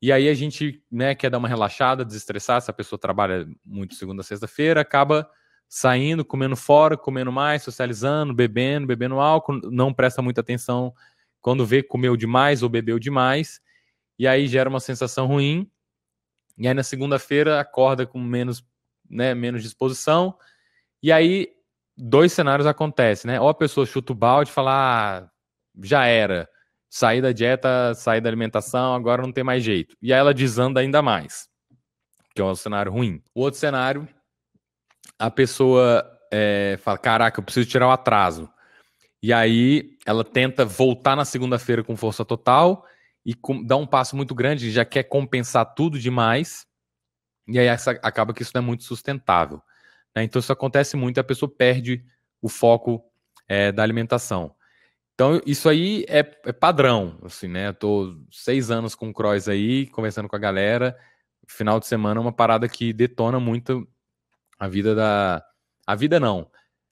E 0.00 0.12
aí 0.12 0.28
a 0.28 0.34
gente 0.34 0.82
né, 0.90 1.14
quer 1.14 1.30
dar 1.30 1.38
uma 1.38 1.48
relaxada, 1.48 2.04
desestressar. 2.04 2.60
Se 2.60 2.70
a 2.70 2.74
pessoa 2.74 2.98
trabalha 2.98 3.48
muito 3.64 3.94
segunda, 3.94 4.22
sexta-feira, 4.22 4.80
acaba 4.80 5.28
saindo, 5.68 6.24
comendo 6.24 6.56
fora, 6.56 6.96
comendo 6.96 7.32
mais, 7.32 7.62
socializando, 7.62 8.34
bebendo, 8.34 8.86
bebendo 8.86 9.18
álcool, 9.18 9.60
não 9.70 9.92
presta 9.92 10.20
muita 10.20 10.40
atenção 10.40 10.92
quando 11.40 11.64
vê 11.66 11.82
comeu 11.82 12.16
demais 12.16 12.62
ou 12.62 12.68
bebeu 12.68 12.98
demais, 12.98 13.60
e 14.18 14.28
aí 14.28 14.46
gera 14.46 14.68
uma 14.68 14.78
sensação 14.78 15.26
ruim 15.26 15.68
e 16.58 16.68
aí 16.68 16.74
na 16.74 16.82
segunda-feira 16.82 17.60
acorda 17.60 18.06
com 18.06 18.20
menos, 18.20 18.64
né, 19.08 19.34
menos 19.34 19.62
disposição. 19.62 20.36
E 21.02 21.10
aí 21.10 21.48
dois 22.02 22.32
cenários 22.32 22.66
acontecem, 22.66 23.30
né? 23.30 23.40
Ou 23.40 23.48
a 23.48 23.54
pessoa 23.54 23.86
chuta 23.86 24.12
o 24.12 24.16
balde 24.16 24.50
e 24.50 24.52
fala: 24.52 24.72
ah, 24.72 25.30
já 25.82 26.06
era, 26.06 26.48
saí 26.90 27.22
da 27.22 27.30
dieta, 27.30 27.94
saí 27.94 28.20
da 28.20 28.28
alimentação, 28.28 28.94
agora 28.94 29.22
não 29.22 29.32
tem 29.32 29.44
mais 29.44 29.62
jeito. 29.62 29.96
E 30.02 30.12
aí 30.12 30.18
ela 30.18 30.34
desanda 30.34 30.80
ainda 30.80 31.00
mais, 31.00 31.48
que 32.34 32.42
é 32.42 32.44
um 32.44 32.54
cenário 32.54 32.90
ruim. 32.90 33.22
O 33.32 33.42
outro 33.42 33.60
cenário, 33.60 34.08
a 35.18 35.30
pessoa 35.30 36.04
é, 36.32 36.76
fala: 36.82 36.98
caraca, 36.98 37.38
eu 37.38 37.44
preciso 37.44 37.68
tirar 37.68 37.86
o 37.86 37.92
atraso. 37.92 38.50
E 39.22 39.32
aí 39.32 39.96
ela 40.04 40.24
tenta 40.24 40.64
voltar 40.64 41.14
na 41.14 41.24
segunda-feira 41.24 41.84
com 41.84 41.96
força 41.96 42.24
total 42.24 42.84
e 43.24 43.34
com, 43.34 43.62
dá 43.62 43.76
um 43.76 43.86
passo 43.86 44.16
muito 44.16 44.34
grande, 44.34 44.72
já 44.72 44.84
quer 44.84 45.04
compensar 45.04 45.74
tudo 45.76 45.96
demais, 45.96 46.66
e 47.46 47.56
aí 47.56 47.66
essa, 47.66 47.92
acaba 48.02 48.34
que 48.34 48.42
isso 48.42 48.50
não 48.52 48.62
é 48.62 48.64
muito 48.64 48.82
sustentável. 48.82 49.62
Né? 50.14 50.24
Então 50.24 50.40
isso 50.40 50.52
acontece 50.52 50.96
muito, 50.96 51.18
a 51.18 51.24
pessoa 51.24 51.50
perde 51.50 52.04
o 52.40 52.48
foco 52.48 53.02
é, 53.48 53.72
da 53.72 53.82
alimentação. 53.82 54.54
Então 55.14 55.40
isso 55.46 55.68
aí 55.68 56.04
é, 56.08 56.18
é, 56.18 56.52
padrão, 56.52 57.18
assim, 57.24 57.48
né? 57.48 57.68
Eu 57.68 57.74
tô 57.74 58.16
seis 58.30 58.70
anos 58.70 58.94
com 58.94 59.10
o 59.10 59.14
Cross 59.14 59.48
aí, 59.48 59.86
conversando 59.88 60.28
com 60.28 60.36
a 60.36 60.38
galera, 60.38 60.96
final 61.46 61.78
de 61.78 61.86
semana 61.86 62.20
é 62.20 62.22
uma 62.22 62.32
parada 62.32 62.68
que 62.68 62.92
detona 62.92 63.38
muito 63.38 63.86
a 64.58 64.68
vida 64.68 64.94
da... 64.94 65.44
A 65.84 65.96
vida 65.96 66.20
não, 66.20 66.48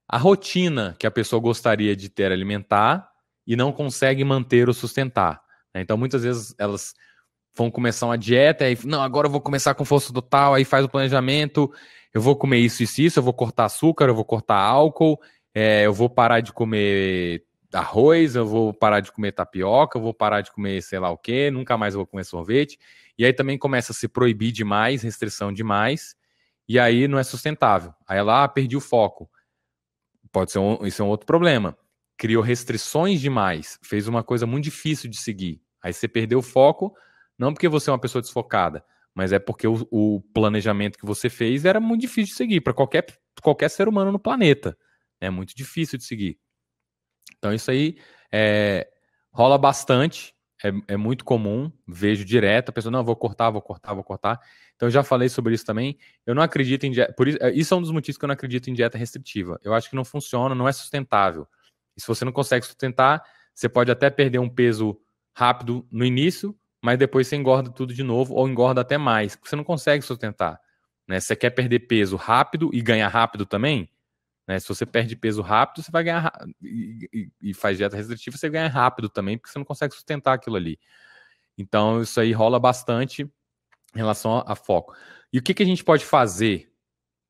a 0.08 0.18
rotina 0.18 0.96
que 0.98 1.06
a 1.06 1.10
pessoa 1.10 1.40
gostaria 1.40 1.94
de 1.94 2.08
ter 2.08 2.32
alimentar 2.32 3.08
e 3.46 3.54
não 3.54 3.70
consegue 3.70 4.24
manter 4.24 4.66
ou 4.66 4.74
sustentar. 4.74 5.40
Né? 5.72 5.80
Então, 5.80 5.96
muitas 5.96 6.24
vezes 6.24 6.52
elas 6.58 6.94
vão 7.54 7.70
começar 7.70 8.06
uma 8.06 8.18
dieta 8.18 8.68
e 8.68 8.76
não, 8.84 9.02
agora 9.02 9.28
eu 9.28 9.30
vou 9.30 9.40
começar 9.40 9.74
com 9.74 9.84
força 9.84 10.12
total, 10.12 10.54
aí 10.54 10.64
faz 10.64 10.84
o 10.84 10.88
planejamento, 10.88 11.72
eu 12.12 12.20
vou 12.20 12.36
comer 12.36 12.58
isso, 12.58 12.82
isso, 12.82 13.02
isso, 13.02 13.18
eu 13.18 13.22
vou 13.22 13.32
cortar 13.32 13.66
açúcar, 13.66 14.06
eu 14.06 14.14
vou 14.14 14.24
cortar 14.24 14.56
álcool, 14.56 15.20
é, 15.54 15.86
eu 15.86 15.92
vou 15.92 16.08
parar 16.08 16.40
de 16.40 16.52
comer 16.52 17.44
arroz, 17.72 18.34
eu 18.34 18.46
vou 18.46 18.74
parar 18.74 19.00
de 19.00 19.12
comer 19.12 19.32
tapioca, 19.32 19.98
eu 19.98 20.02
vou 20.02 20.12
parar 20.12 20.40
de 20.40 20.50
comer 20.50 20.82
sei 20.82 20.98
lá 20.98 21.10
o 21.10 21.18
que, 21.18 21.50
nunca 21.50 21.76
mais 21.78 21.94
vou 21.94 22.06
comer 22.06 22.24
sorvete. 22.24 22.78
E 23.16 23.24
aí 23.24 23.32
também 23.32 23.58
começa 23.58 23.92
a 23.92 23.94
se 23.94 24.08
proibir 24.08 24.52
demais, 24.52 25.02
restrição 25.02 25.52
demais, 25.52 26.16
e 26.68 26.78
aí 26.78 27.06
não 27.06 27.18
é 27.18 27.22
sustentável. 27.22 27.94
Aí 28.06 28.18
ela, 28.18 28.44
ah, 28.44 28.48
perdi 28.48 28.76
o 28.76 28.80
foco. 28.80 29.30
Pode 30.32 30.52
ser 30.52 30.58
um, 30.58 30.84
isso 30.86 31.02
é 31.02 31.04
um 31.04 31.08
outro 31.08 31.26
problema 31.26 31.76
criou 32.20 32.42
restrições 32.42 33.18
demais, 33.18 33.78
fez 33.82 34.06
uma 34.06 34.22
coisa 34.22 34.46
muito 34.46 34.64
difícil 34.64 35.08
de 35.08 35.16
seguir. 35.16 35.58
Aí 35.82 35.90
você 35.90 36.06
perdeu 36.06 36.40
o 36.40 36.42
foco, 36.42 36.94
não 37.38 37.50
porque 37.50 37.66
você 37.66 37.88
é 37.88 37.94
uma 37.94 37.98
pessoa 37.98 38.20
desfocada, 38.20 38.84
mas 39.20 39.32
é 39.32 39.38
porque 39.38 39.68
o, 39.68 39.86
o 39.90 40.22
planejamento 40.32 40.96
que 40.96 41.04
você 41.04 41.28
fez 41.28 41.66
era 41.66 41.78
muito 41.78 42.00
difícil 42.00 42.32
de 42.32 42.36
seguir 42.38 42.62
para 42.62 42.72
qualquer, 42.72 43.04
qualquer 43.42 43.68
ser 43.68 43.86
humano 43.86 44.10
no 44.10 44.18
planeta. 44.18 44.74
É 45.20 45.28
muito 45.28 45.54
difícil 45.54 45.98
de 45.98 46.04
seguir. 46.04 46.38
Então 47.36 47.52
isso 47.52 47.70
aí 47.70 47.98
é, 48.32 48.88
rola 49.30 49.58
bastante, 49.58 50.34
é, 50.64 50.72
é, 50.94 50.96
muito 50.96 51.22
comum, 51.22 51.70
vejo 51.86 52.24
direto, 52.24 52.70
a 52.70 52.72
pessoa, 52.72 52.90
não, 52.90 53.04
vou 53.04 53.14
cortar, 53.14 53.50
vou 53.50 53.60
cortar, 53.60 53.92
vou 53.92 54.02
cortar. 54.02 54.40
Então 54.74 54.86
eu 54.86 54.90
já 54.90 55.02
falei 55.02 55.28
sobre 55.28 55.52
isso 55.54 55.66
também. 55.66 55.98
Eu 56.24 56.34
não 56.34 56.42
acredito 56.42 56.84
em 56.84 56.90
dieta, 56.90 57.12
por 57.12 57.28
isso, 57.28 57.36
é, 57.42 57.50
isso 57.52 57.74
é 57.74 57.76
um 57.76 57.82
dos 57.82 57.90
motivos 57.90 58.16
que 58.16 58.24
eu 58.24 58.28
não 58.28 58.32
acredito 58.32 58.70
em 58.70 58.72
dieta 58.72 58.96
restritiva. 58.96 59.60
Eu 59.62 59.74
acho 59.74 59.90
que 59.90 59.96
não 59.96 60.04
funciona, 60.06 60.54
não 60.54 60.66
é 60.66 60.72
sustentável. 60.72 61.46
E 61.94 62.00
se 62.00 62.06
você 62.08 62.24
não 62.24 62.32
consegue 62.32 62.64
sustentar, 62.64 63.22
você 63.54 63.68
pode 63.68 63.90
até 63.90 64.08
perder 64.08 64.38
um 64.38 64.48
peso 64.48 64.98
rápido 65.34 65.86
no 65.92 66.06
início, 66.06 66.58
mas 66.82 66.98
depois 66.98 67.26
você 67.26 67.36
engorda 67.36 67.70
tudo 67.70 67.92
de 67.92 68.02
novo 68.02 68.34
ou 68.34 68.48
engorda 68.48 68.80
até 68.80 68.96
mais, 68.96 69.36
porque 69.36 69.48
você 69.48 69.56
não 69.56 69.64
consegue 69.64 70.02
sustentar. 70.02 70.60
Né? 71.06 71.20
Se 71.20 71.28
você 71.28 71.36
quer 71.36 71.50
perder 71.50 71.80
peso 71.80 72.16
rápido 72.16 72.70
e 72.72 72.80
ganhar 72.80 73.08
rápido 73.08 73.44
também, 73.44 73.90
né? 74.48 74.58
se 74.58 74.66
você 74.66 74.86
perde 74.86 75.14
peso 75.14 75.42
rápido, 75.42 75.82
você 75.82 75.90
vai 75.90 76.04
ganhar 76.04 76.32
e, 76.62 77.08
e, 77.12 77.50
e 77.50 77.54
faz 77.54 77.76
dieta 77.76 77.96
restritiva, 77.96 78.36
você 78.36 78.48
ganha 78.48 78.68
rápido 78.68 79.08
também, 79.08 79.36
porque 79.36 79.52
você 79.52 79.58
não 79.58 79.64
consegue 79.64 79.94
sustentar 79.94 80.34
aquilo 80.34 80.56
ali. 80.56 80.78
Então, 81.58 82.00
isso 82.00 82.18
aí 82.18 82.32
rola 82.32 82.58
bastante 82.58 83.22
em 83.22 83.98
relação 83.98 84.38
a, 84.38 84.52
a 84.52 84.54
foco. 84.54 84.94
E 85.32 85.38
o 85.38 85.42
que, 85.42 85.52
que 85.52 85.62
a 85.62 85.66
gente 85.66 85.84
pode 85.84 86.04
fazer 86.04 86.72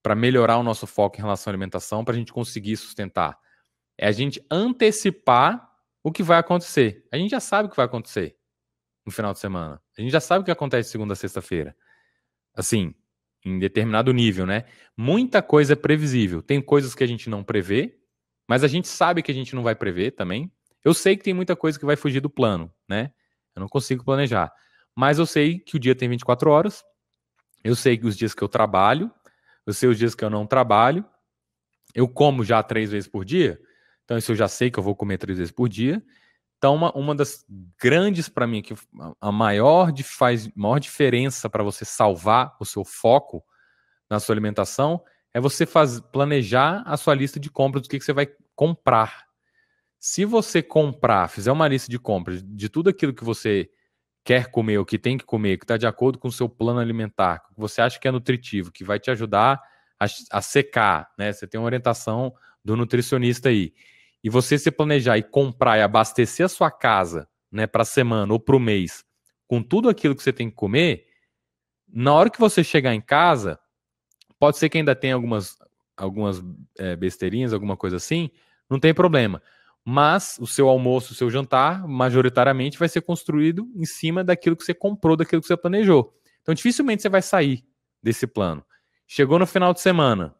para 0.02 0.14
melhorar 0.14 0.58
o 0.58 0.62
nosso 0.62 0.86
foco 0.86 1.18
em 1.18 1.22
relação 1.22 1.50
à 1.50 1.52
alimentação, 1.52 2.04
para 2.04 2.14
a 2.14 2.16
gente 2.16 2.32
conseguir 2.32 2.76
sustentar? 2.76 3.36
É 3.98 4.06
a 4.06 4.12
gente 4.12 4.44
antecipar 4.50 5.68
o 6.02 6.12
que 6.12 6.22
vai 6.22 6.38
acontecer. 6.38 7.06
A 7.12 7.16
gente 7.16 7.30
já 7.32 7.40
sabe 7.40 7.66
o 7.66 7.70
que 7.70 7.76
vai 7.76 7.84
acontecer 7.84 8.39
no 9.04 9.12
final 9.12 9.32
de 9.32 9.38
semana. 9.38 9.80
A 9.96 10.00
gente 10.00 10.10
já 10.10 10.20
sabe 10.20 10.42
o 10.42 10.44
que 10.44 10.50
acontece 10.50 10.90
segunda 10.90 11.12
a 11.12 11.16
sexta-feira. 11.16 11.76
Assim, 12.54 12.94
em 13.44 13.58
determinado 13.58 14.12
nível, 14.12 14.46
né? 14.46 14.64
Muita 14.96 15.42
coisa 15.42 15.72
é 15.72 15.76
previsível. 15.76 16.42
Tem 16.42 16.60
coisas 16.60 16.94
que 16.94 17.04
a 17.04 17.06
gente 17.06 17.30
não 17.30 17.42
prevê, 17.42 17.98
mas 18.48 18.64
a 18.64 18.68
gente 18.68 18.88
sabe 18.88 19.22
que 19.22 19.30
a 19.30 19.34
gente 19.34 19.54
não 19.54 19.62
vai 19.62 19.74
prever 19.74 20.12
também. 20.12 20.50
Eu 20.84 20.94
sei 20.94 21.16
que 21.16 21.24
tem 21.24 21.34
muita 21.34 21.54
coisa 21.54 21.78
que 21.78 21.84
vai 21.84 21.96
fugir 21.96 22.20
do 22.20 22.30
plano, 22.30 22.72
né? 22.88 23.12
Eu 23.54 23.60
não 23.60 23.68
consigo 23.68 24.04
planejar. 24.04 24.52
Mas 24.94 25.18
eu 25.18 25.26
sei 25.26 25.58
que 25.58 25.76
o 25.76 25.78
dia 25.78 25.94
tem 25.94 26.08
24 26.08 26.50
horas. 26.50 26.82
Eu 27.62 27.76
sei 27.76 27.96
que 27.96 28.06
os 28.06 28.16
dias 28.16 28.34
que 28.34 28.42
eu 28.42 28.48
trabalho, 28.48 29.10
eu 29.66 29.72
sei 29.72 29.88
os 29.88 29.98
dias 29.98 30.14
que 30.14 30.24
eu 30.24 30.30
não 30.30 30.46
trabalho. 30.46 31.04
Eu 31.94 32.08
como 32.08 32.44
já 32.44 32.62
três 32.62 32.90
vezes 32.90 33.08
por 33.08 33.24
dia. 33.24 33.60
Então, 34.04 34.16
isso 34.18 34.32
eu 34.32 34.36
já 34.36 34.48
sei 34.48 34.70
que 34.70 34.78
eu 34.78 34.82
vou 34.82 34.96
comer 34.96 35.18
três 35.18 35.38
vezes 35.38 35.52
por 35.52 35.68
dia. 35.68 36.02
Então, 36.60 36.74
uma, 36.74 36.92
uma 36.92 37.14
das 37.14 37.42
grandes 37.80 38.28
para 38.28 38.46
mim, 38.46 38.60
que 38.60 38.74
a 39.18 39.32
maior, 39.32 39.90
faz 40.04 40.46
maior 40.54 40.78
diferença 40.78 41.48
para 41.48 41.64
você 41.64 41.86
salvar 41.86 42.54
o 42.60 42.66
seu 42.66 42.84
foco 42.84 43.42
na 44.10 44.20
sua 44.20 44.34
alimentação 44.34 45.02
é 45.32 45.40
você 45.40 45.64
faz, 45.64 46.00
planejar 46.00 46.82
a 46.84 46.98
sua 46.98 47.14
lista 47.14 47.40
de 47.40 47.48
compras 47.48 47.84
do 47.84 47.88
que, 47.88 47.98
que 47.98 48.04
você 48.04 48.12
vai 48.12 48.28
comprar. 48.54 49.24
Se 49.98 50.26
você 50.26 50.62
comprar, 50.62 51.28
fizer 51.28 51.50
uma 51.50 51.66
lista 51.66 51.90
de 51.90 51.98
compras 51.98 52.42
de 52.42 52.68
tudo 52.68 52.90
aquilo 52.90 53.14
que 53.14 53.24
você 53.24 53.70
quer 54.22 54.50
comer, 54.50 54.76
o 54.76 54.84
que 54.84 54.98
tem 54.98 55.16
que 55.16 55.24
comer, 55.24 55.56
que 55.56 55.64
está 55.64 55.78
de 55.78 55.86
acordo 55.86 56.18
com 56.18 56.28
o 56.28 56.32
seu 56.32 56.46
plano 56.46 56.78
alimentar, 56.78 57.38
que 57.38 57.54
você 57.56 57.80
acha 57.80 57.98
que 57.98 58.06
é 58.06 58.10
nutritivo, 58.10 58.70
que 58.70 58.84
vai 58.84 59.00
te 59.00 59.10
ajudar 59.10 59.62
a, 59.98 60.04
a 60.30 60.42
secar, 60.42 61.10
né? 61.18 61.32
Você 61.32 61.46
tem 61.46 61.58
uma 61.58 61.64
orientação 61.64 62.34
do 62.62 62.76
nutricionista 62.76 63.48
aí. 63.48 63.72
E 64.22 64.28
você 64.28 64.58
se 64.58 64.70
planejar 64.70 65.18
e 65.18 65.22
comprar 65.22 65.78
e 65.78 65.82
abastecer 65.82 66.46
a 66.46 66.48
sua 66.48 66.70
casa, 66.70 67.28
né, 67.50 67.66
para 67.66 67.82
a 67.82 67.86
semana 67.86 68.32
ou 68.32 68.40
para 68.40 68.56
o 68.56 68.60
mês, 68.60 69.04
com 69.46 69.62
tudo 69.62 69.88
aquilo 69.88 70.14
que 70.14 70.22
você 70.22 70.32
tem 70.32 70.48
que 70.48 70.56
comer, 70.56 71.06
na 71.88 72.14
hora 72.14 72.30
que 72.30 72.38
você 72.38 72.62
chegar 72.62 72.94
em 72.94 73.00
casa, 73.00 73.58
pode 74.38 74.58
ser 74.58 74.68
que 74.68 74.78
ainda 74.78 74.94
tenha 74.94 75.14
algumas, 75.14 75.56
algumas 75.96 76.42
é, 76.78 76.94
besteirinhas, 76.94 77.52
alguma 77.52 77.76
coisa 77.76 77.96
assim, 77.96 78.30
não 78.68 78.78
tem 78.78 78.94
problema 78.94 79.42
mas 79.84 80.38
o 80.40 80.46
seu 80.46 80.68
almoço, 80.68 81.12
o 81.12 81.16
seu 81.16 81.30
jantar, 81.30 81.86
majoritariamente 81.86 82.78
vai 82.78 82.88
ser 82.88 83.00
construído 83.00 83.68
em 83.74 83.84
cima 83.84 84.22
daquilo 84.22 84.56
que 84.56 84.64
você 84.64 84.74
comprou, 84.74 85.16
daquilo 85.16 85.40
que 85.40 85.48
você 85.48 85.56
planejou. 85.56 86.14
Então, 86.42 86.54
dificilmente 86.54 87.02
você 87.02 87.08
vai 87.08 87.22
sair 87.22 87.64
desse 88.02 88.26
plano. 88.26 88.64
Chegou 89.06 89.38
no 89.38 89.46
final 89.46 89.72
de 89.72 89.80
semana, 89.80 90.34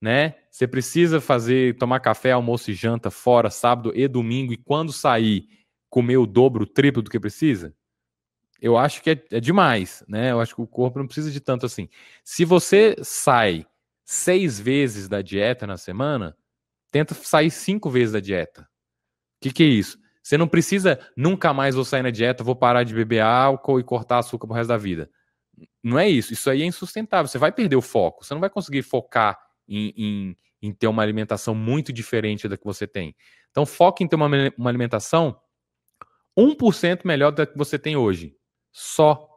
né? 0.00 0.34
Você 0.50 0.66
precisa 0.66 1.20
fazer, 1.20 1.76
tomar 1.76 2.00
café, 2.00 2.32
almoço 2.32 2.70
e 2.70 2.74
janta 2.74 3.10
fora, 3.10 3.50
sábado 3.50 3.92
e 3.94 4.06
domingo, 4.06 4.52
e 4.52 4.56
quando 4.56 4.92
sair, 4.92 5.48
comer 5.88 6.16
o 6.18 6.26
dobro, 6.26 6.64
o 6.64 6.66
triplo 6.66 7.02
do 7.02 7.10
que 7.10 7.18
precisa? 7.18 7.74
Eu 8.60 8.76
acho 8.76 9.02
que 9.02 9.10
é, 9.10 9.24
é 9.32 9.40
demais, 9.40 10.04
né? 10.08 10.32
Eu 10.32 10.40
acho 10.40 10.54
que 10.54 10.60
o 10.60 10.66
corpo 10.66 10.98
não 10.98 11.06
precisa 11.06 11.30
de 11.30 11.40
tanto 11.40 11.64
assim. 11.64 11.88
Se 12.24 12.44
você 12.44 12.96
sai 13.02 13.64
seis 14.04 14.58
vezes 14.58 15.08
da 15.08 15.22
dieta 15.22 15.66
na 15.66 15.76
semana, 15.76 16.36
tenta 16.90 17.14
sair 17.14 17.50
cinco 17.50 17.88
vezes 17.88 18.12
da 18.12 18.20
dieta. 18.20 18.62
O 18.62 19.42
que, 19.42 19.52
que 19.52 19.62
é 19.62 19.66
isso? 19.66 19.98
Você 20.22 20.36
não 20.36 20.48
precisa 20.48 20.98
nunca 21.16 21.54
mais 21.54 21.74
vou 21.74 21.84
sair 21.84 22.02
na 22.02 22.10
dieta, 22.10 22.42
vou 22.42 22.56
parar 22.56 22.82
de 22.82 22.92
beber 22.92 23.20
álcool 23.20 23.78
e 23.78 23.84
cortar 23.84 24.18
açúcar 24.18 24.46
pro 24.46 24.56
resto 24.56 24.68
da 24.68 24.76
vida. 24.76 25.08
Não 25.82 25.98
é 25.98 26.08
isso. 26.08 26.32
Isso 26.32 26.50
aí 26.50 26.62
é 26.62 26.66
insustentável. 26.66 27.28
Você 27.28 27.38
vai 27.38 27.52
perder 27.52 27.76
o 27.76 27.82
foco. 27.82 28.24
Você 28.24 28.34
não 28.34 28.40
vai 28.40 28.50
conseguir 28.50 28.82
focar 28.82 29.38
em, 29.68 29.92
em, 29.96 30.36
em 30.62 30.72
ter 30.72 30.86
uma 30.86 31.02
alimentação 31.02 31.54
muito 31.54 31.92
diferente 31.92 32.48
da 32.48 32.56
que 32.56 32.64
você 32.64 32.86
tem. 32.86 33.14
Então, 33.50 33.66
foque 33.66 34.02
em 34.02 34.08
ter 34.08 34.16
uma, 34.16 34.28
uma 34.56 34.70
alimentação 34.70 35.38
1% 36.36 37.00
melhor 37.04 37.32
da 37.32 37.46
que 37.46 37.58
você 37.58 37.78
tem 37.78 37.96
hoje. 37.96 38.34
Só. 38.72 39.28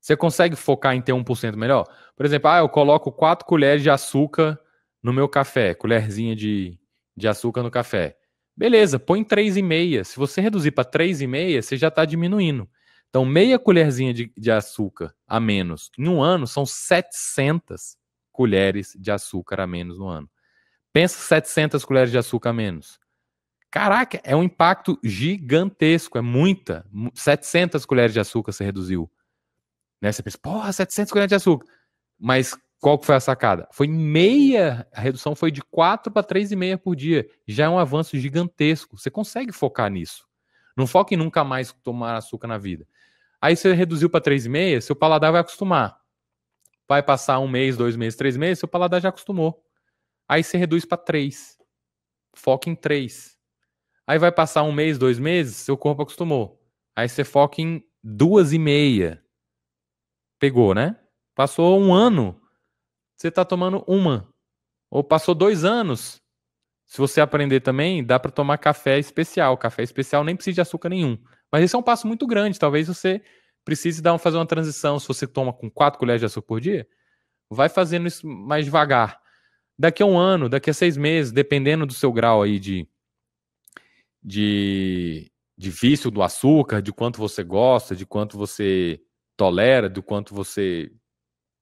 Você 0.00 0.16
consegue 0.16 0.54
focar 0.54 0.94
em 0.94 1.02
ter 1.02 1.12
1% 1.12 1.56
melhor? 1.56 1.84
Por 2.16 2.24
exemplo, 2.24 2.48
ah, 2.48 2.58
eu 2.58 2.68
coloco 2.68 3.10
4 3.10 3.44
colheres 3.44 3.82
de 3.82 3.90
açúcar 3.90 4.58
no 5.02 5.12
meu 5.12 5.28
café, 5.28 5.74
colherzinha 5.74 6.36
de, 6.36 6.78
de 7.16 7.26
açúcar 7.26 7.62
no 7.62 7.70
café. 7.70 8.16
Beleza, 8.56 8.98
põe 8.98 9.24
3,5. 9.24 10.04
Se 10.04 10.16
você 10.16 10.40
reduzir 10.40 10.70
para 10.70 10.84
3,5, 10.84 11.62
você 11.62 11.76
já 11.76 11.88
está 11.88 12.04
diminuindo. 12.04 12.68
Então, 13.08 13.24
meia 13.24 13.58
colherzinha 13.58 14.14
de, 14.14 14.32
de, 14.36 14.50
açúcar 14.50 15.14
a 15.26 15.40
menos 15.40 15.90
em 15.98 16.08
um 16.08 16.22
ano 16.22 16.46
são 16.46 16.64
700 16.64 17.96
colheres 18.36 18.94
de 19.00 19.10
açúcar 19.10 19.60
a 19.60 19.66
menos 19.66 19.98
no 19.98 20.06
ano. 20.06 20.30
Pensa 20.92 21.18
700 21.18 21.84
colheres 21.84 22.10
de 22.10 22.18
açúcar 22.18 22.50
a 22.50 22.52
menos. 22.52 23.00
Caraca, 23.70 24.20
é 24.22 24.36
um 24.36 24.42
impacto 24.42 24.98
gigantesco, 25.02 26.18
é 26.18 26.20
muita. 26.20 26.86
700 27.14 27.84
colheres 27.86 28.12
de 28.12 28.20
açúcar 28.20 28.52
você 28.52 28.64
reduziu. 28.64 29.10
Né? 30.00 30.12
Você 30.12 30.22
pensa, 30.22 30.38
porra, 30.38 30.72
700 30.72 31.10
colheres 31.10 31.28
de 31.30 31.34
açúcar. 31.34 31.66
Mas 32.18 32.56
qual 32.78 33.02
foi 33.02 33.14
a 33.14 33.20
sacada? 33.20 33.66
Foi 33.72 33.88
meia, 33.88 34.86
a 34.92 35.00
redução 35.00 35.34
foi 35.34 35.50
de 35.50 35.62
4 35.62 36.12
para 36.12 36.22
3,5 36.22 36.78
por 36.78 36.94
dia. 36.94 37.26
Já 37.46 37.64
é 37.64 37.68
um 37.68 37.78
avanço 37.78 38.18
gigantesco. 38.18 38.96
Você 38.98 39.10
consegue 39.10 39.52
focar 39.52 39.90
nisso. 39.90 40.26
Não 40.76 40.86
foque 40.86 41.14
em 41.14 41.18
nunca 41.18 41.42
mais 41.42 41.72
tomar 41.82 42.16
açúcar 42.16 42.46
na 42.46 42.58
vida. 42.58 42.86
Aí 43.40 43.56
você 43.56 43.72
reduziu 43.72 44.10
para 44.10 44.20
3,5, 44.20 44.80
seu 44.80 44.96
paladar 44.96 45.32
vai 45.32 45.40
acostumar. 45.40 45.98
Vai 46.88 47.02
passar 47.02 47.38
um 47.40 47.48
mês, 47.48 47.76
dois 47.76 47.96
meses, 47.96 48.16
três 48.16 48.36
meses, 48.36 48.60
seu 48.60 48.68
paladar 48.68 49.00
já 49.00 49.08
acostumou. 49.08 49.64
Aí 50.28 50.42
você 50.42 50.56
reduz 50.56 50.84
para 50.84 50.98
3. 50.98 51.58
Foca 52.34 52.70
em 52.70 52.74
3. 52.74 53.36
Aí 54.06 54.18
vai 54.18 54.30
passar 54.30 54.62
um 54.62 54.72
mês, 54.72 54.98
dois 54.98 55.18
meses, 55.18 55.56
seu 55.56 55.76
corpo 55.76 56.02
acostumou. 56.02 56.62
Aí 56.94 57.08
você 57.08 57.24
foca 57.24 57.60
em 57.60 57.82
duas 58.02 58.52
e 58.52 58.58
meia. 58.58 59.22
Pegou, 60.38 60.74
né? 60.74 60.96
Passou 61.34 61.78
um 61.80 61.92
ano, 61.92 62.40
você 63.16 63.28
está 63.28 63.44
tomando 63.44 63.82
uma. 63.86 64.32
Ou 64.90 65.02
passou 65.02 65.34
dois 65.34 65.64
anos. 65.64 66.22
Se 66.86 66.98
você 66.98 67.20
aprender 67.20 67.60
também, 67.60 68.04
dá 68.04 68.18
para 68.18 68.30
tomar 68.30 68.58
café 68.58 68.98
especial. 68.98 69.58
Café 69.58 69.82
especial 69.82 70.22
nem 70.22 70.36
precisa 70.36 70.54
de 70.54 70.60
açúcar 70.60 70.88
nenhum. 70.88 71.18
Mas 71.50 71.64
esse 71.64 71.74
é 71.74 71.78
um 71.78 71.82
passo 71.82 72.06
muito 72.06 72.26
grande. 72.26 72.58
Talvez 72.58 72.86
você 72.86 73.22
precise 73.66 74.00
dar, 74.00 74.16
fazer 74.16 74.38
uma 74.38 74.46
transição. 74.46 74.98
Se 74.98 75.08
você 75.08 75.26
toma 75.26 75.52
com 75.52 75.68
quatro 75.68 75.98
colheres 75.98 76.20
de 76.20 76.26
açúcar 76.26 76.46
por 76.46 76.60
dia, 76.60 76.86
vai 77.50 77.68
fazendo 77.68 78.06
isso 78.06 78.26
mais 78.26 78.64
devagar. 78.64 79.20
Daqui 79.78 80.02
a 80.02 80.06
um 80.06 80.16
ano, 80.16 80.48
daqui 80.48 80.70
a 80.70 80.74
seis 80.74 80.96
meses, 80.96 81.32
dependendo 81.32 81.84
do 81.84 81.92
seu 81.92 82.12
grau 82.12 82.42
aí 82.42 82.60
de, 82.60 82.88
de, 84.22 85.30
de 85.58 85.70
vício 85.70 86.10
do 86.10 86.22
açúcar, 86.22 86.80
de 86.80 86.92
quanto 86.92 87.18
você 87.18 87.42
gosta, 87.42 87.94
de 87.94 88.06
quanto 88.06 88.38
você 88.38 89.00
tolera, 89.36 89.90
do 89.90 90.02
quanto 90.02 90.34
você. 90.34 90.90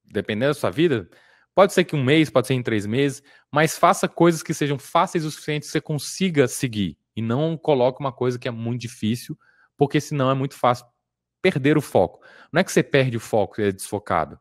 Dependendo 0.05 0.51
da 0.51 0.61
sua 0.61 0.71
vida, 0.71 1.09
Pode 1.55 1.73
ser 1.73 1.85
que 1.85 1.95
um 1.95 2.03
mês, 2.03 2.29
pode 2.29 2.49
ser 2.49 2.55
em 2.55 2.63
três 2.63 2.85
meses, 2.85 3.23
mas 3.51 3.79
faça 3.79 4.09
coisas 4.09 4.43
que 4.43 4.53
sejam 4.53 4.77
fáceis 4.77 5.25
o 5.25 5.31
suficiente 5.31 5.67
que 5.67 5.71
você 5.71 5.81
consiga 5.81 6.49
seguir. 6.49 6.99
E 7.15 7.23
não 7.23 7.57
coloque 7.57 8.01
uma 8.01 8.13
coisa 8.13 8.39
que 8.39 8.49
é 8.49 8.51
muito 8.51 8.81
difícil, 8.81 9.39
porque 9.77 10.01
senão 10.01 10.29
é 10.29 10.35
muito 10.35 10.57
fácil 10.57 10.85
perder 11.45 11.77
o 11.77 11.83
foco. 11.83 12.25
Não 12.51 12.61
é 12.61 12.65
que 12.65 12.73
você 12.73 12.83
perde 12.83 13.19
o 13.19 13.21
foco 13.21 13.61
e 13.61 13.65
é 13.65 13.73
desfocado. 13.73 14.41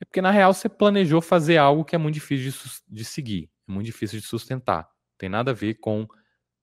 É 0.00 0.04
porque, 0.04 0.22
na 0.22 0.30
real, 0.30 0.54
você 0.54 0.68
planejou 0.68 1.20
fazer 1.20 1.56
algo 1.56 1.84
que 1.84 1.96
é 1.96 1.98
muito 1.98 2.14
difícil 2.14 2.48
de, 2.48 2.96
de 2.96 3.04
seguir, 3.04 3.50
é 3.68 3.72
muito 3.72 3.86
difícil 3.86 4.20
de 4.20 4.26
sustentar. 4.26 4.88
Tem 5.18 5.28
nada 5.28 5.50
a 5.50 5.54
ver 5.54 5.74
com 5.74 6.06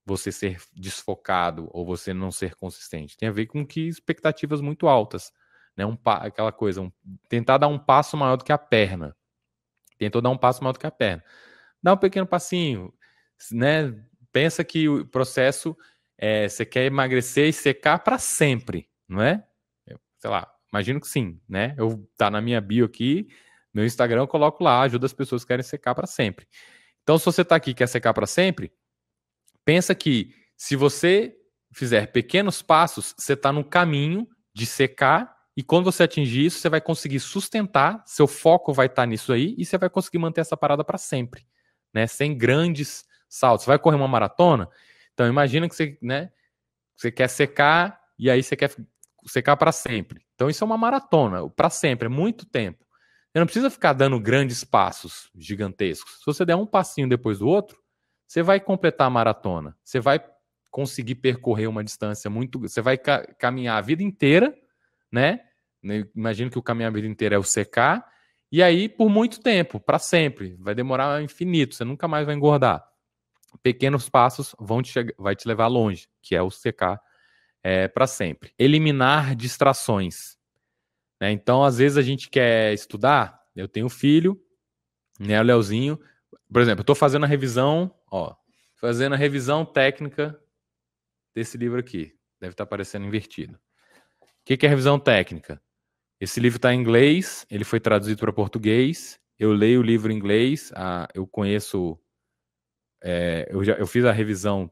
você 0.06 0.32
ser 0.32 0.62
desfocado 0.74 1.68
ou 1.72 1.86
você 1.86 2.14
não 2.14 2.32
ser 2.32 2.56
consistente. 2.56 3.18
Tem 3.18 3.28
a 3.28 3.34
ver 3.34 3.48
com 3.48 3.66
que 3.66 3.82
expectativas 3.88 4.62
muito 4.62 4.88
altas. 4.88 5.32
Né? 5.76 5.86
Um, 5.86 5.98
aquela 6.06 6.54
coisa, 6.54 6.82
um, 6.82 6.92
tentar 7.28 7.58
dar 7.58 7.68
um 7.68 7.78
passo 7.78 8.16
maior 8.16 8.38
do 8.38 8.46
que 8.46 8.54
a 8.54 8.58
perna. 8.58 9.16
Tentou 9.98 10.22
dar 10.22 10.30
um 10.30 10.38
passo 10.38 10.64
maior 10.64 10.74
do 10.74 10.80
que 10.80 10.88
a 10.88 10.92
perna. 10.92 11.24
Dá 11.84 11.94
um 11.94 11.98
pequeno 11.98 12.26
passinho, 12.26 12.94
né? 13.52 13.94
Pensa 14.32 14.64
que 14.64 14.88
o 14.88 15.06
processo 15.06 15.76
é, 16.18 16.48
você 16.48 16.66
quer 16.66 16.86
emagrecer 16.86 17.48
e 17.48 17.54
secar 17.54 18.00
para 18.00 18.18
sempre, 18.18 18.90
não 19.08 19.22
é? 19.22 19.49
Sei 20.20 20.30
lá, 20.30 20.52
imagino 20.72 21.00
que 21.00 21.08
sim, 21.08 21.40
né? 21.48 21.74
Eu 21.78 22.08
tá 22.18 22.30
na 22.30 22.42
minha 22.42 22.60
bio 22.62 22.86
aqui, 22.86 23.28
meu 23.74 23.86
Instagram 23.86 24.22
eu 24.22 24.28
coloco 24.28 24.64
lá, 24.64 24.82
ajuda 24.82 25.06
as 25.06 25.14
pessoas 25.14 25.44
que 25.44 25.48
querem 25.48 25.64
secar 25.64 25.96
para 25.96 26.08
sempre. 26.08 26.48
Então, 27.04 27.18
se 27.18 27.26
você 27.26 27.42
está 27.42 27.56
aqui 27.56 27.72
e 27.72 27.74
quer 27.74 27.88
secar 27.88 28.14
para 28.14 28.28
sempre, 28.28 28.72
pensa 29.66 29.96
que 29.96 30.34
se 30.58 30.76
você 30.76 31.36
fizer 31.72 32.12
pequenos 32.12 32.62
passos, 32.62 33.16
você 33.18 33.34
está 33.34 33.52
no 33.52 33.64
caminho 33.64 34.28
de 34.54 34.66
secar 34.66 35.36
e 35.56 35.64
quando 35.64 35.86
você 35.86 36.04
atingir 36.04 36.46
isso, 36.46 36.60
você 36.60 36.70
vai 36.70 36.82
conseguir 36.82 37.20
sustentar, 37.20 38.04
seu 38.06 38.28
foco 38.28 38.74
vai 38.74 38.86
estar 38.86 39.06
nisso 39.06 39.34
aí 39.34 39.56
e 39.58 39.66
você 39.66 39.78
vai 39.78 39.90
conseguir 39.90 40.18
manter 40.18 40.42
essa 40.42 40.56
parada 40.56 40.84
para 40.84 40.98
sempre, 40.98 41.46
né? 41.94 42.08
Sem 42.08 42.38
grandes 42.38 43.06
saltos. 43.28 43.66
Você 43.66 43.72
vai 43.72 43.80
correr 43.80 43.98
uma 43.98 44.08
maratona? 44.08 44.70
Então 45.14 45.28
imagina 45.28 45.68
que 45.68 45.76
você, 45.76 45.98
né, 46.02 46.32
você 46.96 47.12
quer 47.12 47.28
secar 47.28 48.00
e 48.18 48.30
aí 48.30 48.42
você 48.42 48.56
quer 48.56 48.72
secar 49.26 49.58
para 49.58 49.72
sempre. 49.72 50.22
Então 50.36 50.50
isso 50.50 50.64
é 50.64 50.66
uma 50.66 50.78
maratona, 50.78 51.50
para 51.50 51.70
sempre, 51.70 52.08
é 52.08 52.10
muito 52.10 52.46
tempo. 52.46 52.86
Você 53.32 53.40
não 53.40 53.46
precisa 53.46 53.70
ficar 53.70 53.94
dando 53.94 54.20
grandes 54.20 54.64
passos 54.64 55.30
gigantescos. 55.36 56.20
Se 56.20 56.26
você 56.26 56.44
der 56.44 56.56
um 56.56 56.66
passinho 56.66 57.08
depois 57.08 57.40
do 57.40 57.48
outro, 57.48 57.78
você 58.28 58.42
vai 58.42 58.60
completar 58.60 59.08
a 59.08 59.10
maratona. 59.10 59.78
Você 59.84 60.00
vai 60.00 60.20
conseguir 60.72 61.16
percorrer 61.16 61.68
uma 61.68 61.84
distância 61.84 62.30
muito, 62.30 62.60
você 62.60 62.82
vai 62.82 62.98
ca 62.98 63.26
caminhar 63.36 63.78
a 63.78 63.82
vida 63.82 64.04
inteira, 64.04 64.56
né? 65.12 65.42
Né, 65.82 66.06
imagino 66.16 66.52
que 66.52 66.60
o 66.60 66.64
caminho 66.64 66.90
a 66.90 66.92
vida 66.92 67.08
inteira 67.08 67.36
é 67.36 67.40
o 67.40 67.44
secar, 67.44 68.06
e 68.52 68.62
aí 68.62 68.90
por 68.90 69.10
muito 69.10 69.42
tempo, 69.42 69.80
para 69.80 69.98
sempre. 69.98 70.58
Vai 70.60 70.76
demorar 70.76 71.22
infinito, 71.24 71.76
você 71.76 71.86
nunca 71.86 72.08
mais 72.08 72.26
vai 72.26 72.36
engordar. 72.36 72.84
Pequenos 73.64 74.10
passos 74.10 74.56
vão 74.60 74.82
te 74.82 74.94
vai 75.18 75.36
te 75.36 75.48
levar 75.48 75.68
longe, 75.68 76.08
que 76.22 76.36
é 76.36 76.42
o 76.42 76.52
secar 76.52 77.02
é, 77.64 77.88
para 77.88 78.08
sempre. 78.08 78.54
Eliminar 78.58 79.36
distrações. 79.36 80.38
Né? 81.20 81.32
Então, 81.32 81.64
às 81.64 81.78
vezes 81.78 81.98
a 81.98 82.02
gente 82.02 82.30
quer 82.30 82.74
estudar. 82.74 83.40
Eu 83.56 83.68
tenho 83.68 83.90
filho, 83.90 84.42
né, 85.20 85.40
o 85.40 85.44
Leozinho. 85.44 86.00
Por 86.52 86.62
exemplo, 86.62 86.80
eu 86.80 86.84
estou 86.84 86.96
fazendo 86.96 87.26
a 87.26 87.28
revisão, 87.28 87.94
ó, 88.12 88.36
fazendo 88.76 89.14
a 89.14 89.18
revisão 89.18 89.66
técnica 89.66 90.40
desse 91.36 91.58
livro 91.58 91.80
aqui. 91.80 92.16
Deve 92.40 92.54
estar 92.54 92.64
tá 92.64 92.68
aparecendo 92.68 93.06
invertido. 93.06 93.60
O 94.22 94.28
que, 94.46 94.58
que 94.58 94.66
é 94.66 94.70
revisão 94.70 95.00
técnica? 95.00 95.62
Esse 96.20 96.40
livro 96.40 96.58
está 96.58 96.74
em 96.74 96.80
inglês, 96.80 97.46
ele 97.50 97.64
foi 97.64 97.80
traduzido 97.80 98.20
para 98.20 98.34
português 98.34 99.20
eu 99.40 99.54
leio 99.54 99.80
o 99.80 99.84
livro 99.84 100.12
em 100.12 100.16
inglês, 100.18 100.70
ah, 100.76 101.08
eu 101.16 101.26
conheço, 101.26 101.98
é, 103.02 103.48
eu, 103.50 103.64
já, 103.64 103.74
eu 103.76 103.88
fiz 103.88 104.04
a 104.04 104.12
revisão, 104.12 104.70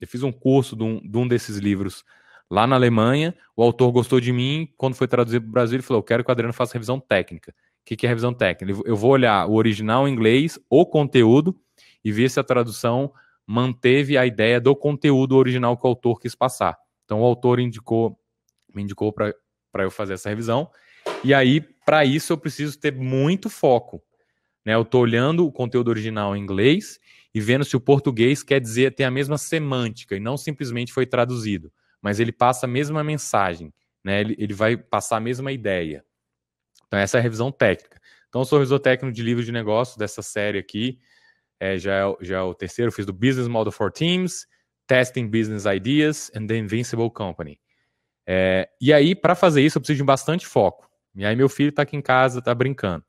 eu 0.00 0.08
fiz 0.08 0.22
um 0.22 0.32
curso 0.32 0.74
de 0.74 0.82
um, 0.82 1.06
de 1.06 1.18
um 1.18 1.28
desses 1.28 1.58
livros 1.58 2.02
lá 2.50 2.66
na 2.66 2.76
Alemanha, 2.76 3.34
o 3.56 3.62
autor 3.62 3.90
gostou 3.92 4.20
de 4.20 4.32
mim, 4.32 4.68
quando 4.76 4.94
foi 4.94 5.08
traduzido 5.08 5.42
para 5.42 5.48
o 5.48 5.52
Brasil, 5.52 5.76
ele 5.76 5.82
falou, 5.82 6.00
eu 6.00 6.04
quero 6.04 6.24
que 6.24 6.30
o 6.30 6.32
Adriano 6.32 6.52
faça 6.52 6.74
revisão 6.74 7.00
técnica. 7.00 7.52
O 7.52 7.84
que, 7.84 7.96
que 7.96 8.06
é 8.06 8.08
revisão 8.08 8.32
técnica? 8.32 8.82
Eu 8.84 8.96
vou 8.96 9.10
olhar 9.10 9.46
o 9.46 9.54
original 9.54 10.08
em 10.08 10.12
inglês, 10.12 10.58
o 10.68 10.84
conteúdo, 10.84 11.56
e 12.04 12.12
ver 12.12 12.30
se 12.30 12.38
a 12.38 12.44
tradução 12.44 13.12
manteve 13.46 14.18
a 14.18 14.26
ideia 14.26 14.60
do 14.60 14.74
conteúdo 14.74 15.36
original 15.36 15.76
que 15.76 15.86
o 15.86 15.88
autor 15.88 16.20
quis 16.20 16.34
passar. 16.34 16.76
Então, 17.04 17.20
o 17.20 17.24
autor 17.24 17.60
indicou, 17.60 18.18
me 18.74 18.82
indicou 18.82 19.12
para 19.12 19.34
eu 19.78 19.90
fazer 19.90 20.14
essa 20.14 20.28
revisão, 20.28 20.68
e 21.22 21.32
aí, 21.32 21.60
para 21.60 22.04
isso, 22.04 22.32
eu 22.32 22.38
preciso 22.38 22.78
ter 22.78 22.92
muito 22.92 23.48
foco. 23.48 24.02
Né? 24.64 24.74
Eu 24.74 24.82
estou 24.82 25.02
olhando 25.02 25.46
o 25.46 25.52
conteúdo 25.52 25.88
original 25.88 26.36
em 26.36 26.42
inglês 26.42 26.98
e 27.32 27.40
vendo 27.40 27.64
se 27.64 27.76
o 27.76 27.80
português 27.80 28.42
quer 28.42 28.60
dizer 28.60 28.94
tem 28.94 29.06
a 29.06 29.10
mesma 29.10 29.38
semântica 29.38 30.16
e 30.16 30.20
não 30.20 30.36
simplesmente 30.36 30.92
foi 30.92 31.06
traduzido, 31.06 31.72
mas 32.02 32.20
ele 32.20 32.32
passa 32.32 32.66
a 32.66 32.68
mesma 32.68 33.02
mensagem, 33.02 33.72
né? 34.04 34.20
ele, 34.20 34.36
ele 34.38 34.54
vai 34.54 34.76
passar 34.76 35.16
a 35.16 35.20
mesma 35.20 35.52
ideia. 35.52 36.04
Então, 36.86 36.98
essa 36.98 37.18
é 37.18 37.20
a 37.20 37.22
revisão 37.22 37.50
técnica. 37.50 38.00
Então, 38.28 38.42
eu 38.42 38.44
sou 38.44 38.58
revisor 38.58 38.78
técnico 38.78 39.14
de 39.14 39.22
livros 39.22 39.46
de 39.46 39.52
negócio 39.52 39.98
dessa 39.98 40.22
série 40.22 40.58
aqui. 40.58 40.98
É, 41.58 41.78
já, 41.78 41.92
é, 41.92 42.16
já 42.20 42.38
é 42.38 42.42
o 42.42 42.54
terceiro, 42.54 42.92
fiz 42.92 43.06
do 43.06 43.12
Business 43.12 43.48
Model 43.48 43.72
for 43.72 43.90
Teams, 43.90 44.46
Testing 44.86 45.26
Business 45.26 45.64
Ideas 45.64 46.30
and 46.34 46.46
the 46.46 46.56
Invincible 46.56 47.10
Company. 47.10 47.58
É, 48.26 48.68
e 48.80 48.92
aí, 48.92 49.14
para 49.14 49.34
fazer 49.34 49.62
isso, 49.62 49.78
eu 49.78 49.80
preciso 49.80 49.98
de 49.98 50.04
bastante 50.04 50.46
foco. 50.46 50.88
E 51.14 51.24
aí 51.24 51.34
meu 51.34 51.48
filho 51.48 51.70
está 51.70 51.82
aqui 51.82 51.96
em 51.96 52.02
casa, 52.02 52.40
está 52.40 52.54
brincando. 52.54 53.04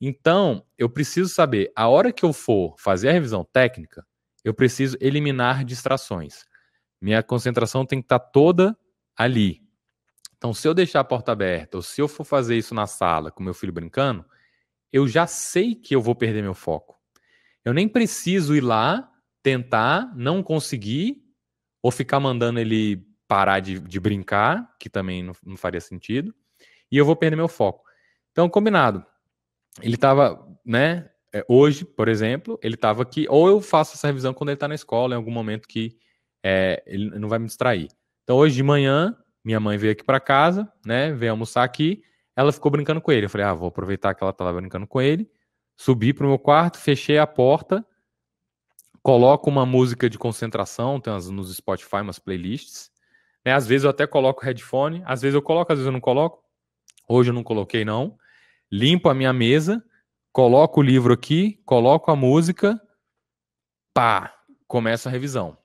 Então, 0.00 0.64
eu 0.76 0.88
preciso 0.88 1.28
saber, 1.28 1.70
a 1.76 1.86
hora 1.88 2.12
que 2.12 2.24
eu 2.24 2.32
for 2.32 2.74
fazer 2.78 3.10
a 3.10 3.12
revisão 3.12 3.44
técnica, 3.44 4.04
eu 4.42 4.54
preciso 4.54 4.96
eliminar 5.00 5.64
distrações. 5.64 6.44
Minha 7.02 7.22
concentração 7.22 7.84
tem 7.84 8.00
que 8.00 8.06
estar 8.06 8.18
tá 8.18 8.24
toda 8.24 8.76
ali. 9.16 9.60
Então, 10.38 10.54
se 10.54 10.66
eu 10.66 10.72
deixar 10.72 11.00
a 11.00 11.04
porta 11.04 11.32
aberta, 11.32 11.76
ou 11.76 11.82
se 11.82 12.00
eu 12.00 12.08
for 12.08 12.24
fazer 12.24 12.56
isso 12.56 12.74
na 12.74 12.86
sala 12.86 13.30
com 13.30 13.42
meu 13.42 13.52
filho 13.52 13.72
brincando, 13.72 14.24
eu 14.92 15.06
já 15.06 15.26
sei 15.26 15.74
que 15.74 15.94
eu 15.94 16.00
vou 16.00 16.14
perder 16.14 16.42
meu 16.42 16.54
foco. 16.54 16.98
Eu 17.64 17.74
nem 17.74 17.88
preciso 17.88 18.54
ir 18.54 18.60
lá, 18.60 19.10
tentar, 19.42 20.12
não 20.16 20.42
conseguir, 20.42 21.22
ou 21.82 21.90
ficar 21.90 22.20
mandando 22.20 22.58
ele 22.58 23.04
parar 23.26 23.60
de, 23.60 23.78
de 23.80 24.00
brincar, 24.00 24.74
que 24.78 24.88
também 24.88 25.22
não, 25.22 25.32
não 25.44 25.56
faria 25.56 25.80
sentido 25.80 26.34
e 26.92 26.98
eu 26.98 27.06
vou 27.06 27.16
perder 27.16 27.36
meu 27.36 27.48
foco. 27.48 27.82
Então, 28.30 28.48
combinado. 28.50 29.04
Ele 29.80 29.94
estava, 29.94 30.46
né? 30.64 31.08
É, 31.34 31.42
hoje, 31.48 31.86
por 31.86 32.06
exemplo, 32.08 32.58
ele 32.62 32.74
estava 32.74 33.02
aqui, 33.02 33.26
ou 33.30 33.48
eu 33.48 33.62
faço 33.62 33.94
essa 33.94 34.06
revisão 34.06 34.34
quando 34.34 34.50
ele 34.50 34.56
está 34.56 34.68
na 34.68 34.74
escola, 34.74 35.14
em 35.14 35.16
algum 35.16 35.30
momento 35.30 35.66
que 35.66 35.96
é, 36.42 36.82
ele 36.86 37.18
não 37.18 37.28
vai 37.28 37.38
me 37.38 37.46
distrair. 37.46 37.88
Então, 38.24 38.36
hoje 38.36 38.54
de 38.54 38.62
manhã, 38.62 39.16
minha 39.44 39.60
mãe 39.60 39.76
veio 39.76 39.92
aqui 39.92 40.04
para 40.04 40.20
casa, 40.20 40.70
né? 40.84 41.12
Veio 41.12 41.32
almoçar 41.32 41.64
aqui, 41.64 42.02
ela 42.36 42.52
ficou 42.52 42.70
brincando 42.70 43.00
com 43.00 43.12
ele. 43.12 43.26
Eu 43.26 43.30
falei, 43.30 43.46
ah, 43.46 43.54
vou 43.54 43.68
aproveitar 43.68 44.14
que 44.14 44.22
ela 44.22 44.30
estava 44.30 44.52
brincando 44.52 44.86
com 44.86 45.00
ele, 45.00 45.30
subi 45.76 46.12
para 46.12 46.24
o 46.24 46.28
meu 46.28 46.38
quarto, 46.38 46.78
fechei 46.78 47.18
a 47.18 47.26
porta, 47.26 47.84
coloco 49.02 49.50
uma 49.50 49.66
música 49.66 50.08
de 50.08 50.18
concentração, 50.18 51.00
tem 51.00 51.12
umas, 51.12 51.28
nos 51.28 51.54
Spotify 51.54 51.96
umas 51.96 52.18
playlists. 52.18 52.90
Né? 53.44 53.52
Às 53.52 53.66
vezes 53.66 53.84
eu 53.84 53.90
até 53.90 54.06
coloco 54.06 54.44
headphone, 54.44 55.02
às 55.04 55.20
vezes 55.22 55.34
eu 55.34 55.42
coloco, 55.42 55.72
às 55.72 55.78
vezes 55.78 55.86
eu 55.86 55.92
não 55.92 56.00
coloco. 56.00 56.42
Hoje 57.08 57.30
eu 57.30 57.34
não 57.34 57.42
coloquei, 57.42 57.84
não. 57.84 58.16
Limpo 58.70 59.08
a 59.08 59.14
minha 59.14 59.32
mesa, 59.32 59.84
coloco 60.32 60.80
o 60.80 60.82
livro 60.82 61.12
aqui, 61.12 61.60
coloco 61.66 62.10
a 62.10 62.16
música, 62.16 62.80
pá, 63.92 64.34
começa 64.66 65.08
a 65.08 65.12
revisão. 65.12 65.58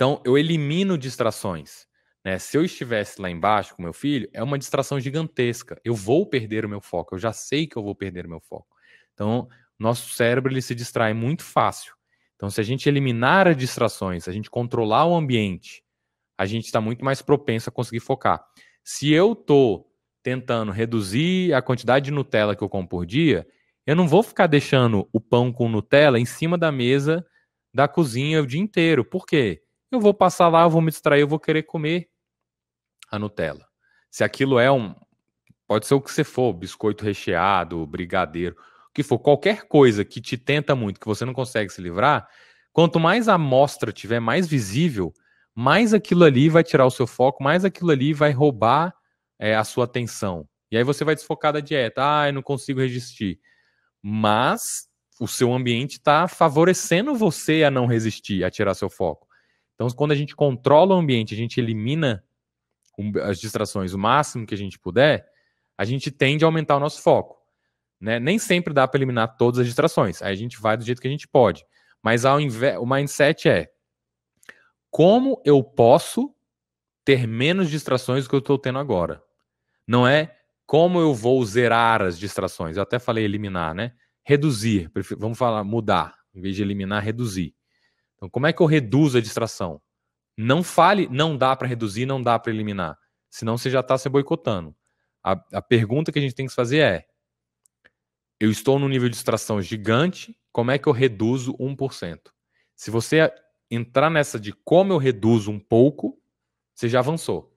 Então, 0.00 0.18
eu 0.24 0.38
elimino 0.38 0.96
distrações. 0.96 1.86
Né? 2.24 2.38
Se 2.38 2.56
eu 2.56 2.64
estivesse 2.64 3.20
lá 3.20 3.28
embaixo 3.28 3.76
com 3.76 3.82
meu 3.82 3.92
filho, 3.92 4.30
é 4.32 4.42
uma 4.42 4.58
distração 4.58 4.98
gigantesca. 4.98 5.78
Eu 5.84 5.94
vou 5.94 6.24
perder 6.24 6.64
o 6.64 6.68
meu 6.70 6.80
foco. 6.80 7.14
Eu 7.14 7.18
já 7.18 7.34
sei 7.34 7.66
que 7.66 7.76
eu 7.76 7.82
vou 7.82 7.94
perder 7.94 8.24
o 8.24 8.30
meu 8.30 8.40
foco. 8.40 8.66
Então, 9.12 9.46
nosso 9.78 10.08
cérebro 10.14 10.50
ele 10.50 10.62
se 10.62 10.74
distrai 10.74 11.12
muito 11.12 11.44
fácil. 11.44 11.92
Então, 12.34 12.48
se 12.48 12.58
a 12.58 12.64
gente 12.64 12.88
eliminar 12.88 13.46
as 13.46 13.54
distrações, 13.54 14.24
se 14.24 14.30
a 14.30 14.32
gente 14.32 14.48
controlar 14.48 15.04
o 15.04 15.14
ambiente, 15.14 15.84
a 16.38 16.46
gente 16.46 16.64
está 16.64 16.80
muito 16.80 17.04
mais 17.04 17.20
propenso 17.20 17.68
a 17.68 17.72
conseguir 17.72 18.00
focar. 18.00 18.42
Se 18.82 19.12
eu 19.12 19.34
estou 19.34 19.92
tentando 20.22 20.72
reduzir 20.72 21.52
a 21.52 21.60
quantidade 21.60 22.06
de 22.06 22.10
Nutella 22.10 22.56
que 22.56 22.64
eu 22.64 22.70
como 22.70 22.88
por 22.88 23.04
dia, 23.04 23.46
eu 23.86 23.94
não 23.94 24.08
vou 24.08 24.22
ficar 24.22 24.46
deixando 24.46 25.06
o 25.12 25.20
pão 25.20 25.52
com 25.52 25.68
Nutella 25.68 26.18
em 26.18 26.24
cima 26.24 26.56
da 26.56 26.72
mesa 26.72 27.22
da 27.70 27.86
cozinha 27.86 28.42
o 28.42 28.46
dia 28.46 28.62
inteiro. 28.62 29.04
Por 29.04 29.26
quê? 29.26 29.62
Eu 29.90 30.00
vou 30.00 30.14
passar 30.14 30.48
lá, 30.48 30.62
eu 30.62 30.70
vou 30.70 30.80
me 30.80 30.90
distrair, 30.90 31.20
eu 31.20 31.28
vou 31.28 31.38
querer 31.38 31.64
comer 31.64 32.08
a 33.10 33.18
Nutella. 33.18 33.66
Se 34.10 34.22
aquilo 34.22 34.58
é 34.58 34.70
um. 34.70 34.94
Pode 35.66 35.86
ser 35.86 35.94
o 35.94 36.00
que 36.00 36.10
você 36.10 36.24
for, 36.24 36.52
biscoito 36.52 37.04
recheado, 37.04 37.86
brigadeiro, 37.86 38.56
o 38.88 38.92
que 38.92 39.02
for, 39.02 39.18
qualquer 39.18 39.66
coisa 39.68 40.04
que 40.04 40.20
te 40.20 40.36
tenta 40.36 40.74
muito, 40.74 40.98
que 40.98 41.06
você 41.06 41.24
não 41.24 41.32
consegue 41.32 41.70
se 41.70 41.80
livrar, 41.80 42.28
quanto 42.72 42.98
mais 42.98 43.28
a 43.28 43.34
amostra 43.34 43.92
tiver 43.92 44.20
mais 44.20 44.48
visível, 44.48 45.12
mais 45.54 45.94
aquilo 45.94 46.24
ali 46.24 46.48
vai 46.48 46.64
tirar 46.64 46.86
o 46.86 46.90
seu 46.90 47.06
foco, 47.06 47.42
mais 47.42 47.64
aquilo 47.64 47.90
ali 47.90 48.12
vai 48.12 48.32
roubar 48.32 48.94
é, 49.38 49.54
a 49.54 49.64
sua 49.64 49.84
atenção. 49.84 50.48
E 50.70 50.76
aí 50.76 50.84
você 50.84 51.04
vai 51.04 51.14
desfocar 51.14 51.52
da 51.52 51.60
dieta. 51.60 52.00
Ah, 52.02 52.28
eu 52.28 52.32
não 52.32 52.42
consigo 52.42 52.80
resistir. 52.80 53.40
Mas 54.02 54.88
o 55.20 55.26
seu 55.26 55.52
ambiente 55.52 55.92
está 55.92 56.28
favorecendo 56.28 57.14
você 57.14 57.64
a 57.64 57.70
não 57.70 57.86
resistir, 57.86 58.44
a 58.44 58.50
tirar 58.50 58.74
seu 58.74 58.88
foco. 58.88 59.26
Então, 59.80 59.88
quando 59.96 60.12
a 60.12 60.14
gente 60.14 60.36
controla 60.36 60.94
o 60.94 60.98
ambiente, 60.98 61.32
a 61.32 61.36
gente 61.38 61.58
elimina 61.58 62.22
as 63.22 63.40
distrações 63.40 63.94
o 63.94 63.98
máximo 63.98 64.46
que 64.46 64.52
a 64.52 64.58
gente 64.58 64.78
puder, 64.78 65.26
a 65.78 65.86
gente 65.86 66.10
tende 66.10 66.44
a 66.44 66.48
aumentar 66.48 66.76
o 66.76 66.80
nosso 66.80 67.00
foco. 67.00 67.38
Né? 67.98 68.20
Nem 68.20 68.38
sempre 68.38 68.74
dá 68.74 68.86
para 68.86 68.98
eliminar 68.98 69.38
todas 69.38 69.58
as 69.58 69.64
distrações. 69.64 70.20
Aí 70.20 70.34
a 70.34 70.36
gente 70.36 70.60
vai 70.60 70.76
do 70.76 70.84
jeito 70.84 71.00
que 71.00 71.08
a 71.08 71.10
gente 71.10 71.26
pode. 71.26 71.64
Mas 72.02 72.26
ao 72.26 72.38
invés, 72.38 72.76
o 72.76 72.84
mindset 72.84 73.48
é 73.48 73.72
como 74.90 75.40
eu 75.46 75.64
posso 75.64 76.34
ter 77.02 77.26
menos 77.26 77.70
distrações 77.70 78.24
do 78.24 78.28
que 78.28 78.34
eu 78.34 78.40
estou 78.40 78.58
tendo 78.58 78.78
agora. 78.78 79.22
Não 79.86 80.06
é 80.06 80.36
como 80.66 81.00
eu 81.00 81.14
vou 81.14 81.42
zerar 81.42 82.02
as 82.02 82.18
distrações. 82.18 82.76
Eu 82.76 82.82
até 82.82 82.98
falei 82.98 83.24
eliminar, 83.24 83.74
né? 83.74 83.94
Reduzir. 84.22 84.92
Vamos 85.16 85.38
falar 85.38 85.64
mudar. 85.64 86.16
Em 86.34 86.40
vez 86.42 86.54
de 86.54 86.60
eliminar, 86.60 87.02
reduzir. 87.02 87.54
Então, 88.20 88.28
como 88.28 88.46
é 88.46 88.52
que 88.52 88.60
eu 88.60 88.66
reduzo 88.66 89.16
a 89.16 89.20
distração? 89.20 89.80
Não 90.36 90.62
fale, 90.62 91.08
não 91.08 91.36
dá 91.36 91.56
para 91.56 91.66
reduzir, 91.66 92.04
não 92.04 92.22
dá 92.22 92.38
para 92.38 92.52
eliminar. 92.52 92.98
Senão 93.30 93.56
você 93.56 93.70
já 93.70 93.80
está 93.80 93.96
se 93.96 94.08
boicotando. 94.10 94.76
A, 95.24 95.32
a 95.54 95.62
pergunta 95.62 96.12
que 96.12 96.18
a 96.18 96.22
gente 96.22 96.34
tem 96.34 96.46
que 96.46 96.52
fazer 96.52 96.78
é: 96.80 97.06
eu 98.38 98.50
estou 98.50 98.78
num 98.78 98.88
nível 98.88 99.08
de 99.08 99.14
distração 99.14 99.62
gigante, 99.62 100.38
como 100.52 100.70
é 100.70 100.78
que 100.78 100.86
eu 100.86 100.92
reduzo 100.92 101.56
1%? 101.56 102.18
Se 102.76 102.90
você 102.90 103.32
entrar 103.70 104.10
nessa 104.10 104.38
de 104.38 104.52
como 104.52 104.92
eu 104.92 104.98
reduzo 104.98 105.50
um 105.50 105.58
pouco, 105.58 106.20
você 106.74 106.88
já 106.88 106.98
avançou. 106.98 107.56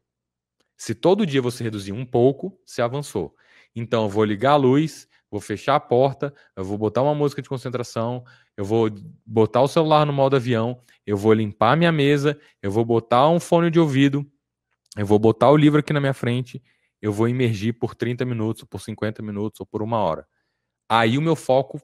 Se 0.78 0.96
todo 0.96 1.26
dia 1.26 1.42
você 1.42 1.64
reduzir 1.64 1.92
um 1.92 2.06
pouco, 2.06 2.58
você 2.66 2.82
avançou. 2.82 3.36
Então, 3.76 4.04
eu 4.04 4.10
vou 4.10 4.24
ligar 4.24 4.52
a 4.52 4.58
luz, 4.58 5.08
vou 5.34 5.42
fechar 5.42 5.76
a 5.76 5.80
porta, 5.80 6.32
eu 6.56 6.64
vou 6.64 6.78
botar 6.78 7.02
uma 7.02 7.16
música 7.16 7.42
de 7.42 7.50
concentração, 7.50 8.24
eu 8.56 8.64
vou 8.64 8.88
botar 9.26 9.62
o 9.62 9.68
celular 9.68 10.06
no 10.06 10.14
modo 10.14 10.36
avião, 10.36 10.80
eu 11.08 11.18
vou 11.18 11.34
limpar 11.34 11.76
minha 11.76 11.92
mesa, 11.92 12.40
eu 12.62 12.70
vou 12.70 12.86
botar 12.86 13.28
um 13.30 13.40
fone 13.40 13.72
de 13.72 13.80
ouvido, 13.80 14.24
eu 14.96 15.08
vou 15.08 15.18
botar 15.18 15.50
o 15.50 15.58
livro 15.58 15.80
aqui 15.80 15.92
na 15.92 16.00
minha 16.00 16.14
frente, 16.14 16.62
eu 17.02 17.12
vou 17.12 17.28
imergir 17.28 17.74
por 17.74 17.96
30 17.96 18.24
minutos, 18.26 18.64
por 18.64 18.80
50 18.80 19.24
minutos 19.24 19.60
ou 19.60 19.66
por 19.66 19.82
uma 19.82 19.98
hora. 19.98 20.28
Aí 20.88 21.18
o 21.18 21.22
meu 21.22 21.36
foco. 21.36 21.82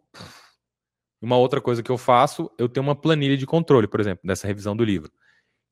Uma 1.22 1.36
outra 1.36 1.60
coisa 1.60 1.84
que 1.84 1.90
eu 1.90 1.98
faço, 1.98 2.50
eu 2.58 2.70
tenho 2.70 2.86
uma 2.86 2.96
planilha 2.96 3.36
de 3.36 3.46
controle, 3.46 3.88
por 3.88 4.00
exemplo, 4.00 4.22
dessa 4.26 4.48
revisão 4.48 4.78
do 4.78 4.86
livro. 4.86 5.12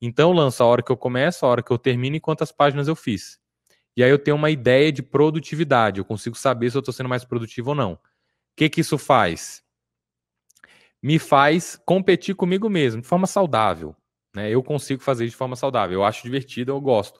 Então 0.01 0.32
eu 0.32 0.36
lanço 0.36 0.61
a 0.61 0.65
hora 0.65 0.84
que 0.84 0.91
eu 0.91 0.97
começo, 0.97 1.45
a 1.45 1.49
hora 1.49 1.63
que 1.63 1.71
eu 1.71 1.78
termino 1.78 2.17
e 2.17 2.19
quantas 2.19 2.51
páginas 2.51 2.88
eu 2.88 2.95
fiz. 2.95 3.39
E 3.98 4.04
aí 4.04 4.12
eu 4.12 4.20
tenho 4.20 4.38
uma 4.38 4.52
ideia 4.52 4.91
de 4.91 5.02
produtividade, 5.02 6.00
eu 6.00 6.06
consigo 6.06 6.38
saber 6.38 6.70
se 6.70 6.78
eu 6.78 6.82
estou 6.82 6.93
sendo 6.93 7.10
mais 7.10 7.26
produtivo 7.26 7.72
ou 7.72 7.76
não. 7.76 7.93
O 7.93 8.00
que, 8.56 8.70
que 8.70 8.82
isso 8.82 8.95
faz? 8.95 9.64
Me 11.02 11.18
faz 11.18 11.82
competir 11.84 12.36
comigo 12.36 12.70
mesmo, 12.70 13.02
de 13.02 13.08
forma 13.08 13.26
saudável. 13.26 13.95
Né? 14.36 14.52
Eu 14.52 14.62
consigo 14.62 15.02
fazer 15.02 15.26
de 15.26 15.36
forma 15.36 15.56
saudável. 15.56 15.95
Eu 15.95 16.04
acho 16.04 16.22
divertido, 16.22 16.72
eu 16.72 16.80
gosto. 16.80 17.20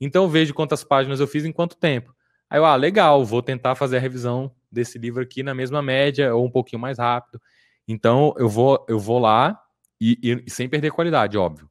Então 0.00 0.24
eu 0.24 0.28
vejo 0.28 0.52
quantas 0.52 0.82
páginas 0.82 1.20
eu 1.20 1.28
fiz 1.28 1.44
em 1.44 1.52
quanto 1.52 1.76
tempo. 1.76 2.12
Aí 2.50 2.58
eu, 2.58 2.64
ah, 2.64 2.74
legal, 2.74 3.24
vou 3.24 3.40
tentar 3.40 3.76
fazer 3.76 3.98
a 3.98 4.00
revisão 4.00 4.52
desse 4.70 4.98
livro 4.98 5.22
aqui 5.22 5.44
na 5.44 5.54
mesma 5.54 5.80
média 5.80 6.34
ou 6.34 6.44
um 6.44 6.50
pouquinho 6.50 6.82
mais 6.82 6.98
rápido. 6.98 7.40
Então 7.86 8.34
eu 8.36 8.48
vou, 8.48 8.84
eu 8.88 8.98
vou 8.98 9.20
lá 9.20 9.56
e, 10.00 10.42
e 10.44 10.50
sem 10.50 10.68
perder 10.68 10.90
qualidade, 10.90 11.38
óbvio. 11.38 11.70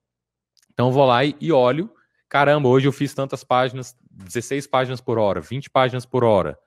Então 0.72 0.88
eu 0.88 0.93
vou 0.93 1.06
lá 1.06 1.26
e, 1.26 1.36
e 1.41 1.51
olho, 1.51 1.93
caramba, 2.30 2.70
hoje 2.70 2.88
eu 2.88 2.93
fiz 2.93 3.14
tantas 3.14 3.43
páginas, 3.43 3.95
16 4.16 4.68
páginas 4.68 5.01
por 5.01 5.18
hora, 5.18 5.41
20 5.41 5.70
páginas 5.70 6.05
por 6.05 6.24
hora, 6.24 6.57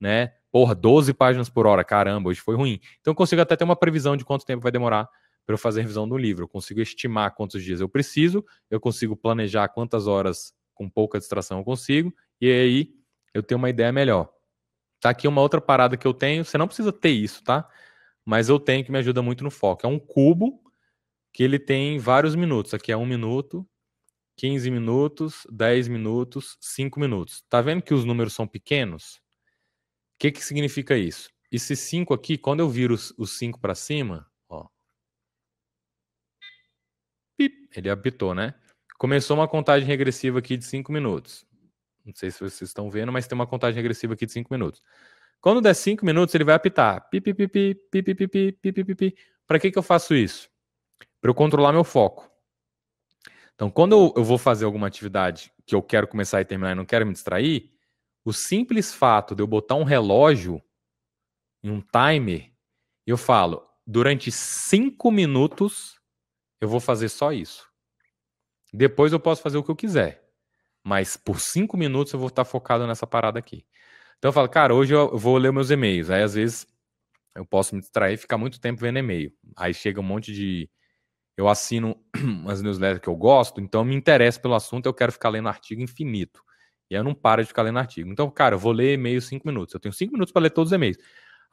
né? 0.00 0.32
Porra, 0.50 0.74
12 0.74 1.12
páginas 1.14 1.48
por 1.48 1.66
hora, 1.66 1.84
caramba, 1.84 2.30
hoje 2.30 2.40
foi 2.40 2.56
ruim. 2.56 2.80
Então 3.00 3.12
eu 3.12 3.14
consigo 3.14 3.40
até 3.40 3.56
ter 3.56 3.64
uma 3.64 3.76
previsão 3.76 4.16
de 4.16 4.24
quanto 4.24 4.44
tempo 4.44 4.62
vai 4.62 4.72
demorar 4.72 5.08
para 5.46 5.54
eu 5.54 5.58
fazer 5.58 5.80
a 5.80 5.82
revisão 5.82 6.08
do 6.08 6.16
livro. 6.16 6.44
Eu 6.44 6.48
consigo 6.48 6.80
estimar 6.80 7.34
quantos 7.34 7.62
dias 7.62 7.80
eu 7.80 7.88
preciso, 7.88 8.44
eu 8.70 8.80
consigo 8.80 9.16
planejar 9.16 9.68
quantas 9.68 10.06
horas 10.06 10.52
com 10.74 10.88
pouca 10.88 11.18
distração 11.18 11.58
eu 11.58 11.64
consigo, 11.64 12.14
e 12.40 12.50
aí 12.50 12.90
eu 13.34 13.42
tenho 13.42 13.58
uma 13.58 13.70
ideia 13.70 13.90
melhor. 13.90 14.30
Tá 15.00 15.10
aqui 15.10 15.28
uma 15.28 15.40
outra 15.40 15.60
parada 15.60 15.96
que 15.96 16.06
eu 16.06 16.14
tenho, 16.14 16.44
você 16.44 16.58
não 16.58 16.66
precisa 16.66 16.92
ter 16.92 17.10
isso, 17.10 17.42
tá? 17.44 17.68
Mas 18.24 18.48
eu 18.48 18.58
tenho 18.58 18.84
que 18.84 18.92
me 18.92 18.98
ajuda 18.98 19.22
muito 19.22 19.42
no 19.42 19.50
foco. 19.50 19.86
É 19.86 19.88
um 19.88 19.98
cubo 19.98 20.60
que 21.32 21.42
ele 21.42 21.58
tem 21.58 21.98
vários 21.98 22.34
minutos. 22.34 22.74
Aqui 22.74 22.92
é 22.92 22.96
um 22.96 23.06
minuto, 23.06 23.66
15 24.38 24.70
minutos, 24.70 25.44
10 25.50 25.88
minutos, 25.88 26.56
5 26.60 27.00
minutos. 27.00 27.42
Tá 27.48 27.60
vendo 27.60 27.82
que 27.82 27.92
os 27.92 28.04
números 28.04 28.32
são 28.32 28.46
pequenos? 28.46 29.16
O 29.16 30.18
que, 30.20 30.30
que 30.30 30.44
significa 30.44 30.96
isso? 30.96 31.28
Esse 31.50 31.74
5 31.74 32.14
aqui, 32.14 32.38
quando 32.38 32.60
eu 32.60 32.70
viro 32.70 32.94
os 32.94 33.36
5 33.36 33.58
para 33.58 33.74
cima, 33.74 34.30
ó. 34.48 34.68
Pip, 37.36 37.68
ele 37.74 37.90
apitou, 37.90 38.32
né? 38.32 38.54
Começou 38.96 39.36
uma 39.36 39.48
contagem 39.48 39.88
regressiva 39.88 40.38
aqui 40.38 40.56
de 40.56 40.64
5 40.64 40.92
minutos. 40.92 41.44
Não 42.04 42.14
sei 42.14 42.30
se 42.30 42.38
vocês 42.38 42.70
estão 42.70 42.88
vendo, 42.88 43.10
mas 43.10 43.26
tem 43.26 43.34
uma 43.34 43.46
contagem 43.46 43.76
regressiva 43.76 44.14
aqui 44.14 44.24
de 44.24 44.32
5 44.32 44.54
minutos. 44.54 44.80
Quando 45.40 45.60
der 45.60 45.74
5 45.74 46.06
minutos, 46.06 46.32
ele 46.36 46.44
vai 46.44 46.54
apitar. 46.54 47.08
Pi, 47.10 47.20
pi, 47.20 47.34
pi, 47.34 47.48
pi, 47.48 47.74
pi, 47.74 48.02
pi, 48.02 48.14
pi, 48.14 48.52
pi, 48.52 48.72
pi, 48.72 48.94
pi. 48.94 49.16
Para 49.48 49.58
que, 49.58 49.72
que 49.72 49.78
eu 49.78 49.82
faço 49.82 50.14
isso? 50.14 50.48
Para 51.20 51.28
eu 51.28 51.34
controlar 51.34 51.72
meu 51.72 51.82
foco. 51.82 52.37
Então, 53.58 53.68
quando 53.68 53.92
eu, 53.92 54.14
eu 54.16 54.22
vou 54.22 54.38
fazer 54.38 54.64
alguma 54.64 54.86
atividade 54.86 55.52
que 55.66 55.74
eu 55.74 55.82
quero 55.82 56.06
começar 56.06 56.40
e 56.40 56.44
terminar 56.44 56.70
e 56.70 56.76
não 56.76 56.84
quero 56.84 57.04
me 57.04 57.12
distrair, 57.12 57.72
o 58.24 58.32
simples 58.32 58.94
fato 58.94 59.34
de 59.34 59.42
eu 59.42 59.48
botar 59.48 59.74
um 59.74 59.82
relógio 59.82 60.62
em 61.60 61.68
um 61.68 61.80
timer, 61.80 62.52
eu 63.04 63.16
falo, 63.16 63.68
durante 63.84 64.30
5 64.30 65.10
minutos 65.10 66.00
eu 66.60 66.68
vou 66.68 66.78
fazer 66.78 67.08
só 67.08 67.32
isso. 67.32 67.68
Depois 68.72 69.12
eu 69.12 69.18
posso 69.18 69.42
fazer 69.42 69.58
o 69.58 69.64
que 69.64 69.70
eu 69.72 69.76
quiser. 69.76 70.24
Mas 70.84 71.16
por 71.16 71.40
5 71.40 71.76
minutos 71.76 72.12
eu 72.12 72.18
vou 72.20 72.28
estar 72.28 72.44
focado 72.44 72.86
nessa 72.86 73.08
parada 73.08 73.40
aqui. 73.40 73.66
Então 74.18 74.28
eu 74.28 74.32
falo, 74.32 74.48
cara, 74.48 74.72
hoje 74.72 74.94
eu 74.94 75.18
vou 75.18 75.36
ler 75.36 75.52
meus 75.52 75.70
e-mails. 75.70 76.10
Aí 76.10 76.22
às 76.22 76.34
vezes 76.34 76.64
eu 77.34 77.44
posso 77.44 77.74
me 77.74 77.80
distrair 77.80 78.14
e 78.14 78.18
ficar 78.18 78.38
muito 78.38 78.60
tempo 78.60 78.80
vendo 78.80 78.98
e-mail. 79.00 79.32
Aí 79.56 79.74
chega 79.74 80.00
um 80.00 80.04
monte 80.04 80.32
de. 80.32 80.70
Eu 81.38 81.48
assino 81.48 81.96
umas 82.18 82.60
newsletters 82.60 83.00
que 83.00 83.08
eu 83.08 83.14
gosto, 83.14 83.60
então 83.60 83.82
eu 83.82 83.84
me 83.84 83.94
interesso 83.94 84.40
pelo 84.40 84.56
assunto, 84.56 84.86
eu 84.86 84.92
quero 84.92 85.12
ficar 85.12 85.28
lendo 85.28 85.48
artigo 85.48 85.80
infinito. 85.80 86.42
E 86.90 86.96
aí 86.96 87.00
eu 87.00 87.04
não 87.04 87.14
paro 87.14 87.40
de 87.40 87.46
ficar 87.46 87.62
lendo 87.62 87.78
artigo. 87.78 88.10
Então, 88.10 88.28
cara, 88.28 88.56
eu 88.56 88.58
vou 88.58 88.72
ler 88.72 88.94
e-mail 88.94 89.22
cinco 89.22 89.46
minutos. 89.46 89.72
Eu 89.72 89.78
tenho 89.78 89.92
cinco 89.92 90.14
minutos 90.14 90.32
para 90.32 90.42
ler 90.42 90.50
todos 90.50 90.72
os 90.72 90.74
e-mails. 90.74 90.96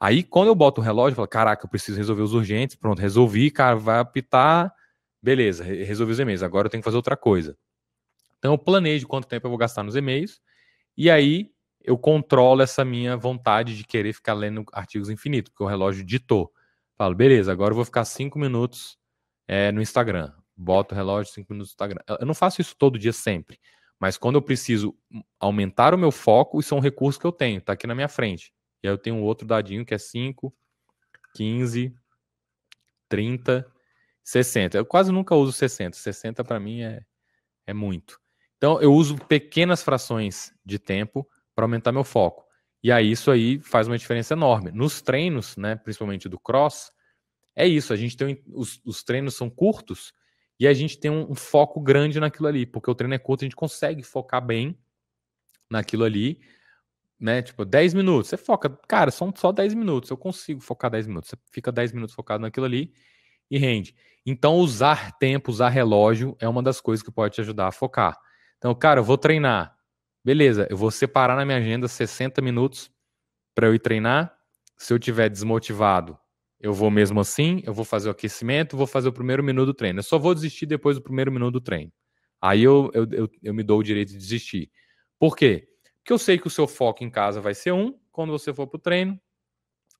Aí, 0.00 0.24
quando 0.24 0.48
eu 0.48 0.56
boto 0.56 0.80
o 0.80 0.84
relógio, 0.84 1.12
eu 1.12 1.16
falo, 1.16 1.28
caraca, 1.28 1.64
eu 1.64 1.70
preciso 1.70 1.96
resolver 1.96 2.22
os 2.22 2.34
urgentes. 2.34 2.74
Pronto, 2.74 2.98
resolvi, 2.98 3.48
cara, 3.48 3.76
vai 3.76 4.00
apitar. 4.00 4.74
Beleza, 5.22 5.62
resolvi 5.62 6.12
os 6.12 6.18
e-mails. 6.18 6.42
Agora 6.42 6.66
eu 6.66 6.70
tenho 6.70 6.82
que 6.82 6.84
fazer 6.84 6.96
outra 6.96 7.16
coisa. 7.16 7.56
Então, 8.38 8.54
eu 8.54 8.58
planejo 8.58 9.06
quanto 9.06 9.28
tempo 9.28 9.46
eu 9.46 9.50
vou 9.50 9.58
gastar 9.58 9.84
nos 9.84 9.94
e-mails. 9.94 10.40
E 10.96 11.08
aí, 11.08 11.52
eu 11.80 11.96
controlo 11.96 12.60
essa 12.60 12.84
minha 12.84 13.16
vontade 13.16 13.76
de 13.76 13.84
querer 13.84 14.12
ficar 14.12 14.34
lendo 14.34 14.64
artigos 14.72 15.10
infinitos, 15.10 15.52
porque 15.52 15.62
o 15.62 15.68
relógio 15.68 16.04
ditou. 16.04 16.50
Falo, 16.96 17.14
beleza, 17.14 17.52
agora 17.52 17.70
eu 17.70 17.76
vou 17.76 17.84
ficar 17.84 18.04
cinco 18.04 18.36
minutos 18.36 18.98
é, 19.46 19.70
no 19.72 19.80
Instagram. 19.80 20.32
Boto 20.56 20.94
o 20.94 20.96
relógio 20.96 21.32
cinco 21.32 21.52
minutos 21.52 21.72
no 21.72 21.74
Instagram. 21.74 22.00
Eu 22.20 22.26
não 22.26 22.34
faço 22.34 22.60
isso 22.60 22.74
todo 22.76 22.98
dia 22.98 23.12
sempre, 23.12 23.60
mas 23.98 24.16
quando 24.16 24.36
eu 24.36 24.42
preciso 24.42 24.96
aumentar 25.38 25.94
o 25.94 25.98
meu 25.98 26.10
foco, 26.10 26.60
isso 26.60 26.74
é 26.74 26.76
um 26.76 26.80
recurso 26.80 27.18
que 27.18 27.26
eu 27.26 27.32
tenho, 27.32 27.60
tá 27.60 27.72
aqui 27.72 27.86
na 27.86 27.94
minha 27.94 28.08
frente. 28.08 28.52
E 28.82 28.88
aí 28.88 28.92
eu 28.92 28.98
tenho 28.98 29.20
outro 29.22 29.46
dadinho 29.46 29.84
que 29.84 29.94
é 29.94 29.98
5, 29.98 30.54
15, 31.34 31.94
30, 33.08 33.66
60. 34.22 34.78
Eu 34.78 34.86
quase 34.86 35.12
nunca 35.12 35.34
uso 35.34 35.52
60. 35.52 35.96
60 35.96 36.44
para 36.44 36.58
mim 36.58 36.82
é, 36.82 37.00
é 37.66 37.74
muito. 37.74 38.18
Então 38.56 38.80
eu 38.80 38.92
uso 38.92 39.16
pequenas 39.16 39.82
frações 39.82 40.52
de 40.64 40.78
tempo 40.78 41.28
para 41.54 41.64
aumentar 41.64 41.92
meu 41.92 42.04
foco. 42.04 42.44
E 42.82 42.92
aí 42.92 43.10
isso 43.10 43.30
aí 43.30 43.58
faz 43.60 43.86
uma 43.86 43.98
diferença 43.98 44.34
enorme. 44.34 44.70
Nos 44.70 45.02
treinos, 45.02 45.56
né, 45.56 45.76
principalmente 45.76 46.28
do 46.28 46.38
cross, 46.38 46.92
é 47.56 47.66
isso. 47.66 47.92
A 47.92 47.96
gente 47.96 48.16
tem 48.16 48.42
os, 48.46 48.80
os 48.84 49.02
treinos 49.02 49.34
são 49.34 49.48
curtos 49.48 50.12
e 50.60 50.68
a 50.68 50.74
gente 50.74 50.98
tem 50.98 51.10
um, 51.10 51.32
um, 51.32 51.34
foco 51.34 51.80
grande 51.80 52.20
naquilo 52.20 52.46
ali, 52.46 52.66
porque 52.66 52.90
o 52.90 52.94
treino 52.94 53.14
é 53.14 53.18
curto, 53.18 53.42
a 53.42 53.46
gente 53.46 53.56
consegue 53.56 54.02
focar 54.02 54.44
bem 54.44 54.78
naquilo 55.70 56.04
ali, 56.04 56.40
né? 57.18 57.42
Tipo, 57.42 57.64
10 57.64 57.94
minutos. 57.94 58.28
Você 58.28 58.36
foca, 58.36 58.68
cara, 58.86 59.10
são 59.10 59.32
só 59.34 59.50
10 59.50 59.74
minutos. 59.74 60.10
Eu 60.10 60.16
consigo 60.16 60.60
focar 60.60 60.90
10 60.90 61.06
minutos. 61.06 61.30
Você 61.30 61.36
fica 61.50 61.72
10 61.72 61.92
minutos 61.92 62.14
focado 62.14 62.42
naquilo 62.42 62.66
ali 62.66 62.92
e 63.50 63.58
rende. 63.58 63.94
Então, 64.24 64.56
usar 64.56 65.12
tempo, 65.18 65.50
usar 65.50 65.68
relógio 65.68 66.36
é 66.40 66.48
uma 66.48 66.62
das 66.62 66.80
coisas 66.80 67.02
que 67.02 67.10
pode 67.10 67.34
te 67.34 67.40
ajudar 67.40 67.68
a 67.68 67.72
focar. 67.72 68.18
Então, 68.58 68.74
cara, 68.74 69.00
eu 69.00 69.04
vou 69.04 69.16
treinar. 69.16 69.76
Beleza, 70.24 70.66
eu 70.68 70.76
vou 70.76 70.90
separar 70.90 71.36
na 71.36 71.44
minha 71.44 71.58
agenda 71.58 71.86
60 71.86 72.42
minutos 72.42 72.90
para 73.54 73.68
eu 73.68 73.74
ir 73.74 73.78
treinar. 73.78 74.36
Se 74.76 74.92
eu 74.92 74.98
tiver 74.98 75.30
desmotivado, 75.30 76.18
eu 76.60 76.72
vou 76.72 76.90
mesmo 76.90 77.20
assim, 77.20 77.62
eu 77.64 77.74
vou 77.74 77.84
fazer 77.84 78.08
o 78.08 78.12
aquecimento, 78.12 78.76
vou 78.76 78.86
fazer 78.86 79.08
o 79.08 79.12
primeiro 79.12 79.42
minuto 79.42 79.66
do 79.66 79.74
treino. 79.74 79.98
Eu 79.98 80.02
só 80.02 80.18
vou 80.18 80.34
desistir 80.34 80.66
depois 80.66 80.96
do 80.96 81.02
primeiro 81.02 81.30
minuto 81.30 81.52
do 81.54 81.60
treino. 81.60 81.92
Aí 82.40 82.62
eu, 82.62 82.90
eu, 82.94 83.06
eu, 83.12 83.30
eu 83.42 83.54
me 83.54 83.62
dou 83.62 83.80
o 83.80 83.82
direito 83.82 84.12
de 84.12 84.18
desistir. 84.18 84.70
Por 85.18 85.36
quê? 85.36 85.68
Porque 85.98 86.12
eu 86.12 86.18
sei 86.18 86.38
que 86.38 86.46
o 86.46 86.50
seu 86.50 86.66
foco 86.66 87.02
em 87.02 87.10
casa 87.10 87.40
vai 87.40 87.54
ser 87.54 87.72
um, 87.72 87.98
quando 88.10 88.30
você 88.30 88.52
for 88.54 88.66
para 88.66 88.76
o 88.76 88.80
treino, 88.80 89.20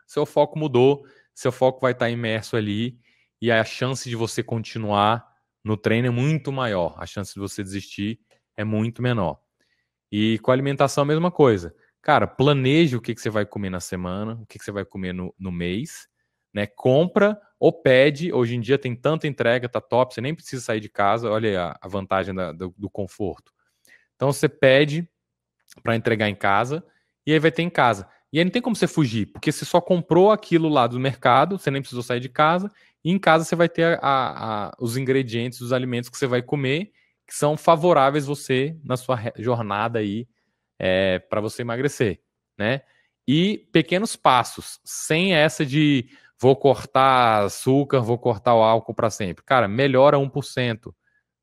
seu 0.07 0.25
foco 0.25 0.59
mudou, 0.59 1.05
seu 1.35 1.51
foco 1.53 1.81
vai 1.81 1.93
estar 1.93 2.09
imerso 2.09 2.57
ali, 2.57 2.99
e 3.41 3.51
a 3.51 3.63
chance 3.65 4.09
de 4.09 4.17
você 4.17 4.43
continuar 4.43 5.27
no 5.63 5.77
treino 5.77 6.09
é 6.09 6.11
muito 6.11 6.53
maior. 6.53 6.95
A 6.97 7.07
chance 7.07 7.35
de 7.35 7.41
você 7.41 7.63
desistir 7.63 8.21
é 8.57 8.65
muito 8.65 9.03
menor. 9.03 9.39
E 10.11 10.39
com 10.39 10.51
a 10.51 10.55
alimentação 10.55 11.03
a 11.03 11.07
mesma 11.07 11.31
coisa. 11.31 11.75
Cara, 12.01 12.27
planeje 12.27 12.97
o 12.97 13.01
que, 13.01 13.15
que 13.15 13.21
você 13.21 13.29
vai 13.29 13.45
comer 13.45 13.71
na 13.71 13.81
semana, 13.81 14.35
o 14.41 14.47
que, 14.47 14.59
que 14.59 14.65
você 14.65 14.71
vai 14.71 14.85
comer 14.85 15.13
no, 15.13 15.35
no 15.39 15.51
mês, 15.51 16.09
né? 16.57 16.67
Compra 16.67 17.39
ou 17.61 17.71
pede. 17.71 18.33
Hoje 18.33 18.57
em 18.57 18.61
dia 18.61 18.79
tem 18.79 18.97
tanta 18.97 19.29
entrega, 19.29 19.69
tá 19.69 19.79
top, 19.79 20.15
você 20.15 20.23
nem 20.23 20.35
precisa 20.35 20.63
sair 20.63 20.81
de 20.81 20.89
casa. 20.89 21.31
Olha 21.31 21.65
a, 21.65 21.79
a 21.83 21.87
vantagem 21.87 22.35
da, 22.35 22.51
do, 22.51 22.75
do 22.79 22.89
conforto. 22.89 23.53
Então 24.15 24.33
você 24.33 24.49
pede 24.49 25.07
para 25.83 25.95
entregar 25.95 26.31
em 26.31 26.35
casa 26.35 26.83
e 27.27 27.33
aí 27.35 27.39
vai 27.39 27.53
ter 27.53 27.61
em 27.61 27.69
casa. 27.69 28.09
E 28.33 28.39
aí 28.39 28.45
não 28.45 28.51
tem 28.51 28.63
como 28.63 28.75
você 28.75 28.87
fugir, 28.87 29.27
porque 29.27 29.53
você 29.53 29.67
só 29.67 29.83
comprou 29.83 30.33
aquilo 30.33 30.69
lá 30.71 30.87
do 30.87 30.99
mercado, 30.99 31.59
você 31.59 31.71
nem 31.71 31.83
precisou 31.83 32.03
sair 32.03 32.21
de 32.21 32.29
casa, 32.29 32.73
e 33.05 33.11
em 33.11 33.19
casa 33.19 33.45
você 33.45 33.55
vai 33.55 33.69
ter 33.69 33.99
a, 34.03 34.69
a, 34.69 34.73
os 34.81 34.97
ingredientes, 34.97 35.61
os 35.61 35.73
alimentos 35.73 36.09
que 36.09 36.17
você 36.17 36.27
vai 36.27 36.43
comer, 36.43 36.91
que 37.27 37.35
são 37.35 37.57
favoráveis 37.57 38.27
você 38.27 38.77
na 38.83 38.97
sua 38.97 39.19
jornada 39.37 39.99
aí 39.99 40.27
é, 40.79 41.19
para 41.19 41.41
você 41.41 41.63
emagrecer, 41.63 42.21
né? 42.59 42.81
E 43.29 43.69
pequenos 43.73 44.15
passos, 44.15 44.81
sem 44.85 45.35
essa 45.35 45.67
de 45.67 46.09
vou 46.41 46.57
cortar 46.57 47.45
açúcar, 47.45 48.01
vou 48.01 48.19
cortar 48.19 48.55
o 48.55 48.63
álcool 48.63 48.95
para 48.95 49.11
sempre. 49.11 49.45
Cara, 49.45 49.69
melhora 49.69 50.19
1%. 50.19 50.95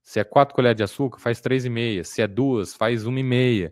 Se 0.01 0.19
é 0.19 0.23
4 0.23 0.53
colheres 0.53 0.77
de 0.77 0.83
açúcar, 0.83 1.19
faz 1.19 1.41
3,5. 1.41 2.03
Se 2.03 2.21
é 2.21 2.27
duas, 2.27 2.73
faz 2.73 3.05
1,5. 3.05 3.71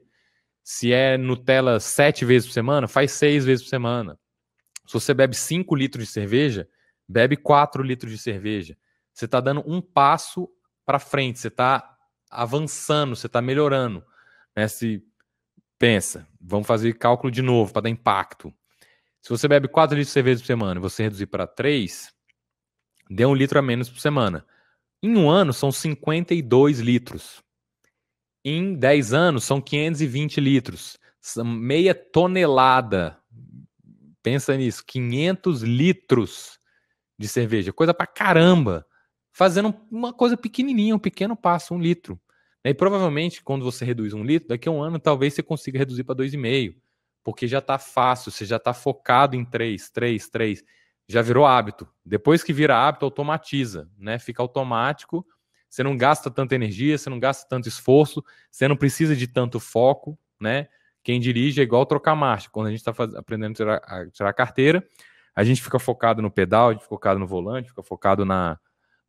Se 0.64 0.94
é 0.94 1.18
Nutella 1.18 1.80
7 1.80 2.24
vezes 2.24 2.48
por 2.48 2.54
semana, 2.54 2.88
faz 2.88 3.12
6 3.12 3.46
vezes 3.46 3.64
por 3.64 3.70
semana. 3.70 4.18
Se 4.86 4.94
você 4.94 5.14
bebe 5.14 5.36
5 5.36 5.76
litros 5.76 6.06
de 6.06 6.12
cerveja, 6.12 6.68
bebe 7.08 7.36
4 7.36 7.84
litros 7.84 8.12
de 8.12 8.18
cerveja. 8.18 8.78
Você 9.14 9.26
está 9.26 9.40
dando 9.40 9.64
um 9.66 9.82
passo 9.82 10.50
para 10.86 11.00
frente, 11.00 11.40
você 11.40 11.50
está 11.50 11.98
avançando, 12.30 13.16
você 13.16 13.28
está 13.28 13.42
melhorando. 13.42 14.04
Né? 14.56 14.68
Se 14.68 15.04
pensa, 15.78 16.28
vamos 16.40 16.68
fazer 16.68 16.94
cálculo 16.94 17.32
de 17.32 17.42
novo 17.42 17.74
para 17.74 17.84
dar 17.84 17.90
impacto. 17.90 18.54
Se 19.22 19.30
você 19.30 19.48
bebe 19.48 19.68
4 19.68 19.96
litros 19.96 20.08
de 20.08 20.14
cerveja 20.14 20.40
por 20.40 20.48
semana 20.48 20.80
e 20.80 20.82
você 20.82 21.04
reduzir 21.04 21.28
para 21.28 21.46
3, 21.46 22.12
dê 23.10 23.26
um 23.26 23.36
litro 23.36 23.60
a 23.60 23.62
menos 23.62 23.90
por 23.90 24.00
semana. 24.00 24.46
Em 25.02 25.16
um 25.16 25.30
ano 25.30 25.54
são 25.54 25.72
52 25.72 26.80
litros. 26.80 27.44
Em 28.44 28.74
10 28.74 29.14
anos 29.14 29.44
são 29.44 29.62
520 29.62 30.42
litros. 30.42 30.98
Meia 31.46 31.94
tonelada. 31.94 33.20
Pensa 34.24 34.58
nisso, 34.58 34.84
500 34.86 35.62
litros 35.62 36.60
de 37.18 37.28
cerveja. 37.28 37.72
Coisa 37.72 37.94
pra 37.94 38.08
caramba 38.08 38.86
fazendo 39.32 39.74
uma 39.90 40.12
coisa 40.12 40.36
pequenininha, 40.36 40.96
um 40.96 41.00
pequeno 41.00 41.36
passo, 41.36 41.74
um 41.74 41.80
litro. 41.80 42.20
E 42.64 42.74
provavelmente, 42.74 43.44
quando 43.44 43.64
você 43.64 43.86
reduz 43.86 44.14
um 44.14 44.24
litro, 44.24 44.50
daqui 44.50 44.68
a 44.68 44.72
um 44.72 44.82
ano, 44.82 45.00
talvez 45.00 45.34
você 45.34 45.42
consiga 45.42 45.80
reduzir 45.80 46.04
para 46.04 46.16
2,5, 46.16 46.76
porque 47.24 47.48
já 47.48 47.60
está 47.60 47.78
fácil, 47.78 48.32
você 48.32 48.46
já 48.46 48.58
está 48.58 48.74
focado 48.74 49.36
em 49.36 49.46
3, 49.46 49.90
3, 49.90 50.30
3. 50.30 50.64
Já 51.08 51.22
virou 51.22 51.46
hábito. 51.46 51.88
Depois 52.06 52.44
que 52.44 52.54
vira 52.54 52.78
hábito, 52.78 53.06
automatiza, 53.06 53.90
né? 53.98 54.18
Fica 54.18 54.42
automático. 54.42 55.26
Você 55.70 55.84
não 55.84 55.96
gasta 55.96 56.30
tanta 56.30 56.56
energia, 56.56 56.98
você 56.98 57.10
não 57.10 57.20
gasta 57.20 57.48
tanto 57.48 57.68
esforço, 57.68 58.24
você 58.50 58.68
não 58.68 58.76
precisa 58.76 59.16
de 59.16 59.28
tanto 59.28 59.60
foco, 59.60 60.18
né? 60.40 60.68
Quem 61.04 61.20
dirige 61.20 61.62
é 61.62 61.64
igual 61.64 61.86
trocar 61.86 62.16
marcha. 62.16 62.50
Quando 62.52 62.68
a 62.68 62.70
gente 62.72 62.80
está 62.80 62.92
aprendendo 63.18 63.52
a 63.52 63.56
tirar, 63.56 63.82
a 63.84 64.10
tirar 64.10 64.34
carteira, 64.34 64.88
a 65.36 65.44
gente 65.44 65.62
fica 65.62 65.80
focado 65.80 66.22
no 66.22 66.30
pedal, 66.30 66.70
a 66.70 66.72
gente 66.74 66.82
fica 66.82 66.90
focado 66.90 67.20
no 67.20 67.28
volante, 67.28 67.70
fica 67.70 67.82
focado 67.82 68.26
na, 68.26 68.60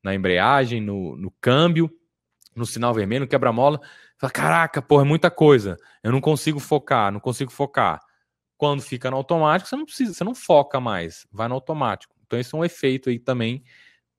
na 0.03 0.15
embreagem, 0.15 0.81
no, 0.81 1.17
no 1.17 1.31
câmbio, 1.41 1.91
no 2.55 2.67
sinal 2.67 2.93
vermelho, 2.95 3.23
no 3.23 3.29
quebra-mola. 3.29 3.81
Fala, 4.19 4.33
caraca, 4.33 4.83
porra, 4.83 5.03
é 5.03 5.07
muita 5.07 5.31
coisa. 5.31 5.77
Eu 6.03 6.13
não 6.13 6.21
consigo 6.21 6.61
focar, 6.61 7.11
não 7.11 7.21
consigo 7.21 7.51
focar. 7.51 8.01
Quando 8.57 8.83
fica 8.83 9.11
no 9.11 9.17
automático, 9.17 9.69
você 9.69 9.77
não 9.77 9.85
precisa, 9.85 10.15
você 10.15 10.25
não 10.25 10.35
foca 10.35 10.79
mais, 10.79 11.27
vai 11.33 11.49
no 11.49 11.55
automático. 11.55 12.15
Então, 12.27 12.39
esse 12.39 12.55
é 12.55 12.59
um 12.59 12.65
efeito 12.65 13.11
aí 13.11 13.19
também 13.19 13.63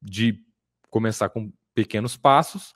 de 0.01 0.43
começar 0.89 1.29
com 1.29 1.51
pequenos 1.73 2.17
passos. 2.17 2.75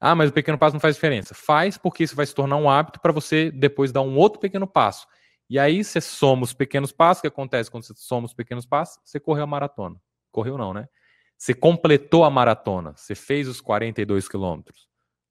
Ah, 0.00 0.14
mas 0.14 0.30
o 0.30 0.32
pequeno 0.32 0.56
passo 0.56 0.74
não 0.74 0.80
faz 0.80 0.94
diferença. 0.94 1.34
Faz 1.34 1.76
porque 1.76 2.04
isso 2.04 2.14
vai 2.14 2.24
se 2.24 2.34
tornar 2.34 2.56
um 2.56 2.70
hábito 2.70 3.00
para 3.00 3.12
você 3.12 3.50
depois 3.50 3.90
dar 3.90 4.02
um 4.02 4.16
outro 4.16 4.40
pequeno 4.40 4.66
passo. 4.66 5.06
E 5.50 5.58
aí 5.58 5.82
você 5.82 6.00
soma 6.00 6.44
os 6.44 6.52
pequenos 6.52 6.92
passos. 6.92 7.18
O 7.18 7.22
que 7.22 7.28
acontece 7.28 7.70
quando 7.70 7.84
você 7.84 7.94
soma 7.96 8.26
os 8.26 8.34
pequenos 8.34 8.64
passos? 8.64 9.00
Você 9.04 9.18
correu 9.18 9.44
a 9.44 9.46
maratona. 9.46 10.00
Correu 10.30 10.56
não, 10.56 10.72
né? 10.72 10.88
Você 11.36 11.54
completou 11.54 12.24
a 12.24 12.30
maratona. 12.30 12.94
Você 12.96 13.14
fez 13.14 13.48
os 13.48 13.60
42 13.60 14.28
quilômetros. 14.28 14.87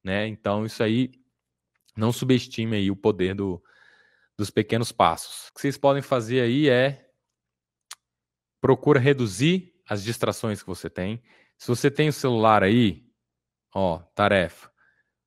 Né? 0.08 0.26
Então 0.26 0.66
isso 0.66 0.82
aí, 0.82 1.12
não 1.93 2.14
subestime 2.14 2.78
aí 2.78 2.89
o 2.89 2.95
poder 2.95 3.36
do, 3.36 3.62
dos 4.38 4.49
pequenos 4.49 4.89
passos. 4.89 5.49
O 5.49 5.53
que 5.53 5.60
vocês 5.60 5.78
podem 5.78 6.01
fazer 6.01 6.39
aí 6.39 6.70
é 6.70 7.12
procura 8.62 9.01
reduzir 9.01 9.74
as 9.86 10.01
distrações 10.01 10.62
que 10.62 10.68
você 10.68 10.89
tem. 10.89 11.22
Se 11.58 11.68
você 11.68 11.91
tem 11.91 12.08
o 12.08 12.14
celular 12.14 12.64
aí, 12.64 13.05
ó, 13.76 13.99
tarefa. 14.16 14.72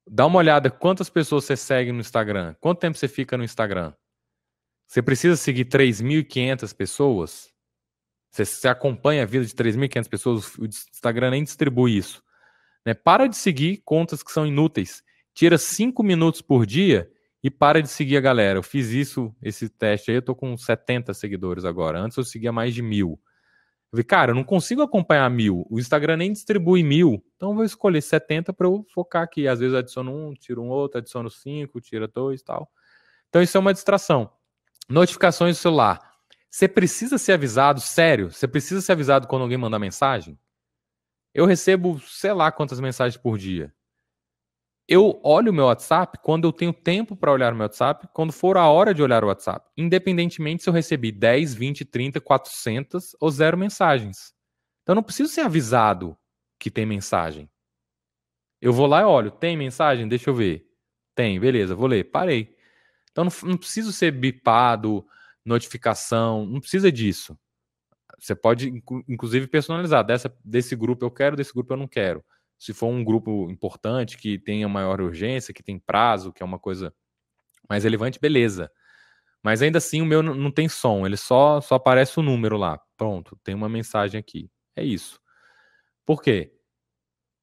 Dá 0.08 0.24
uma 0.24 0.38
olhada 0.38 0.70
quantas 0.70 1.10
pessoas 1.10 1.44
você 1.44 1.58
segue 1.58 1.92
no 1.92 2.00
Instagram. 2.00 2.54
Quanto 2.58 2.80
tempo 2.80 2.96
você 2.96 3.06
fica 3.06 3.36
no 3.36 3.44
Instagram? 3.44 3.92
Você 4.88 5.02
precisa 5.02 5.36
seguir 5.36 5.66
3.500 5.66 6.74
pessoas? 6.74 7.52
Você, 8.30 8.46
você, 8.46 8.66
acompanha 8.66 9.24
a 9.24 9.26
vida 9.26 9.44
de 9.44 9.52
3.500 9.52 10.08
pessoas? 10.08 10.56
O 10.56 10.64
Instagram 10.64 11.32
nem 11.32 11.44
distribui 11.44 11.98
isso. 11.98 12.22
Né? 12.84 12.94
Para 12.94 13.26
de 13.26 13.36
seguir 13.36 13.82
contas 13.84 14.22
que 14.22 14.32
são 14.32 14.46
inúteis. 14.46 15.02
Tira 15.34 15.58
5 15.58 16.02
minutos 16.02 16.40
por 16.42 16.66
dia 16.66 17.10
e 17.42 17.50
para 17.50 17.80
de 17.82 17.88
seguir 17.88 18.16
a 18.16 18.20
galera. 18.20 18.58
Eu 18.58 18.62
fiz 18.62 18.88
isso, 18.88 19.34
esse 19.42 19.68
teste 19.68 20.10
aí, 20.10 20.18
eu 20.18 20.22
tô 20.22 20.34
com 20.34 20.56
70 20.56 21.14
seguidores 21.14 21.64
agora. 21.64 22.00
Antes 22.00 22.16
eu 22.16 22.24
seguia 22.24 22.52
mais 22.52 22.74
de 22.74 22.82
mil. 22.82 23.18
Eu 23.92 23.96
falei, 23.96 24.04
cara, 24.04 24.30
eu 24.30 24.34
não 24.34 24.44
consigo 24.44 24.82
acompanhar 24.82 25.28
mil. 25.30 25.66
O 25.68 25.80
Instagram 25.80 26.18
nem 26.18 26.32
distribui 26.32 26.82
mil. 26.82 27.24
Então 27.36 27.50
eu 27.50 27.56
vou 27.56 27.64
escolher 27.64 28.00
70 28.00 28.52
para 28.52 28.66
eu 28.66 28.84
focar 28.94 29.22
aqui. 29.22 29.48
Às 29.48 29.60
vezes 29.60 29.74
adiciono 29.74 30.14
um, 30.14 30.34
tiro 30.34 30.62
um 30.62 30.68
outro, 30.68 30.98
adiciono 30.98 31.30
cinco, 31.30 31.80
tira 31.80 32.06
dois 32.06 32.42
tal. 32.42 32.70
Então 33.28 33.42
isso 33.42 33.56
é 33.56 33.60
uma 33.60 33.72
distração. 33.72 34.30
Notificações 34.88 35.56
do 35.56 35.60
celular. 35.60 36.00
Você 36.50 36.66
precisa 36.66 37.16
ser 37.16 37.32
avisado, 37.32 37.80
sério? 37.80 38.30
Você 38.30 38.46
precisa 38.46 38.80
ser 38.80 38.92
avisado 38.92 39.28
quando 39.28 39.42
alguém 39.42 39.56
mandar 39.56 39.78
mensagem? 39.78 40.38
Eu 41.34 41.46
recebo, 41.46 42.00
sei 42.00 42.32
lá 42.32 42.50
quantas 42.50 42.80
mensagens 42.80 43.20
por 43.20 43.38
dia 43.38 43.72
eu 44.90 45.20
olho 45.22 45.52
o 45.52 45.54
meu 45.54 45.66
WhatsApp 45.66 46.18
quando 46.20 46.48
eu 46.48 46.52
tenho 46.52 46.72
tempo 46.72 47.14
para 47.14 47.30
olhar 47.30 47.52
o 47.52 47.56
meu 47.56 47.62
WhatsApp, 47.62 48.08
quando 48.12 48.32
for 48.32 48.56
a 48.56 48.68
hora 48.68 48.92
de 48.92 49.00
olhar 49.00 49.22
o 49.22 49.28
WhatsApp, 49.28 49.70
independentemente 49.76 50.64
se 50.64 50.68
eu 50.68 50.74
recebi 50.74 51.12
10, 51.12 51.54
20, 51.54 51.84
30, 51.84 52.20
400 52.20 53.14
ou 53.20 53.30
zero 53.30 53.56
mensagens. 53.56 54.34
Então 54.82 54.94
eu 54.94 54.96
não 54.96 55.02
preciso 55.04 55.32
ser 55.32 55.42
avisado 55.42 56.18
que 56.58 56.72
tem 56.72 56.84
mensagem. 56.84 57.48
Eu 58.60 58.72
vou 58.72 58.88
lá 58.88 59.02
e 59.02 59.04
olho, 59.04 59.30
tem 59.30 59.56
mensagem? 59.56 60.08
Deixa 60.08 60.28
eu 60.28 60.34
ver. 60.34 60.66
Tem, 61.14 61.38
beleza, 61.38 61.76
vou 61.76 61.86
ler. 61.86 62.10
Parei. 62.10 62.52
Então 63.12 63.22
não, 63.24 63.32
não 63.44 63.56
preciso 63.56 63.92
ser 63.92 64.10
bipado, 64.10 65.06
notificação, 65.44 66.44
não 66.44 66.58
precisa 66.58 66.90
disso. 66.90 67.38
Você 68.20 68.34
pode, 68.34 68.68
inclusive, 69.08 69.46
personalizar. 69.46 70.04
Dessa, 70.04 70.32
desse 70.44 70.76
grupo 70.76 71.04
eu 71.04 71.10
quero, 71.10 71.36
desse 71.36 71.52
grupo 71.52 71.72
eu 71.72 71.76
não 71.78 71.88
quero 71.88 72.22
se 72.60 72.74
for 72.74 72.88
um 72.88 73.02
grupo 73.02 73.50
importante 73.50 74.18
que 74.18 74.38
tenha 74.38 74.68
maior 74.68 75.00
urgência, 75.00 75.54
que 75.54 75.62
tem 75.62 75.78
prazo, 75.78 76.30
que 76.30 76.42
é 76.42 76.46
uma 76.46 76.58
coisa 76.58 76.94
mais 77.66 77.84
relevante, 77.84 78.20
beleza. 78.20 78.70
Mas 79.42 79.62
ainda 79.62 79.78
assim 79.78 80.02
o 80.02 80.06
meu 80.06 80.22
não 80.22 80.50
tem 80.50 80.68
som, 80.68 81.06
ele 81.06 81.16
só 81.16 81.62
só 81.62 81.76
aparece 81.76 82.20
o 82.20 82.22
número 82.22 82.58
lá. 82.58 82.78
Pronto, 82.98 83.38
tem 83.42 83.54
uma 83.54 83.68
mensagem 83.68 84.20
aqui. 84.20 84.50
É 84.76 84.84
isso. 84.84 85.18
Por 86.04 86.22
quê? 86.22 86.52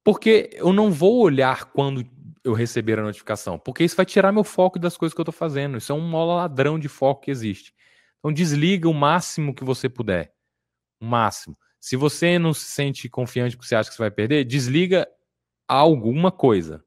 Porque 0.04 0.50
eu 0.52 0.72
não 0.72 0.92
vou 0.92 1.20
olhar 1.20 1.64
quando 1.72 2.08
eu 2.44 2.52
receber 2.52 3.00
a 3.00 3.02
notificação, 3.02 3.58
porque 3.58 3.82
isso 3.82 3.96
vai 3.96 4.06
tirar 4.06 4.30
meu 4.30 4.44
foco 4.44 4.78
das 4.78 4.96
coisas 4.96 5.12
que 5.12 5.20
eu 5.20 5.24
estou 5.24 5.34
fazendo. 5.34 5.78
Isso 5.78 5.90
é 5.90 5.94
um 5.96 6.00
mola 6.00 6.36
ladrão 6.36 6.78
de 6.78 6.88
foco 6.88 7.22
que 7.22 7.30
existe. 7.32 7.74
Então 8.20 8.32
desliga 8.32 8.88
o 8.88 8.94
máximo 8.94 9.52
que 9.52 9.64
você 9.64 9.88
puder. 9.88 10.32
O 11.00 11.04
máximo. 11.04 11.56
Se 11.80 11.96
você 11.96 12.38
não 12.38 12.52
se 12.52 12.64
sente 12.64 13.08
confiante 13.08 13.56
porque 13.56 13.68
você 13.68 13.76
acha 13.76 13.88
que 13.88 13.96
você 13.96 14.02
vai 14.02 14.10
perder, 14.10 14.44
desliga 14.44 15.08
alguma 15.66 16.32
coisa. 16.32 16.84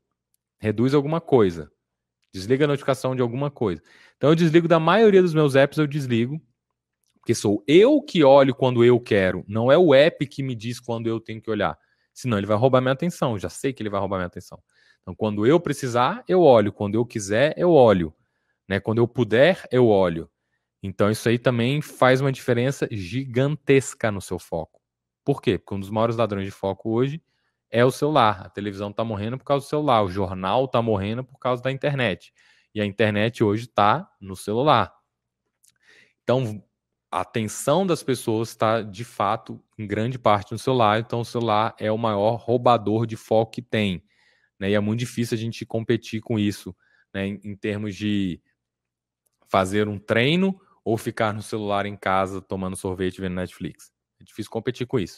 Reduz 0.60 0.94
alguma 0.94 1.22
coisa. 1.22 1.72
Desliga 2.34 2.66
a 2.66 2.68
notificação 2.68 3.16
de 3.16 3.22
alguma 3.22 3.50
coisa. 3.50 3.82
Então 4.18 4.30
eu 4.30 4.36
desligo 4.36 4.68
da 4.68 4.80
maioria 4.80 5.22
dos 5.22 5.34
meus 5.34 5.56
apps, 5.56 5.78
eu 5.78 5.88
desligo. 5.88 6.42
Porque 7.20 7.36
sou 7.36 7.64
eu 7.68 8.02
que 8.02 8.24
olho 8.24 8.56
quando 8.56 8.84
eu 8.84 9.00
quero, 9.00 9.46
não 9.48 9.72
é 9.72 9.78
o 9.78 9.94
app 9.94 10.26
que 10.26 10.42
me 10.42 10.56
diz 10.56 10.80
quando 10.80 11.08
eu 11.08 11.20
tenho 11.20 11.42
que 11.42 11.52
olhar. 11.52 11.78
Senão 12.14 12.38
ele 12.38 12.48
vai 12.48 12.58
roubar 12.58 12.82
minha 12.82 12.94
atenção. 12.94 13.38
já 13.38 13.50
sei 13.50 13.72
que 13.72 13.82
ele 13.82 13.90
vai 13.90 14.00
roubar 14.00 14.18
minha 14.18 14.28
atenção. 14.28 14.62
Então, 15.02 15.16
quando 15.16 15.46
eu 15.46 15.60
precisar, 15.60 16.24
eu 16.28 16.42
olho. 16.42 16.72
Quando 16.72 16.96
eu 16.96 17.06
quiser, 17.06 17.54
eu 17.58 17.72
olho. 17.72 18.14
Né? 18.68 18.80
Quando 18.80 19.00
eu 19.00 19.08
puder, 19.08 19.68
eu 19.72 19.88
olho. 19.88 20.30
Então, 20.84 21.12
isso 21.12 21.30
aí 21.30 21.38
também 21.38 21.82
faz 21.82 22.22
uma 22.22 22.32
diferença 22.32 22.88
gigantesca 22.92 24.12
no 24.12 24.20
seu 24.22 24.40
foco. 24.40 24.82
Por 25.24 25.42
quê? 25.42 25.58
Porque 25.58 25.76
um 25.76 25.80
dos 25.80 25.92
maiores 25.92 26.16
ladrões 26.16 26.46
de 26.46 26.52
foco 26.52 26.90
hoje 26.90 27.22
é 27.70 27.86
o 27.86 27.92
celular. 27.92 28.42
A 28.46 28.50
televisão 28.50 28.90
está 28.90 29.04
morrendo 29.04 29.38
por 29.38 29.46
causa 29.46 29.66
do 29.66 29.70
celular, 29.70 30.04
o 30.04 30.10
jornal 30.10 30.66
está 30.66 30.82
morrendo 30.82 31.24
por 31.24 31.38
causa 31.38 31.62
da 31.62 31.72
internet. 31.72 32.34
E 32.74 32.82
a 32.82 32.86
internet 32.86 33.44
hoje 33.44 33.66
está 33.66 34.10
no 34.20 34.36
celular. 34.36 34.92
Então, 36.24 36.64
a 37.12 37.22
atenção 37.22 37.86
das 37.86 38.02
pessoas 38.02 38.50
está, 38.50 38.82
de 38.82 39.04
fato, 39.04 39.62
em 39.78 39.86
grande 39.86 40.18
parte 40.18 40.54
no 40.54 40.58
celular. 40.58 41.00
Então, 41.00 41.20
o 41.20 41.26
celular 41.26 41.76
é 41.78 41.92
o 41.92 41.98
maior 41.98 42.38
roubador 42.38 43.06
de 43.06 43.18
foco 43.18 43.52
que 43.52 43.62
tem. 43.62 44.04
Né? 44.60 44.72
E 44.72 44.74
é 44.74 44.80
muito 44.80 45.00
difícil 45.00 45.36
a 45.36 45.40
gente 45.40 45.66
competir 45.66 46.22
com 46.22 46.40
isso, 46.40 46.76
né? 47.14 47.28
em, 47.28 47.42
em 47.44 47.56
termos 47.56 47.96
de 47.96 48.42
fazer 49.50 49.90
um 49.90 50.00
treino 50.00 50.60
ou 50.84 50.98
ficar 50.98 51.34
no 51.34 51.42
celular 51.42 51.86
em 51.86 51.96
casa 51.96 52.42
tomando 52.42 52.76
sorvete 52.76 53.22
vendo 53.22 53.36
Netflix. 53.36 53.92
É 54.20 54.24
difícil 54.24 54.52
competir 54.52 54.88
com 54.88 55.00
isso. 55.00 55.10